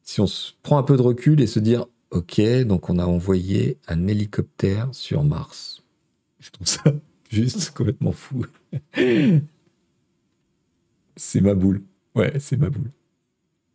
Si 0.03 0.20
on 0.20 0.26
prend 0.62 0.78
un 0.78 0.83
peu 0.83 0.97
de 0.97 1.03
recul 1.03 1.41
et 1.41 1.47
se 1.47 1.61
dire, 1.61 1.87
ok, 2.11 2.41
donc 2.64 2.91
on 2.91 2.99
a 2.99 3.07
envoyé 3.07 3.78
un 3.89 4.07
hélicoptère 4.07 4.89
sur 4.93 5.22
Mars. 5.24 5.83
Je 6.41 6.51
trouve 6.51 6.66
ça 6.66 6.83
juste 7.31 7.70
complètement 7.70 8.12
fou. 8.12 8.45
c'est 11.16 11.41
ma 11.41 11.55
boule. 11.55 11.83
Ouais, 12.14 12.33
c'est 12.41 12.57
ma 12.57 12.70
boule. 12.70 12.91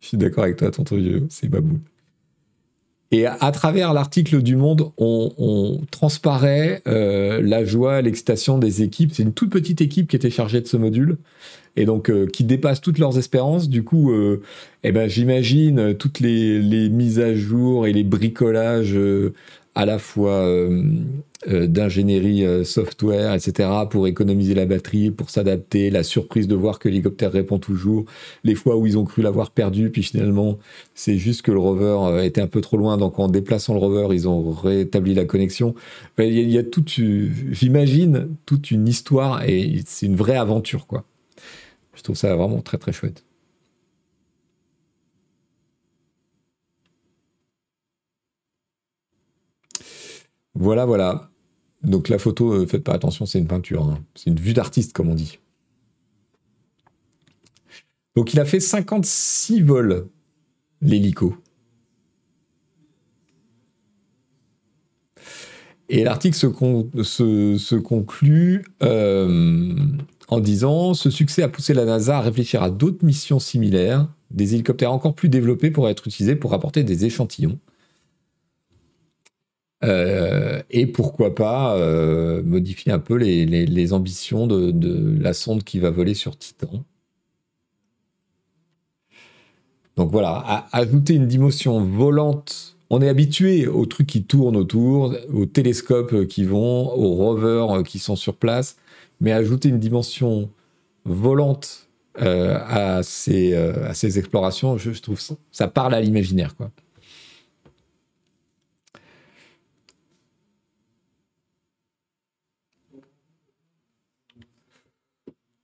Je 0.01 0.07
suis 0.09 0.17
d'accord 0.17 0.43
avec 0.43 0.57
toi, 0.57 0.69
tonton 0.71 0.97
vieux, 0.97 1.25
c'est 1.29 1.49
ma 1.49 1.61
boule. 1.61 1.79
Et 3.11 3.27
à, 3.27 3.51
travers 3.51 3.93
l'article 3.93 4.41
du 4.41 4.55
Monde, 4.55 4.91
on, 4.97 5.79
transparaît 5.91 6.81
euh, 6.87 7.39
la 7.41 7.63
joie, 7.63 8.01
l'excitation 8.01 8.57
des 8.57 8.81
équipes. 8.81 9.11
C'est 9.13 9.23
une 9.23 9.33
toute 9.33 9.51
petite 9.51 9.79
équipe 9.79 10.09
qui 10.09 10.15
était 10.15 10.31
chargée 10.31 10.59
de 10.59 10.67
ce 10.67 10.75
module 10.75 11.17
et 11.77 11.85
donc 11.85 12.09
euh, 12.09 12.25
qui 12.25 12.43
dépasse 12.43 12.81
toutes 12.81 12.97
leurs 12.97 13.17
espérances. 13.17 13.69
Du 13.69 13.83
coup, 13.83 14.11
euh, 14.11 14.41
eh 14.83 14.91
ben, 14.91 15.07
j'imagine 15.07 15.93
toutes 15.93 16.19
les, 16.19 16.89
mises 16.89 17.19
à 17.19 17.35
jour 17.35 17.85
et 17.85 17.93
les 17.93 18.03
bricolages 18.03 18.97
à 19.75 19.85
la 19.85 19.99
fois 19.99 20.31
euh, 20.31 20.83
euh, 21.47 21.67
d'ingénierie 21.67 22.65
software, 22.65 23.33
etc., 23.33 23.69
pour 23.89 24.07
économiser 24.07 24.53
la 24.53 24.65
batterie, 24.65 25.11
pour 25.11 25.29
s'adapter, 25.29 25.89
la 25.89 26.03
surprise 26.03 26.47
de 26.47 26.55
voir 26.55 26.79
que 26.79 26.87
l'hélicoptère 26.89 27.31
répond 27.31 27.59
toujours, 27.59 28.05
les 28.43 28.55
fois 28.55 28.77
où 28.77 28.87
ils 28.87 28.97
ont 28.97 29.03
cru 29.03 29.21
l'avoir 29.21 29.51
perdu, 29.51 29.89
puis 29.89 30.03
finalement, 30.03 30.57
c'est 30.93 31.17
juste 31.17 31.41
que 31.41 31.51
le 31.51 31.59
rover 31.59 32.25
était 32.25 32.41
un 32.41 32.47
peu 32.47 32.61
trop 32.61 32.77
loin, 32.77 32.97
donc 32.97 33.19
en 33.19 33.27
déplaçant 33.27 33.73
le 33.73 33.79
rover, 33.79 34.07
ils 34.11 34.27
ont 34.27 34.51
rétabli 34.51 35.13
la 35.13 35.25
connexion. 35.25 35.75
Il 36.17 36.33
y, 36.33 36.53
y, 36.53 36.57
a 36.57 36.63
toute, 36.63 36.89
j'imagine, 37.51 38.29
toute 38.45 38.71
une 38.71 38.87
histoire, 38.87 39.43
et 39.43 39.81
c'est 39.85 40.05
une 40.05 40.15
vraie 40.15 40.37
aventure, 40.37 40.87
quoi. 40.87 41.03
Je 41.95 42.01
trouve 42.01 42.15
ça 42.15 42.35
vraiment 42.35 42.61
très 42.61 42.77
très 42.77 42.91
chouette. 42.91 43.23
Voilà, 50.55 50.85
voilà. 50.85 51.29
Donc 51.83 52.09
la 52.09 52.17
photo, 52.17 52.53
euh, 52.53 52.65
faites 52.65 52.83
pas 52.83 52.93
attention, 52.93 53.25
c'est 53.25 53.39
une 53.39 53.47
peinture. 53.47 53.83
Hein. 53.83 53.99
C'est 54.15 54.29
une 54.29 54.39
vue 54.39 54.53
d'artiste, 54.53 54.93
comme 54.93 55.09
on 55.09 55.15
dit. 55.15 55.39
Donc 58.15 58.33
il 58.33 58.39
a 58.39 58.45
fait 58.45 58.61
56 58.61 59.61
vols, 59.61 60.07
l'hélico. 60.81 61.35
Et 65.89 66.03
l'article 66.03 66.35
se, 66.35 67.75
conclut 67.75 68.65
euh, 68.81 69.75
en 70.29 70.39
disant 70.39 70.93
Ce 70.95 71.11
succès 71.11 71.43
a 71.43 71.49
poussé 71.49 71.73
la 71.73 71.85
NASA 71.85 72.17
à 72.17 72.21
réfléchir 72.21 72.63
à 72.63 72.71
d'autres 72.71 73.05
missions 73.05 73.39
similaires, 73.39 74.07
des 74.31 74.55
hélicoptères 74.55 74.91
encore 74.91 75.13
plus 75.13 75.29
développés 75.29 75.69
pourraient 75.69 75.91
être 75.91 76.07
utilisés 76.07 76.35
pour 76.35 76.53
apporter 76.53 76.83
des 76.83 77.05
échantillons. 77.05 77.59
Euh, 79.85 80.61
et 80.71 80.87
pourquoi 80.87 81.35
pas 81.35 81.75
euh, 81.77 82.41
modifier 82.43 82.91
un 82.91 82.99
peu 82.99 83.15
les, 83.15 83.93
ambitions 83.93 84.47
de, 84.47 85.17
la 85.21 85.33
sonde 85.33 85.63
qui 85.63 85.79
va 85.79 85.91
voler 85.91 86.15
sur 86.15 86.37
Titan. 86.37 86.83
Donc 89.95 90.11
voilà, 90.11 90.67
ajouter 90.71 91.13
une 91.13 91.27
dimension 91.27 91.81
volante. 91.81 92.75
On 92.89 93.01
est 93.01 93.07
habitué 93.07 93.67
aux 93.67 93.85
trucs 93.85 94.07
qui 94.07 94.23
tournent 94.23 94.57
autour, 94.57 95.15
aux 95.33 95.45
télescopes 95.45 96.25
qui 96.27 96.43
vont, 96.43 96.91
aux 96.93 97.13
rovers 97.13 97.83
qui 97.83 97.99
sont 97.99 98.15
sur 98.15 98.35
place, 98.35 98.77
mais 99.21 99.31
ajouter 99.31 99.69
une 99.69 99.79
dimension 99.79 100.49
volante 101.05 101.87
euh, 102.21 102.57
à, 102.67 103.03
ces, 103.03 104.17
explorations, 104.17 104.77
je, 104.77 104.91
je 104.91 105.01
trouve 105.01 105.19
ça, 105.19 105.35
ça 105.51 105.67
parle 105.67 105.93
à 105.93 106.01
l'imaginaire, 106.01 106.55
quoi. 106.55 106.71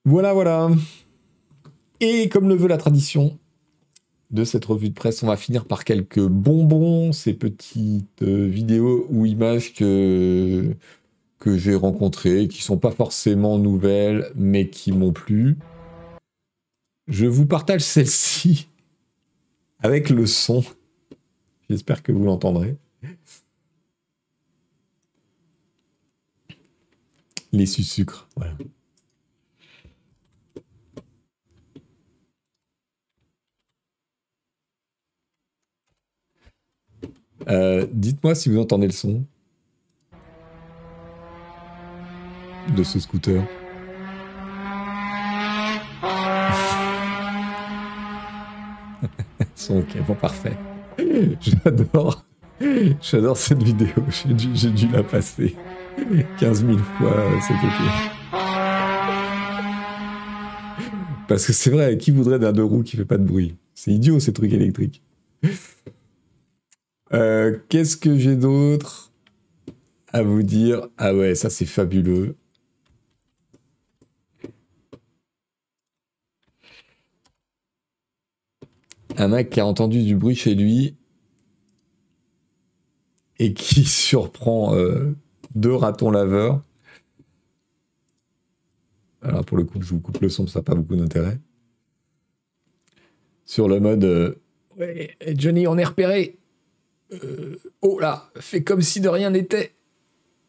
Voilà, 0.06 0.34
voilà. 0.34 0.70
Et 1.99 2.28
comme 2.30 2.49
le 2.49 2.56
veut 2.56 2.68
la 2.68 2.78
tradition 2.78 3.38
de 4.32 4.43
cette 4.43 4.66
revue 4.66 4.89
de 4.89 4.95
presse, 4.95 5.22
on 5.22 5.28
va 5.28 5.38
finir 5.38 5.66
par 5.66 5.84
quelques 5.84 6.26
bonbons, 6.26 7.12
ces 7.12 7.34
petites 7.34 8.24
euh, 8.24 8.47
vidéos 8.47 9.06
ou 9.10 9.26
images 9.26 9.74
que, 9.74 10.76
que 11.38 11.58
j'ai 11.58 11.76
rencontrées, 11.76 12.47
qui 12.47 12.64
sont 12.64 12.78
pas 12.78 12.91
forcément 12.91 13.60
nouvelles, 13.60 14.32
mais 14.36 14.70
qui 14.70 14.91
m'ont 14.91 15.12
plu. 15.12 15.58
Je 17.08 17.26
vous 17.28 17.45
partage 17.45 17.82
celle-ci 17.82 18.70
avec 19.80 20.10
le 20.10 20.26
son. 20.26 20.64
J'espère 21.70 22.02
que 22.02 22.12
vous 22.12 22.24
l'entendrez. 22.24 22.78
Les 27.54 27.66
sucres, 27.66 28.30
voilà. 28.38 28.56
Euh, 37.52 37.86
dites-moi 37.91 38.34
si 38.34 38.49
vous 38.49 38.60
entendez 38.60 38.88
le 38.88 38.93
son 38.93 39.26
de 42.76 42.84
ce 42.84 42.99
scooter. 42.99 43.43
son 49.56 49.84
bon 50.08 50.16
parfait. 50.16 50.58
J'adore. 51.41 52.26
J'adore 53.02 53.36
cette 53.36 53.64
vidéo. 53.64 53.89
J'ai 54.54 54.72
dû, 54.72 54.88
la 54.88 55.04
passer 55.04 55.56
15 56.39 56.66
000 56.66 56.78
fois 56.78 57.26
cet 57.41 57.58
été. 57.58 57.68
Parce 61.28 61.45
que 61.45 61.54
c'est 61.54 61.70
vrai, 61.72 61.97
qui 61.97 62.12
voudrait 62.12 62.39
d'un 62.39 62.54
deux 62.54 62.64
roues 62.64 62.84
qui 62.84 62.95
fait 62.95 63.06
pas 63.06 63.18
de 63.18 63.26
bruit? 63.26 63.56
C'est 63.74 63.91
idiot 63.91 64.20
ces 64.20 64.32
trucs 64.32 64.54
électriques. 64.54 65.02
Euh, 67.14 67.57
qu'est-ce 67.68 67.97
que 67.97 68.18
j'ai 68.18 68.36
d'autre 68.36 69.12
à 70.14 70.24
vous 70.24 70.43
dire? 70.43 70.88
Ah 70.97 71.14
ouais, 71.14 71.36
ça 71.36 71.49
c'est 71.49 71.66
fabuleux. 71.66 72.36
Un 79.18 79.28
mec 79.28 79.49
qui 79.49 79.59
a 79.59 79.66
entendu 79.66 80.03
du 80.03 80.16
bruit 80.16 80.36
chez 80.36 80.55
lui 80.55 80.95
et 83.39 83.53
qui 83.53 83.84
surprend 83.86 84.74
euh, 84.76 85.14
deux 85.55 85.76
ratons 85.76 86.12
laveurs. 86.12 86.62
Alors 89.22 89.43
pour 89.45 89.57
le 89.57 89.66
coup, 89.66 89.82
je 89.82 89.88
vous 89.89 89.99
coupe 89.99 90.20
le 90.20 90.30
son, 90.30 90.47
ça 90.47 90.59
n'a 90.59 90.64
pas 90.64 90.76
beaucoup 90.76 90.95
d'intérêt. 90.95 91.39
Sur 93.45 93.68
le 93.68 93.80
mode 93.82 94.05
euh, 94.05 94.36
Ouais, 94.78 95.18
Johnny, 95.36 95.68
on 95.68 95.78
est 95.78 95.84
repéré. 95.84 96.41
Euh, 97.14 97.57
oh 97.82 97.99
là, 97.99 98.30
fait 98.39 98.64
comme 98.64 98.82
si 98.82 99.01
de 99.01 99.09
rien 99.09 99.30
n'était. 99.32 99.74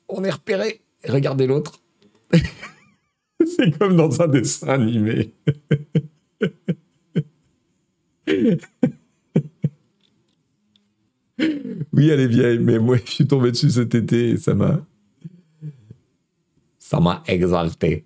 On 0.08 0.22
est 0.24 0.30
repéré. 0.30 0.80
Regardez 1.04 1.46
l'autre. 1.46 1.80
C'est 3.44 3.76
comme 3.76 3.96
dans 3.96 4.22
un 4.22 4.28
dessin 4.28 4.68
animé. 4.68 5.32
oui, 11.92 12.08
elle 12.08 12.20
est 12.20 12.28
vieille, 12.28 12.58
mais 12.60 12.78
moi, 12.78 12.96
je 13.04 13.10
suis 13.10 13.26
tombé 13.26 13.50
dessus 13.50 13.70
cet 13.70 13.94
été 13.94 14.30
et 14.30 14.36
ça 14.36 14.54
m'a. 14.54 14.80
Ça 16.78 17.00
m'a 17.00 17.22
exalté. 17.26 18.04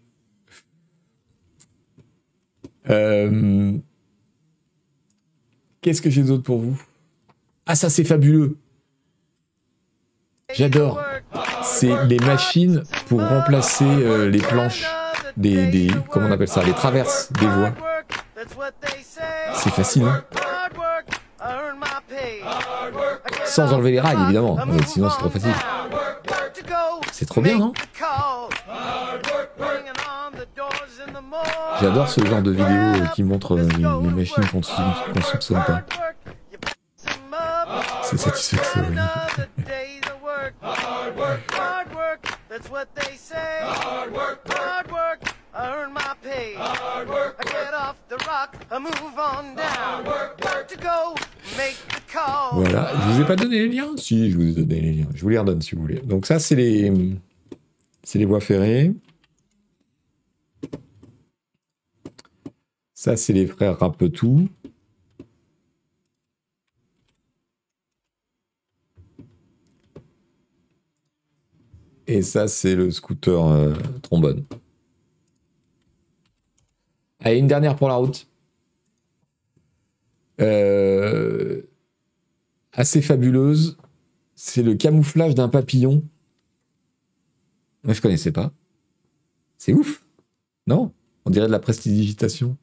Euh, 2.89 3.73
qu'est-ce 5.81 6.01
que 6.01 6.09
j'ai 6.09 6.23
d'autre 6.23 6.45
pour 6.45 6.59
vous? 6.59 6.81
Ah, 7.67 7.75
ça, 7.75 7.91
c'est 7.91 8.05
fabuleux. 8.05 8.57
J'adore. 10.55 11.03
C'est 11.63 12.05
les 12.05 12.19
machines 12.19 12.85
pour 13.09 13.21
remplacer 13.21 13.85
euh, 13.85 14.29
les 14.31 14.39
planches 14.39 14.87
des, 15.37 15.67
des, 15.67 15.91
Comment 16.11 16.29
on 16.29 16.33
appelle 16.33 16.49
ça 16.49 16.63
Les 16.63 16.73
traverses 16.73 17.33
des 17.33 17.47
voies. 17.47 17.73
C'est 19.55 19.73
facile, 19.73 20.05
hein 20.05 20.23
Sans 23.45 23.73
enlever 23.73 23.91
les 23.93 24.01
rails, 24.01 24.19
évidemment. 24.23 24.57
sinon, 24.87 25.11
c'est 25.11 25.19
trop 25.19 25.31
facile. 25.31 25.53
C'est 27.11 27.27
trop 27.27 27.41
bien, 27.41 27.59
non? 27.59 27.73
J'adore 31.81 32.09
ce 32.09 32.25
genre 32.25 32.43
de 32.43 32.51
vidéo 32.51 33.07
qui 33.15 33.23
montre 33.23 33.57
les, 33.57 34.11
machines 34.11 34.45
qu'on 34.51 34.59
ne 34.59 35.23
soupçonne 35.23 35.63
pas. 35.67 35.83
C'est 38.09 38.19
satisfaisant. 38.19 38.63
Voilà, 52.53 52.93
je 52.95 53.13
vous 53.13 53.21
ai 53.21 53.25
pas 53.27 53.37
donné 53.37 53.59
les 53.59 53.69
liens? 53.69 53.97
Si, 53.97 54.31
je 54.31 54.37
vous 54.37 54.49
ai 54.51 54.53
donné 54.53 54.81
les 54.81 54.93
liens. 54.93 55.09
Je 55.13 55.23
vous 55.23 55.29
les 55.29 55.39
redonne 55.39 55.61
si 55.61 55.75
vous 55.75 55.83
voulez. 55.83 56.01
Donc 56.01 56.27
ça, 56.27 56.39
c'est 56.39 56.55
les, 56.55 56.93
c'est 58.05 58.19
les 58.21 58.25
voies 58.25 58.41
ferrées. 58.41 58.93
Ça, 62.95 63.17
c'est 63.17 63.33
les 63.33 63.47
frères 63.47 63.79
Rapetou. 63.79 64.49
Et 72.07 72.23
ça, 72.23 72.49
c'est 72.49 72.75
le 72.75 72.91
scooter 72.91 73.47
euh, 73.47 73.75
trombone. 74.03 74.45
Allez, 77.21 77.39
une 77.39 77.49
dernière 77.49 77.77
pour 77.77 77.89
la 77.89 77.95
route. 77.97 78.29
Euh, 80.41 81.63
assez 82.73 83.03
fabuleuse. 83.03 83.77
C'est 84.35 84.63
le 84.63 84.75
camouflage 84.75 85.35
d'un 85.35 85.49
papillon. 85.49 86.05
Moi, 87.83 87.95
je 87.95 88.01
connaissais 88.01 88.33
pas. 88.33 88.53
C'est 89.59 89.73
ouf. 89.73 90.05
Non? 90.67 90.93
On 91.25 91.31
dirait 91.31 91.47
de 91.47 91.53
la 91.53 91.59
prestidigitation. 91.59 92.57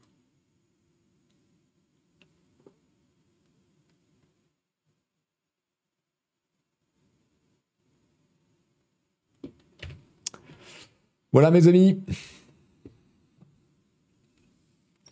Voilà 11.33 11.49
mes 11.49 11.67
amis. 11.67 11.99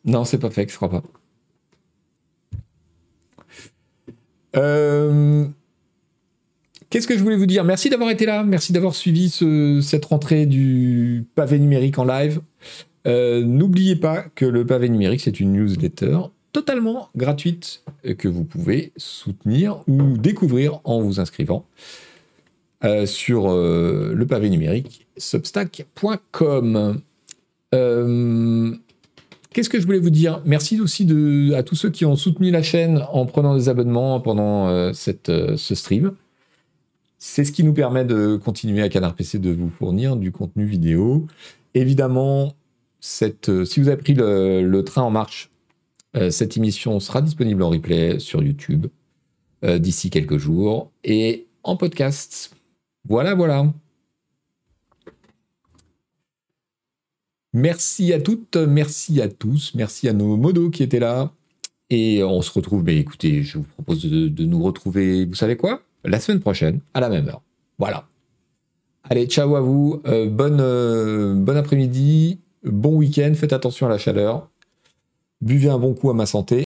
Non, 0.05 0.23
c'est 0.23 0.37
pas 0.37 0.51
fait, 0.51 0.69
je 0.69 0.75
crois 0.75 0.89
pas. 0.89 1.03
Euh, 4.55 5.45
qu'est-ce 6.89 7.07
que 7.07 7.17
je 7.17 7.23
voulais 7.23 7.37
vous 7.37 7.47
dire? 7.47 7.63
Merci 7.63 7.89
d'avoir 7.89 8.11
été 8.11 8.25
là, 8.27 8.43
merci 8.43 8.71
d'avoir 8.71 8.93
suivi 8.93 9.29
cette 9.81 10.05
rentrée 10.05 10.45
du 10.45 11.25
pavé 11.33 11.57
numérique 11.57 11.97
en 11.97 12.05
live. 12.05 12.41
Euh, 13.07 13.43
n'oubliez 13.43 13.95
pas 13.95 14.21
que 14.35 14.45
le 14.45 14.63
pavé 14.65 14.89
numérique, 14.89 15.21
c'est 15.21 15.39
une 15.39 15.53
newsletter 15.53 16.19
totalement 16.53 17.09
gratuite 17.15 17.83
que 18.17 18.27
vous 18.27 18.43
pouvez 18.43 18.91
soutenir 18.97 19.83
ou 19.87 20.17
découvrir 20.17 20.81
en 20.83 21.01
vous 21.01 21.19
inscrivant 21.19 21.65
euh, 22.83 23.05
sur 23.05 23.47
le 23.49 24.25
pavé 24.25 24.49
numérique 24.49 25.07
substack.com. 25.21 27.01
Qu'est-ce 29.53 29.69
que 29.69 29.81
je 29.81 29.85
voulais 29.85 29.99
vous 29.99 30.11
dire? 30.11 30.41
Merci 30.45 30.79
aussi 30.79 31.05
à 31.55 31.61
tous 31.61 31.75
ceux 31.75 31.89
qui 31.89 32.05
ont 32.05 32.15
soutenu 32.15 32.51
la 32.51 32.63
chaîne 32.63 33.03
en 33.11 33.25
prenant 33.25 33.53
des 33.53 33.67
abonnements 33.67 34.21
pendant 34.21 34.69
euh, 34.69 34.93
cette, 34.93 35.27
euh, 35.27 35.57
ce 35.57 35.75
stream. 35.75 36.13
C'est 37.17 37.43
ce 37.43 37.51
qui 37.51 37.65
nous 37.65 37.73
permet 37.73 38.05
de 38.05 38.37
continuer 38.37 38.81
à 38.81 38.87
Canard 38.87 39.13
PC 39.13 39.39
de 39.39 39.51
vous 39.51 39.69
fournir 39.69 40.15
du 40.15 40.31
contenu 40.31 40.63
vidéo. 40.63 41.27
Évidemment, 41.73 42.53
euh, 43.49 43.65
si 43.65 43.79
vous 43.81 43.89
avez 43.89 43.97
pris 43.97 44.13
le 44.15 44.81
train 44.81 45.01
en 45.01 45.11
marche, 45.11 45.51
cette 46.29 46.57
émission 46.57 46.99
sera 46.99 47.21
disponible 47.21 47.63
en 47.63 47.69
replay 47.69 48.19
sur 48.19 48.43
YouTube 48.43 48.87
d'ici 49.63 50.09
quelques 50.09 50.37
jours 50.37 50.91
et 51.05 51.47
en 51.63 51.77
podcast. 51.77 52.53
Voilà, 53.07 53.33
voilà. 53.33 53.71
Merci 57.53 58.13
à 58.13 58.21
toutes, 58.21 58.55
merci 58.55 59.21
à 59.21 59.27
tous, 59.27 59.73
merci 59.75 60.07
à 60.07 60.13
nos 60.13 60.37
modos 60.37 60.69
qui 60.69 60.83
étaient 60.83 60.99
là. 60.99 61.31
Et 61.89 62.23
on 62.23 62.41
se 62.41 62.51
retrouve, 62.51 62.83
mais 62.83 62.95
écoutez, 62.95 63.43
je 63.43 63.57
vous 63.57 63.65
propose 63.65 64.05
de, 64.05 64.45
nous 64.45 64.63
retrouver, 64.63 65.25
vous 65.25 65.35
savez 65.35 65.57
quoi? 65.57 65.81
La 66.05 66.21
semaine 66.21 66.39
prochaine, 66.39 66.79
à 66.93 67.01
la 67.01 67.09
même 67.09 67.27
heure. 67.27 67.41
Voilà. 67.77 68.07
Allez, 69.03 69.25
ciao 69.25 69.55
à 69.57 69.61
vous, 69.61 70.01
euh, 70.07 70.29
euh, 70.39 71.33
bon 71.35 71.57
après-midi, 71.57 72.39
bon 72.63 72.95
week-end, 72.95 73.33
faites 73.35 73.51
attention 73.51 73.87
à 73.87 73.89
la 73.89 73.97
chaleur, 73.97 74.47
buvez 75.41 75.69
un 75.69 75.77
bon 75.79 75.93
coup 75.93 76.09
à 76.09 76.13
ma 76.13 76.25
santé. 76.25 76.59